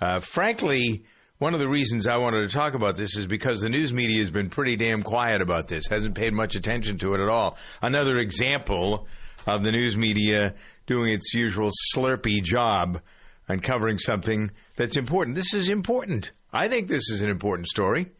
Uh, 0.00 0.20
frankly, 0.20 1.04
one 1.38 1.54
of 1.54 1.60
the 1.60 1.68
reasons 1.68 2.06
I 2.06 2.18
wanted 2.18 2.48
to 2.48 2.54
talk 2.54 2.74
about 2.74 2.96
this 2.96 3.16
is 3.16 3.26
because 3.26 3.60
the 3.60 3.68
news 3.68 3.92
media 3.92 4.18
has 4.20 4.30
been 4.30 4.50
pretty 4.50 4.76
damn 4.76 5.02
quiet 5.02 5.40
about 5.40 5.68
this, 5.68 5.86
hasn't 5.88 6.14
paid 6.14 6.32
much 6.32 6.54
attention 6.54 6.98
to 6.98 7.14
it 7.14 7.20
at 7.20 7.28
all. 7.28 7.56
Another 7.80 8.18
example 8.18 9.06
of 9.46 9.62
the 9.62 9.70
news 9.70 9.96
media 9.96 10.54
doing 10.86 11.12
its 11.12 11.32
usual 11.32 11.70
slurpy 11.94 12.42
job 12.42 13.00
on 13.48 13.60
covering 13.60 13.98
something 13.98 14.50
that's 14.76 14.96
important. 14.96 15.34
This 15.34 15.54
is 15.54 15.70
important. 15.70 16.32
I 16.52 16.68
think 16.68 16.88
this 16.88 17.10
is 17.10 17.22
an 17.22 17.30
important 17.30 17.68
story, 17.68 18.10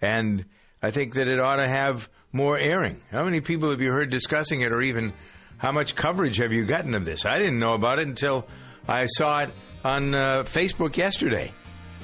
and 0.00 0.44
I 0.82 0.90
think 0.90 1.14
that 1.14 1.28
it 1.28 1.38
ought 1.38 1.56
to 1.56 1.68
have 1.68 2.08
more 2.32 2.58
airing. 2.58 3.00
How 3.10 3.24
many 3.24 3.40
people 3.40 3.70
have 3.70 3.80
you 3.80 3.92
heard 3.92 4.10
discussing 4.10 4.62
it, 4.62 4.72
or 4.72 4.82
even 4.82 5.12
how 5.58 5.72
much 5.72 5.94
coverage 5.94 6.38
have 6.38 6.52
you 6.52 6.66
gotten 6.66 6.94
of 6.94 7.04
this? 7.04 7.24
I 7.24 7.38
didn't 7.38 7.58
know 7.58 7.74
about 7.74 7.98
it 7.98 8.08
until 8.08 8.48
I 8.88 9.06
saw 9.06 9.40
it 9.40 9.50
on 9.84 10.14
uh, 10.14 10.44
Facebook 10.44 10.96
yesterday. 10.96 11.52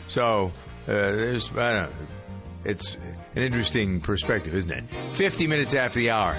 So 0.08 0.52
uh, 0.86 0.92
there's, 0.92 1.48
I 1.50 1.54
don't 1.54 1.82
know, 1.82 2.06
it's 2.64 2.94
an 3.34 3.42
interesting 3.42 4.00
perspective, 4.00 4.54
isn't 4.54 4.70
it? 4.70 5.16
50 5.16 5.46
minutes 5.46 5.74
after 5.74 6.00
the 6.00 6.10
hour. 6.10 6.38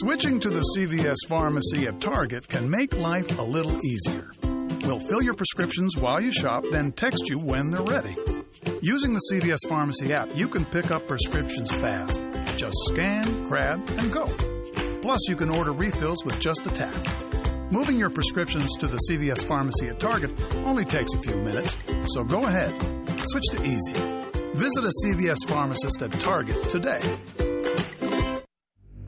Switching 0.00 0.38
to 0.40 0.48
the 0.48 0.62
CVS 0.76 1.16
pharmacy 1.28 1.86
at 1.86 2.00
Target 2.00 2.46
can 2.48 2.70
make 2.70 2.96
life 2.96 3.38
a 3.38 3.42
little 3.42 3.78
easier. 3.84 4.30
We'll 4.82 5.00
fill 5.00 5.22
your 5.22 5.34
prescriptions 5.34 5.96
while 5.98 6.20
you 6.20 6.32
shop, 6.32 6.64
then 6.70 6.92
text 6.92 7.28
you 7.28 7.38
when 7.38 7.70
they're 7.70 7.82
ready. 7.82 8.14
Using 8.80 9.12
the 9.12 9.20
CVS 9.32 9.68
Pharmacy 9.68 10.12
app, 10.12 10.28
you 10.36 10.46
can 10.46 10.64
pick 10.64 10.92
up 10.92 11.08
prescriptions 11.08 11.68
fast. 11.70 12.22
Just 12.56 12.76
scan, 12.86 13.42
grab, 13.44 13.82
and 13.98 14.12
go. 14.12 14.26
Plus, 15.02 15.28
you 15.28 15.34
can 15.34 15.50
order 15.50 15.72
refills 15.72 16.24
with 16.24 16.38
just 16.38 16.64
a 16.64 16.70
tap. 16.70 16.94
Moving 17.72 17.98
your 17.98 18.10
prescriptions 18.10 18.76
to 18.76 18.86
the 18.86 18.98
CVS 19.10 19.44
Pharmacy 19.44 19.88
at 19.88 19.98
Target 19.98 20.30
only 20.58 20.84
takes 20.84 21.12
a 21.14 21.18
few 21.18 21.36
minutes, 21.36 21.76
so 22.06 22.22
go 22.22 22.44
ahead. 22.44 22.72
Switch 23.26 23.44
to 23.50 23.64
easy. 23.64 23.92
Visit 24.54 24.84
a 24.84 24.92
CVS 25.04 25.38
pharmacist 25.48 26.00
at 26.02 26.12
Target 26.12 26.62
today. 26.70 27.00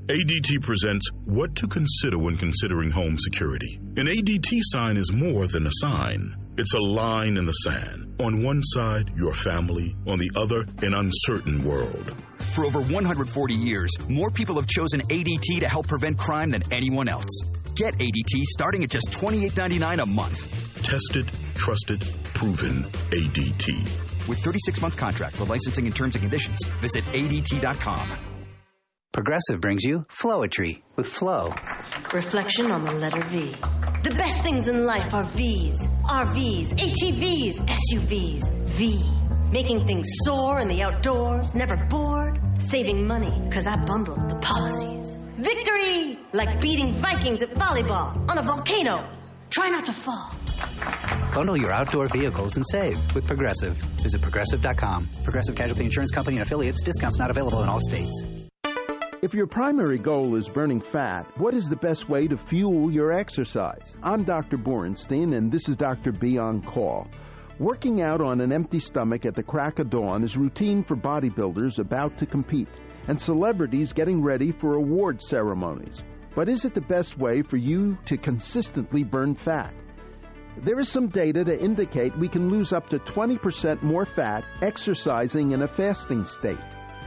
ADT 0.09 0.63
presents 0.63 1.09
What 1.27 1.55
to 1.55 1.69
Consider 1.69 2.19
When 2.19 2.37
Considering 2.37 2.91
Home 2.91 3.17
Security. 3.17 3.79
An 3.97 4.09
ADT 4.09 4.59
sign 4.63 4.97
is 4.97 5.13
more 5.13 5.47
than 5.47 5.69
a 5.69 5.73
sign. 5.75 6.35
It's 6.59 6.75
a 6.75 6.79
line 6.79 7.37
in 7.37 7.45
the 7.45 7.53
sand. 7.53 8.15
On 8.21 8.43
one 8.43 8.61
side, 8.63 9.11
your 9.17 9.33
family. 9.33 9.97
On 10.07 10.19
the 10.19 10.31
other, 10.37 10.67
an 10.83 10.95
uncertain 10.95 11.65
world. 11.65 12.15
For 12.55 12.65
over 12.65 12.81
140 12.81 13.55
years, 13.55 13.91
more 14.09 14.31
people 14.31 14.57
have 14.57 14.67
chosen 14.67 15.01
ADT 15.03 15.61
to 15.61 15.69
help 15.69 15.89
prevent 15.89 16.19
crime 16.19 16.51
than 16.51 16.63
anyone 16.73 17.09
else. 17.09 17.31
Get 17.77 17.95
ADT 17.95 18.43
starting 18.43 18.85
at 18.85 18.91
just 18.91 19.11
$28.99 19.13 20.03
a 20.03 20.07
month. 20.07 20.83
Tested, 20.83 21.31
trusted, 21.55 22.01
proven 22.35 22.83
ADT. 23.11 24.29
With 24.29 24.39
36 24.41 24.83
month 24.83 24.97
contract 24.97 25.37
for 25.37 25.45
licensing 25.45 25.87
and 25.87 25.95
terms 25.95 26.15
and 26.15 26.23
conditions, 26.23 26.59
visit 26.81 27.05
ADT.com. 27.13 28.11
Progressive 29.13 29.61
brings 29.61 29.85
you 29.85 30.05
Flowetry 30.09 30.83
with 30.97 31.07
Flow. 31.07 31.53
Reflection 32.13 32.73
on 32.73 32.85
the 32.85 32.91
letter 32.93 33.25
V. 33.29 33.53
The 34.03 34.13
best 34.17 34.41
things 34.41 34.67
in 34.67 34.85
life 34.85 35.15
are 35.15 35.23
V's. 35.23 35.87
RVs, 36.05 36.73
ATVs, 36.73 37.61
SUVs. 37.69 38.51
V. 38.71 39.01
Making 39.53 39.87
things 39.87 40.09
soar 40.25 40.59
in 40.59 40.67
the 40.67 40.83
outdoors, 40.83 41.55
never 41.55 41.77
bored. 41.89 42.41
Saving 42.59 43.07
money, 43.07 43.31
because 43.49 43.69
I 43.69 43.77
bundled 43.85 44.29
the 44.29 44.37
policies. 44.41 45.17
Victory! 45.37 46.19
Like 46.33 46.61
beating 46.61 46.95
Vikings 46.95 47.43
at 47.43 47.51
volleyball 47.51 48.29
on 48.29 48.39
a 48.39 48.43
volcano. 48.43 49.09
Try 49.51 49.69
not 49.69 49.85
to 49.85 49.93
fall. 49.93 50.35
Bundle 51.33 51.57
your 51.57 51.71
outdoor 51.71 52.09
vehicles 52.09 52.57
and 52.57 52.67
save 52.73 53.15
with 53.15 53.25
Progressive. 53.29 53.77
Visit 54.03 54.21
progressive.com. 54.21 55.09
Progressive 55.23 55.55
Casualty 55.55 55.85
Insurance 55.85 56.11
Company 56.11 56.39
and 56.39 56.43
affiliates. 56.43 56.83
Discounts 56.83 57.19
not 57.19 57.31
available 57.31 57.63
in 57.63 57.69
all 57.69 57.81
states. 57.81 58.50
If 59.23 59.35
your 59.35 59.47
primary 59.47 59.99
goal 59.99 60.35
is 60.37 60.49
burning 60.49 60.81
fat, 60.81 61.27
what 61.37 61.53
is 61.53 61.69
the 61.69 61.77
best 61.77 62.09
way 62.09 62.27
to 62.27 62.39
fuel 62.39 62.91
your 62.91 63.13
exercise? 63.13 63.95
I'm 64.03 64.25
Dr. 64.25 64.57
Borenstein, 64.57 65.37
and 65.37 65.53
this 65.53 65.69
is 65.69 65.77
Dr. 65.77 66.11
B 66.11 66.39
on 66.39 66.63
Call. 66.63 67.07
Working 67.59 68.01
out 68.01 68.23
on 68.23 68.41
an 68.41 68.51
empty 68.51 68.81
stomach 68.81 69.27
at 69.27 69.35
the 69.35 69.43
crack 69.43 69.79
of 69.79 69.91
dawn 69.91 70.25
is 70.25 70.39
routine 70.39 70.83
for 70.83 70.97
bodybuilders 70.97 71.79
about 71.79 72.17
to 72.17 72.25
compete 72.25 72.71
and 73.09 73.21
celebrities 73.21 73.93
getting 73.93 74.23
ready 74.23 74.53
for 74.53 74.77
award 74.77 75.21
ceremonies. 75.21 76.03
But 76.35 76.49
is 76.49 76.65
it 76.65 76.73
the 76.73 76.81
best 76.81 77.19
way 77.19 77.43
for 77.43 77.59
you 77.59 77.99
to 78.07 78.17
consistently 78.17 79.05
burn 79.05 79.35
fat? 79.35 79.75
There 80.57 80.81
is 80.81 80.89
some 80.89 81.09
data 81.09 81.45
to 81.45 81.61
indicate 81.61 82.17
we 82.17 82.29
can 82.29 82.49
lose 82.49 82.73
up 82.73 82.89
to 82.89 82.99
20% 82.99 83.83
more 83.83 84.07
fat 84.07 84.47
exercising 84.63 85.53
in 85.53 85.61
a 85.61 85.69
fasting 85.69 86.25
state. 86.25 86.57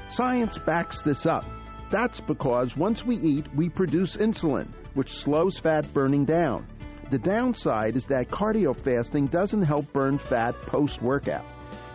Science 0.10 0.60
backs 0.60 1.02
this 1.02 1.26
up. 1.26 1.46
That's 1.90 2.20
because 2.20 2.76
once 2.76 3.06
we 3.06 3.18
eat, 3.18 3.46
we 3.56 3.70
produce 3.70 4.18
insulin, 4.18 4.68
which 4.94 5.14
slows 5.14 5.58
fat 5.60 5.94
burning 5.94 6.26
down. 6.26 6.68
The 7.12 7.20
downside 7.20 7.96
is 7.96 8.06
that 8.06 8.30
cardio 8.30 8.76
fasting 8.76 9.28
doesn't 9.28 9.62
help 9.64 9.92
burn 9.94 10.18
fat 10.18 10.56
post 10.66 11.02
workout. 11.02 11.46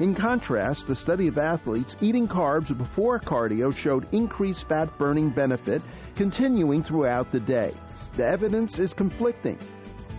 In 0.00 0.14
contrast, 0.14 0.88
a 0.90 0.94
study 0.94 1.26
of 1.26 1.38
athletes 1.38 1.96
eating 2.00 2.28
carbs 2.28 2.76
before 2.76 3.18
cardio 3.18 3.76
showed 3.76 4.06
increased 4.12 4.68
fat 4.68 4.96
burning 4.96 5.30
benefit 5.30 5.82
continuing 6.14 6.84
throughout 6.84 7.32
the 7.32 7.40
day. 7.40 7.74
The 8.16 8.26
evidence 8.26 8.78
is 8.78 8.94
conflicting. 8.94 9.58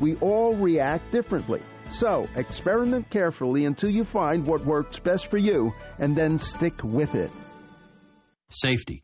We 0.01 0.15
all 0.17 0.55
react 0.55 1.11
differently. 1.11 1.61
So, 1.91 2.25
experiment 2.35 3.09
carefully 3.09 3.65
until 3.65 3.89
you 3.89 4.03
find 4.03 4.45
what 4.45 4.65
works 4.65 4.99
best 4.99 5.27
for 5.27 5.37
you 5.37 5.73
and 5.97 6.15
then 6.15 6.37
stick 6.37 6.83
with 6.83 7.15
it. 7.15 7.31
Safety. 8.49 9.03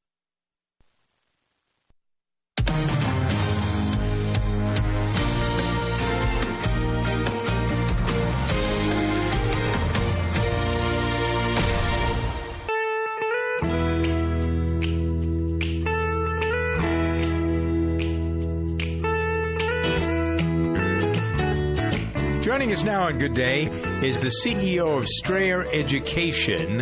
Joining 22.41 22.71
us 22.71 22.83
now 22.83 23.03
on 23.03 23.19
Good 23.19 23.35
Day 23.35 23.65
is 24.01 24.19
the 24.19 24.31
CEO 24.43 24.97
of 24.97 25.07
Strayer 25.07 25.63
Education, 25.71 26.81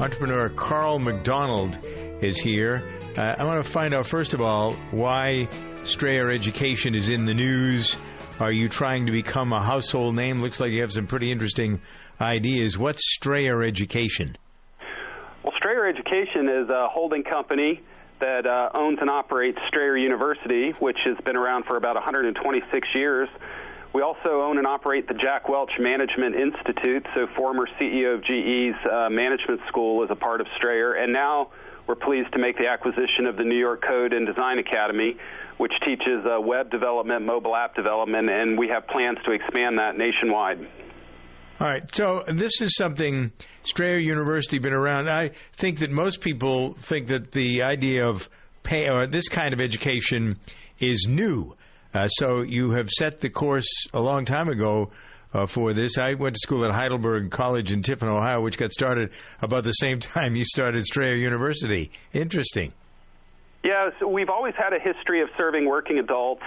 entrepreneur 0.00 0.48
Karl 0.48 0.98
McDonnell 0.98 2.20
is 2.20 2.40
here. 2.40 2.82
Uh, 3.16 3.36
I 3.38 3.44
want 3.44 3.64
to 3.64 3.70
find 3.70 3.94
out, 3.94 4.04
first 4.06 4.34
of 4.34 4.40
all, 4.40 4.72
why 4.90 5.48
Strayer 5.84 6.32
Education 6.32 6.96
is 6.96 7.08
in 7.08 7.24
the 7.24 7.34
news. 7.34 7.96
Are 8.40 8.50
you 8.50 8.68
trying 8.68 9.06
to 9.06 9.12
become 9.12 9.52
a 9.52 9.62
household 9.62 10.16
name? 10.16 10.42
Looks 10.42 10.58
like 10.58 10.72
you 10.72 10.80
have 10.80 10.90
some 10.90 11.06
pretty 11.06 11.30
interesting 11.30 11.80
ideas. 12.20 12.76
What's 12.76 13.02
Strayer 13.14 13.62
Education? 13.62 14.36
Well, 15.44 15.52
Strayer 15.56 15.86
Education 15.86 16.48
is 16.48 16.68
a 16.68 16.88
holding 16.88 17.22
company 17.22 17.80
that 18.18 18.44
uh, 18.44 18.76
owns 18.76 18.98
and 19.00 19.08
operates 19.08 19.58
Strayer 19.68 19.96
University, 19.96 20.72
which 20.80 20.98
has 21.04 21.16
been 21.24 21.36
around 21.36 21.64
for 21.66 21.76
about 21.76 21.94
126 21.94 22.88
years. 22.96 23.28
We 23.92 24.02
also 24.02 24.42
own 24.42 24.58
and 24.58 24.66
operate 24.66 25.08
the 25.08 25.14
Jack 25.14 25.48
Welch 25.48 25.70
Management 25.78 26.34
Institute, 26.34 27.06
so 27.14 27.26
former 27.36 27.66
CEO 27.80 28.14
of 28.14 28.22
GE's 28.24 28.76
uh, 28.84 29.08
management 29.10 29.60
school 29.68 30.04
is 30.04 30.10
a 30.10 30.16
part 30.16 30.40
of 30.40 30.46
Strayer, 30.56 30.92
and 30.94 31.12
now 31.12 31.50
we're 31.86 31.94
pleased 31.94 32.32
to 32.32 32.38
make 32.38 32.58
the 32.58 32.66
acquisition 32.66 33.26
of 33.26 33.36
the 33.36 33.44
New 33.44 33.58
York 33.58 33.82
Code 33.86 34.12
and 34.12 34.26
Design 34.26 34.58
Academy, 34.58 35.16
which 35.56 35.72
teaches 35.84 36.24
uh, 36.26 36.40
web 36.40 36.70
development, 36.70 37.24
mobile 37.24 37.56
app 37.56 37.74
development, 37.74 38.28
and 38.28 38.58
we 38.58 38.68
have 38.68 38.86
plans 38.88 39.18
to 39.24 39.32
expand 39.32 39.78
that 39.78 39.96
nationwide. 39.96 40.58
All 41.58 41.66
right, 41.66 41.82
so 41.94 42.22
this 42.28 42.60
is 42.60 42.76
something 42.76 43.32
Strayer 43.62 43.98
University 43.98 44.58
been 44.58 44.74
around. 44.74 45.08
I 45.08 45.30
think 45.54 45.78
that 45.78 45.90
most 45.90 46.20
people 46.20 46.74
think 46.74 47.06
that 47.06 47.32
the 47.32 47.62
idea 47.62 48.06
of 48.06 48.28
pay 48.62 48.90
or 48.90 49.06
this 49.06 49.28
kind 49.28 49.54
of 49.54 49.60
education 49.60 50.36
is 50.78 51.06
new. 51.08 51.55
Uh, 51.96 52.08
so 52.08 52.42
you 52.42 52.72
have 52.72 52.90
set 52.90 53.20
the 53.20 53.30
course 53.30 53.86
a 53.94 54.00
long 54.00 54.26
time 54.26 54.50
ago 54.50 54.90
uh, 55.32 55.46
for 55.46 55.72
this. 55.72 55.96
I 55.96 56.12
went 56.12 56.34
to 56.34 56.40
school 56.40 56.62
at 56.66 56.70
Heidelberg 56.70 57.30
College 57.30 57.72
in 57.72 57.82
Tiffin, 57.82 58.08
Ohio, 58.08 58.42
which 58.42 58.58
got 58.58 58.70
started 58.70 59.12
about 59.40 59.64
the 59.64 59.72
same 59.72 60.00
time 60.00 60.36
you 60.36 60.44
started 60.44 60.84
Strayer 60.84 61.14
University. 61.14 61.90
Interesting. 62.12 62.74
Yeah, 63.64 63.88
so 63.98 64.08
we've 64.08 64.28
always 64.28 64.52
had 64.58 64.74
a 64.74 64.78
history 64.78 65.22
of 65.22 65.28
serving 65.38 65.66
working 65.66 65.98
adults 65.98 66.42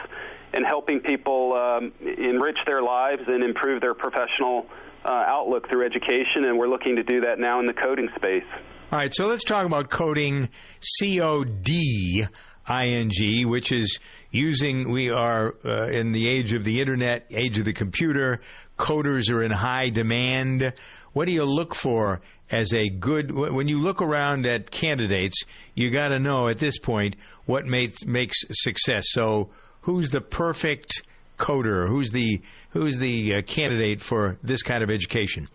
and 0.53 0.63
helping 0.65 0.99
people 0.99 1.53
um, 1.53 1.93
enrich 1.99 2.57
their 2.67 2.83
lives 2.83 3.23
and 3.25 3.43
improve 3.43 3.81
their 3.81 3.95
professional 3.95 4.67
uh, 5.03 5.11
outlook 5.11 5.67
through 5.69 5.85
education, 5.85 6.45
and 6.45 6.59
we're 6.59 6.69
looking 6.69 6.95
to 6.95 7.03
do 7.03 7.21
that 7.21 7.39
now 7.39 7.59
in 7.59 7.65
the 7.65 7.73
coding 7.73 8.07
space. 8.15 8.45
All 8.91 8.99
right, 8.99 9.13
so 9.13 9.25
let's 9.25 9.43
talk 9.43 9.65
about 9.65 9.89
coding, 9.89 10.49
C 10.79 11.19
O 11.21 11.43
D 11.43 12.25
I 12.65 12.87
N 12.87 13.09
G, 13.11 13.45
which 13.45 13.71
is 13.71 13.99
using, 14.31 14.91
we 14.91 15.09
are 15.09 15.55
uh, 15.65 15.87
in 15.87 16.11
the 16.11 16.27
age 16.27 16.53
of 16.53 16.63
the 16.63 16.79
internet, 16.79 17.27
age 17.31 17.57
of 17.57 17.65
the 17.65 17.73
computer. 17.73 18.41
Coders 18.77 19.31
are 19.31 19.43
in 19.43 19.51
high 19.51 19.89
demand. 19.89 20.73
What 21.13 21.25
do 21.25 21.31
you 21.31 21.43
look 21.43 21.75
for 21.75 22.21
as 22.51 22.73
a 22.73 22.89
good, 22.89 23.31
when 23.31 23.67
you 23.67 23.79
look 23.79 24.01
around 24.01 24.45
at 24.45 24.71
candidates, 24.71 25.43
you 25.75 25.89
got 25.89 26.09
to 26.09 26.19
know 26.19 26.47
at 26.49 26.57
this 26.57 26.79
point 26.79 27.15
what 27.45 27.65
makes, 27.65 28.05
makes 28.05 28.37
success. 28.51 29.05
So, 29.09 29.49
who's 29.81 30.09
the 30.11 30.21
perfect 30.21 31.03
coder? 31.37 31.87
Who's 31.87 32.11
the, 32.11 32.41
who's 32.71 32.97
the 32.97 33.35
uh, 33.35 33.41
candidate 33.41 34.01
for 34.01 34.37
this 34.43 34.61
kind 34.61 34.83
of 34.83 34.89
education? 34.89 35.47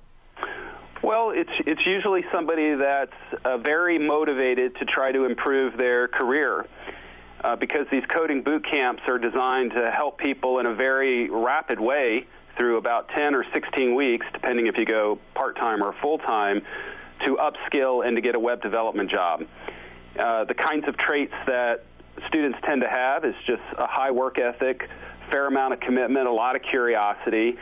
Well, 1.02 1.32
it's 1.34 1.50
it's 1.66 1.82
usually 1.84 2.22
somebody 2.32 2.74
that's 2.76 3.44
uh, 3.44 3.58
very 3.58 3.98
motivated 3.98 4.74
to 4.76 4.86
try 4.86 5.12
to 5.12 5.26
improve 5.26 5.76
their 5.76 6.08
career 6.08 6.64
uh, 7.44 7.56
because 7.56 7.86
these 7.92 8.04
coding 8.08 8.42
boot 8.42 8.64
camps 8.68 9.02
are 9.06 9.18
designed 9.18 9.72
to 9.72 9.90
help 9.90 10.18
people 10.18 10.60
in 10.60 10.66
a 10.66 10.74
very 10.74 11.28
rapid 11.28 11.78
way 11.78 12.26
through 12.56 12.78
about 12.78 13.08
10 13.10 13.34
or 13.34 13.44
16 13.52 13.94
weeks, 13.94 14.24
depending 14.32 14.66
if 14.66 14.76
you 14.78 14.86
go 14.86 15.18
part 15.34 15.56
time 15.56 15.82
or 15.82 15.94
full 16.00 16.18
time, 16.18 16.62
to 17.26 17.36
upskill 17.36 18.06
and 18.06 18.16
to 18.16 18.22
get 18.22 18.34
a 18.34 18.40
web 18.40 18.62
development 18.62 19.10
job. 19.10 19.42
Uh, 20.18 20.44
the 20.44 20.54
kinds 20.54 20.88
of 20.88 20.96
traits 20.96 21.34
that 21.46 21.84
students 22.28 22.58
tend 22.64 22.80
to 22.80 22.88
have 22.88 23.24
is 23.24 23.34
just 23.46 23.62
a 23.76 23.86
high 23.86 24.10
work 24.10 24.38
ethic, 24.38 24.88
fair 25.30 25.46
amount 25.46 25.74
of 25.74 25.80
commitment, 25.80 26.26
a 26.26 26.32
lot 26.32 26.56
of 26.56 26.62
curiosity, 26.62 27.58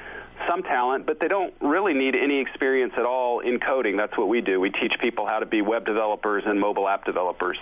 some 0.49 0.63
talent, 0.63 1.07
but 1.07 1.19
they 1.21 1.29
don't 1.29 1.55
really 1.61 1.95
need 1.95 2.17
any 2.17 2.41
experience 2.41 2.93
at 2.97 3.05
all 3.05 3.41
in 3.41 3.59
coding. 3.59 3.97
That's 3.97 4.17
what 4.17 4.29
we 4.29 4.43
do. 4.43 4.61
We 4.61 4.71
teach 4.71 4.93
people 5.01 5.27
how 5.27 5.41
to 5.41 5.47
be 5.47 5.63
web 5.63 5.87
developers 5.87 6.45
and 6.47 6.61
mobile 6.61 6.89
app 6.89 7.05
developers. 7.05 7.59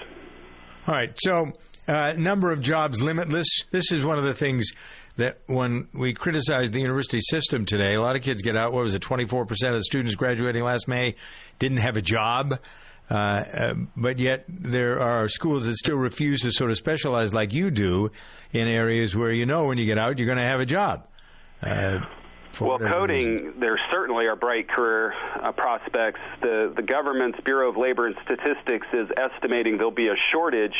All 0.87 0.95
right. 0.95 1.13
So, 1.17 1.53
uh, 1.91 2.13
number 2.17 2.51
of 2.51 2.61
jobs 2.61 3.03
limitless. 3.03 3.49
This 3.71 3.91
is 3.93 4.05
one 4.05 4.19
of 4.19 4.25
the 4.25 4.35
things 4.35 4.71
that 5.17 5.41
when 5.47 5.89
we 5.93 6.15
criticize 6.15 6.71
the 6.71 6.81
university 6.81 7.21
system 7.21 7.65
today, 7.65 7.95
a 7.95 8.01
lot 8.01 8.17
of 8.17 8.23
kids 8.23 8.43
get 8.43 8.57
out. 8.57 8.73
What 8.73 8.83
was 8.83 8.95
it? 8.95 9.01
Twenty 9.03 9.27
four 9.27 9.45
percent 9.45 9.75
of 9.75 9.81
the 9.81 9.85
students 9.85 10.15
graduating 10.15 10.63
last 10.63 10.87
May 10.89 11.17
didn't 11.59 11.79
have 11.79 11.97
a 11.97 12.03
job. 12.03 12.59
Uh, 13.11 13.15
uh, 13.15 13.75
but 13.97 14.21
yet 14.21 14.45
there 14.49 15.01
are 15.01 15.29
schools 15.29 15.67
that 15.67 15.75
still 15.75 15.97
refuse 15.97 16.43
to 16.43 16.53
sort 16.53 16.71
of 16.71 16.77
specialize 16.77 17.35
like 17.35 17.53
you 17.53 17.73
do 17.73 18.09
in 18.53 18.69
areas 18.69 19.17
where 19.17 19.33
you 19.33 19.47
know 19.47 19.65
when 19.65 19.79
you 19.79 19.85
get 19.85 19.99
out 19.99 20.17
you're 20.17 20.27
going 20.29 20.39
to 20.39 20.45
have 20.45 20.61
a 20.61 20.67
job. 20.67 21.09
Uh, 21.61 21.99
Well, 22.61 22.79
coding, 22.79 23.55
there 23.61 23.79
certainly 23.93 24.27
are 24.27 24.37
bright 24.37 24.69
career 24.69 25.13
uh, 25.43 25.53
prospects. 25.53 26.21
The, 26.41 26.73
the 26.75 26.83
government's 26.83 27.39
Bureau 27.45 27.69
of 27.71 27.77
Labor 27.77 28.07
and 28.07 28.17
Statistics 28.25 28.87
is 28.93 29.09
estimating 29.19 29.77
there'll 29.77 29.91
be 29.91 30.09
a 30.09 30.19
shortage 30.33 30.75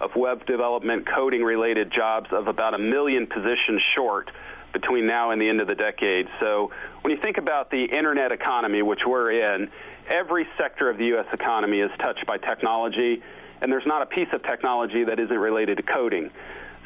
of 0.00 0.14
web 0.16 0.44
development 0.46 1.06
coding 1.06 1.42
related 1.42 1.92
jobs 1.92 2.28
of 2.32 2.48
about 2.48 2.74
a 2.74 2.78
million 2.78 3.26
positions 3.26 3.82
short 3.96 4.30
between 4.72 5.06
now 5.06 5.30
and 5.30 5.40
the 5.40 5.48
end 5.48 5.60
of 5.60 5.68
the 5.68 5.74
decade. 5.74 6.28
So 6.40 6.70
when 7.02 7.14
you 7.14 7.22
think 7.22 7.38
about 7.38 7.70
the 7.70 7.84
internet 7.84 8.32
economy, 8.32 8.82
which 8.82 9.00
we're 9.06 9.30
in, 9.30 9.70
every 10.08 10.46
sector 10.58 10.90
of 10.90 10.98
the 10.98 11.06
U.S. 11.06 11.26
economy 11.32 11.80
is 11.80 11.90
touched 12.00 12.26
by 12.26 12.38
technology, 12.38 13.22
and 13.62 13.72
there's 13.72 13.86
not 13.86 14.02
a 14.02 14.06
piece 14.06 14.28
of 14.32 14.42
technology 14.42 15.04
that 15.04 15.18
isn't 15.18 15.38
related 15.38 15.76
to 15.78 15.82
coding. 15.82 16.30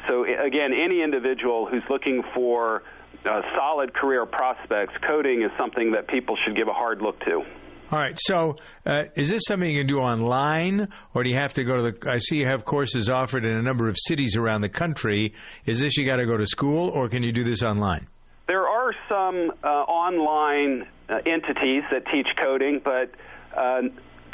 So 0.07 0.23
again, 0.23 0.71
any 0.73 1.01
individual 1.01 1.65
who's 1.65 1.83
looking 1.89 2.23
for 2.33 2.83
uh, 3.25 3.41
solid 3.55 3.93
career 3.93 4.25
prospects, 4.25 4.93
coding 5.05 5.41
is 5.41 5.51
something 5.57 5.91
that 5.91 6.07
people 6.07 6.37
should 6.45 6.55
give 6.55 6.67
a 6.67 6.73
hard 6.73 7.01
look 7.01 7.19
to. 7.25 7.43
All 7.91 7.97
right. 7.97 8.17
So, 8.19 8.57
uh, 8.85 9.05
is 9.15 9.29
this 9.29 9.41
something 9.47 9.67
you 9.67 9.79
can 9.79 9.87
do 9.87 9.97
online, 9.97 10.89
or 11.15 11.23
do 11.23 11.29
you 11.29 11.37
have 11.37 11.53
to 11.55 11.63
go 11.63 11.77
to 11.77 11.91
the? 11.91 12.11
I 12.11 12.19
see 12.19 12.37
you 12.37 12.45
have 12.45 12.63
courses 12.63 13.09
offered 13.09 13.43
in 13.43 13.51
a 13.51 13.63
number 13.63 13.89
of 13.89 13.95
cities 13.97 14.35
around 14.37 14.61
the 14.61 14.69
country. 14.69 15.33
Is 15.65 15.79
this 15.79 15.97
you 15.97 16.05
got 16.05 16.17
to 16.17 16.27
go 16.27 16.37
to 16.37 16.45
school, 16.45 16.89
or 16.89 17.09
can 17.09 17.23
you 17.23 17.31
do 17.31 17.43
this 17.43 17.63
online? 17.63 18.07
There 18.47 18.67
are 18.67 18.93
some 19.09 19.51
uh, 19.63 19.67
online 19.67 20.87
uh, 21.09 21.15
entities 21.25 21.83
that 21.91 22.05
teach 22.11 22.27
coding, 22.39 22.79
but 22.83 23.11
uh, 23.57 23.81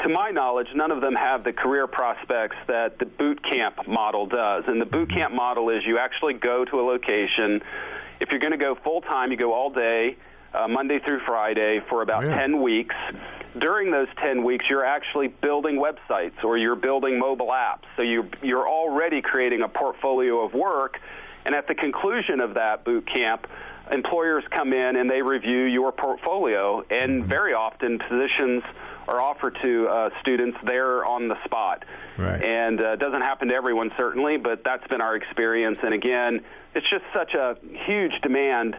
to 0.02 0.08
my 0.10 0.30
knowledge, 0.30 0.68
none 0.74 0.90
of 0.90 1.00
them 1.00 1.14
have 1.14 1.42
the 1.42 1.52
career 1.52 1.86
prospects 1.86 2.56
that 2.68 2.98
the 2.98 3.06
boot 3.06 3.40
camp 3.42 3.88
model 3.88 4.26
does. 4.26 4.64
And 4.66 4.80
the 4.80 4.86
boot 4.86 5.08
camp 5.10 5.34
model 5.34 5.70
is 5.70 5.82
you 5.86 5.98
actually 5.98 6.34
go 6.34 6.64
to 6.64 6.80
a 6.80 6.84
location. 6.84 7.62
If 8.20 8.30
you're 8.30 8.40
going 8.40 8.52
to 8.52 8.58
go 8.58 8.76
full 8.84 9.00
time, 9.00 9.30
you 9.30 9.38
go 9.38 9.54
all 9.54 9.70
day, 9.70 10.16
uh, 10.56 10.68
Monday 10.68 10.98
through 11.00 11.20
Friday, 11.26 11.80
for 11.88 12.02
about 12.02 12.22
10 12.22 12.62
weeks. 12.62 12.94
During 13.58 13.90
those 13.90 14.08
10 14.22 14.44
weeks, 14.44 14.66
you're 14.68 14.84
actually 14.84 15.28
building 15.28 15.76
websites 15.76 16.44
or 16.44 16.58
you're 16.58 16.76
building 16.76 17.18
mobile 17.18 17.48
apps. 17.48 17.84
So 17.96 18.02
you, 18.02 18.28
you're 18.42 18.68
already 18.68 19.22
creating 19.22 19.62
a 19.62 19.68
portfolio 19.68 20.44
of 20.44 20.52
work. 20.52 20.98
And 21.44 21.54
at 21.54 21.68
the 21.68 21.74
conclusion 21.74 22.40
of 22.40 22.54
that 22.54 22.84
boot 22.84 23.06
camp, 23.06 23.46
employers 23.90 24.44
come 24.50 24.72
in 24.72 24.96
and 24.96 25.08
they 25.08 25.22
review 25.22 25.64
your 25.64 25.92
portfolio, 25.92 26.84
and 26.90 27.24
very 27.24 27.54
often 27.54 27.98
positions 27.98 28.62
are 29.08 29.20
offered 29.20 29.56
to 29.62 29.86
uh, 29.86 30.10
students 30.20 30.58
there 30.64 31.04
on 31.04 31.28
the 31.28 31.42
spot. 31.44 31.84
Right. 32.18 32.42
And 32.42 32.80
uh, 32.80 32.92
it 32.92 32.98
doesn't 32.98 33.20
happen 33.20 33.48
to 33.48 33.54
everyone, 33.54 33.92
certainly, 33.96 34.36
but 34.36 34.64
that's 34.64 34.86
been 34.88 35.00
our 35.00 35.14
experience. 35.14 35.78
And 35.82 35.94
again, 35.94 36.44
it's 36.74 36.88
just 36.90 37.04
such 37.14 37.34
a 37.34 37.56
huge 37.86 38.20
demand 38.22 38.76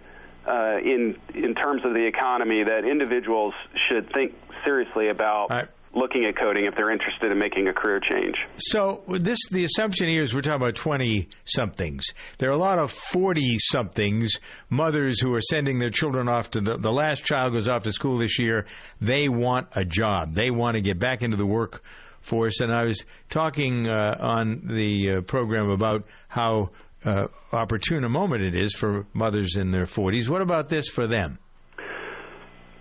uh, 0.47 0.77
in 0.83 1.17
in 1.35 1.53
terms 1.55 1.83
of 1.85 1.93
the 1.93 2.05
economy 2.05 2.63
that 2.63 2.89
individuals 2.89 3.53
should 3.89 4.11
think 4.13 4.33
seriously 4.65 5.09
about 5.09 5.51
looking 5.93 6.25
at 6.25 6.37
coding 6.37 6.65
if 6.65 6.75
they're 6.75 6.91
interested 6.91 7.31
in 7.31 7.39
making 7.39 7.67
a 7.67 7.73
career 7.73 7.99
change. 7.99 8.35
So 8.57 9.03
this 9.07 9.39
the 9.51 9.63
assumption 9.63 10.07
here 10.07 10.21
is 10.21 10.33
we're 10.33 10.41
talking 10.41 10.61
about 10.61 10.75
twenty 10.75 11.29
somethings. 11.45 12.05
There 12.37 12.49
are 12.49 12.53
a 12.53 12.57
lot 12.57 12.79
of 12.79 12.91
forty 12.91 13.57
somethings 13.57 14.39
mothers 14.69 15.19
who 15.21 15.33
are 15.33 15.41
sending 15.41 15.79
their 15.79 15.89
children 15.89 16.29
off 16.29 16.51
to 16.51 16.61
the 16.61 16.77
the 16.77 16.91
last 16.91 17.25
child 17.25 17.53
goes 17.53 17.67
off 17.67 17.83
to 17.83 17.91
school 17.91 18.17
this 18.17 18.39
year. 18.39 18.65
They 19.01 19.27
want 19.27 19.69
a 19.73 19.83
job. 19.83 20.33
They 20.33 20.51
want 20.51 20.75
to 20.75 20.81
get 20.81 20.99
back 20.99 21.21
into 21.21 21.37
the 21.37 21.45
workforce. 21.45 22.59
And 22.59 22.71
I 22.71 22.83
was 22.83 23.03
talking 23.29 23.87
uh, 23.87 24.17
on 24.19 24.61
the 24.65 25.17
uh, 25.17 25.21
program 25.21 25.69
about 25.69 26.05
how 26.27 26.71
uh, 27.07 27.27
opportune 27.51 28.03
a 28.03 28.09
moment 28.09 28.43
it 28.43 28.55
is 28.55 28.73
for 28.73 29.05
mothers 29.13 29.55
in 29.55 29.71
their 29.71 29.85
forties. 29.85 30.29
What 30.29 30.41
about 30.41 30.67
this 30.69 30.87
for 30.87 31.07
them? 31.07 31.39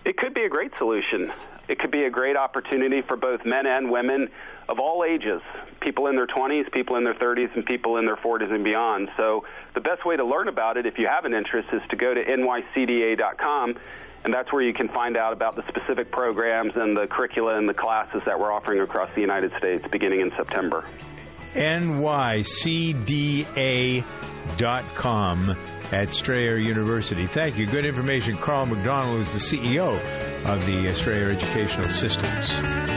It 0.05 0.17
could 0.17 0.33
be 0.33 0.43
a 0.43 0.49
great 0.49 0.71
solution. 0.77 1.31
It 1.67 1.79
could 1.79 1.91
be 1.91 2.03
a 2.03 2.09
great 2.09 2.37
opportunity 2.37 3.01
for 3.07 3.17
both 3.17 3.41
men 3.45 3.65
and 3.65 3.91
women 3.91 4.29
of 4.69 4.79
all 4.79 5.03
ages 5.03 5.41
people 5.81 6.07
in 6.07 6.15
their 6.15 6.27
20s, 6.27 6.71
people 6.73 6.95
in 6.97 7.03
their 7.03 7.13
30s, 7.13 7.53
and 7.55 7.65
people 7.65 7.97
in 7.97 8.05
their 8.05 8.15
40s 8.17 8.51
and 8.51 8.63
beyond. 8.63 9.09
So, 9.15 9.45
the 9.73 9.81
best 9.81 10.05
way 10.05 10.15
to 10.17 10.25
learn 10.25 10.47
about 10.47 10.77
it, 10.77 10.85
if 10.85 10.97
you 10.97 11.07
have 11.07 11.25
an 11.25 11.33
interest, 11.33 11.69
is 11.71 11.81
to 11.89 11.95
go 11.95 12.13
to 12.13 12.23
nycda.com, 12.23 13.75
and 14.23 14.33
that's 14.33 14.51
where 14.51 14.61
you 14.61 14.73
can 14.73 14.89
find 14.89 15.15
out 15.15 15.33
about 15.33 15.55
the 15.55 15.63
specific 15.67 16.11
programs 16.11 16.73
and 16.75 16.97
the 16.97 17.07
curricula 17.07 17.57
and 17.57 17.69
the 17.69 17.73
classes 17.73 18.21
that 18.25 18.39
we're 18.39 18.51
offering 18.51 18.81
across 18.81 19.13
the 19.13 19.21
United 19.21 19.51
States 19.57 19.85
beginning 19.91 20.21
in 20.21 20.31
September. 20.35 20.85
nycda.com 21.55 22.87
at 25.91 26.13
Strayer 26.13 26.57
University. 26.57 27.27
Thank 27.27 27.57
you. 27.57 27.65
Good 27.65 27.85
information. 27.85 28.37
Karl 28.37 28.65
McDonnell 28.65 29.21
is 29.21 29.31
the 29.31 29.39
CEO 29.39 29.99
of 30.45 30.65
the 30.65 30.93
Strayer 30.93 31.31
Educational 31.31 31.89
Systems. 31.89 32.96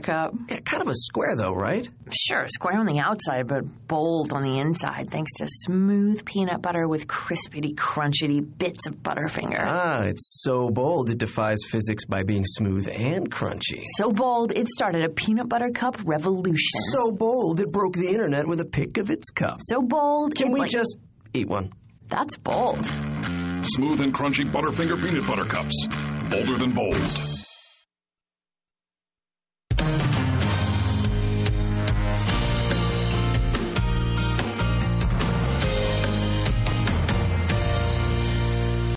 cup. 0.00 0.34
Yeah, 0.48 0.60
kind 0.60 0.82
of 0.82 0.88
a 0.88 0.94
square, 0.94 1.36
though, 1.36 1.52
right? 1.52 1.88
Sure, 2.12 2.46
square 2.48 2.78
on 2.78 2.86
the 2.86 2.98
outside, 2.98 3.46
but 3.46 3.62
bold 3.88 4.32
on 4.32 4.42
the 4.42 4.58
inside, 4.58 5.10
thanks 5.10 5.32
to 5.34 5.46
smooth 5.48 6.24
peanut 6.24 6.62
butter 6.62 6.86
with 6.88 7.06
crispity, 7.06 7.74
crunchity 7.74 8.40
bits 8.58 8.86
of 8.86 8.96
Butterfinger. 9.02 9.64
Ah, 9.66 10.00
it's 10.02 10.42
so 10.42 10.70
bold 10.70 11.10
it 11.10 11.18
defies 11.18 11.58
physics 11.68 12.04
by 12.06 12.22
being 12.22 12.44
smooth 12.44 12.88
and 12.88 13.30
crunchy. 13.30 13.82
So 13.96 14.12
bold, 14.12 14.52
it 14.52 14.68
started 14.68 15.04
a 15.04 15.08
peanut 15.08 15.48
butter 15.48 15.70
cup 15.70 15.96
revolution. 16.04 16.80
So 16.90 17.10
bold 17.12 17.60
it 17.60 17.70
broke 17.72 17.94
the 17.94 18.08
internet 18.08 18.46
with 18.46 18.60
a 18.60 18.64
pick 18.66 18.98
of 18.98 19.10
its 19.10 19.30
cup. 19.30 19.58
So 19.60 19.82
bold. 19.82 20.34
Can 20.34 20.48
it, 20.48 20.52
we 20.52 20.60
like- 20.60 20.70
just 20.70 20.96
eat 21.34 21.48
one? 21.48 21.72
That's 22.08 22.36
bold. 22.36 22.84
Smooth 22.84 24.00
and 24.00 24.12
crunchy 24.12 24.50
Butterfinger 24.50 25.02
peanut 25.02 25.26
butter 25.26 25.44
cups. 25.44 25.86
Bolder 26.30 26.56
than 26.58 26.72
bold. 26.72 27.41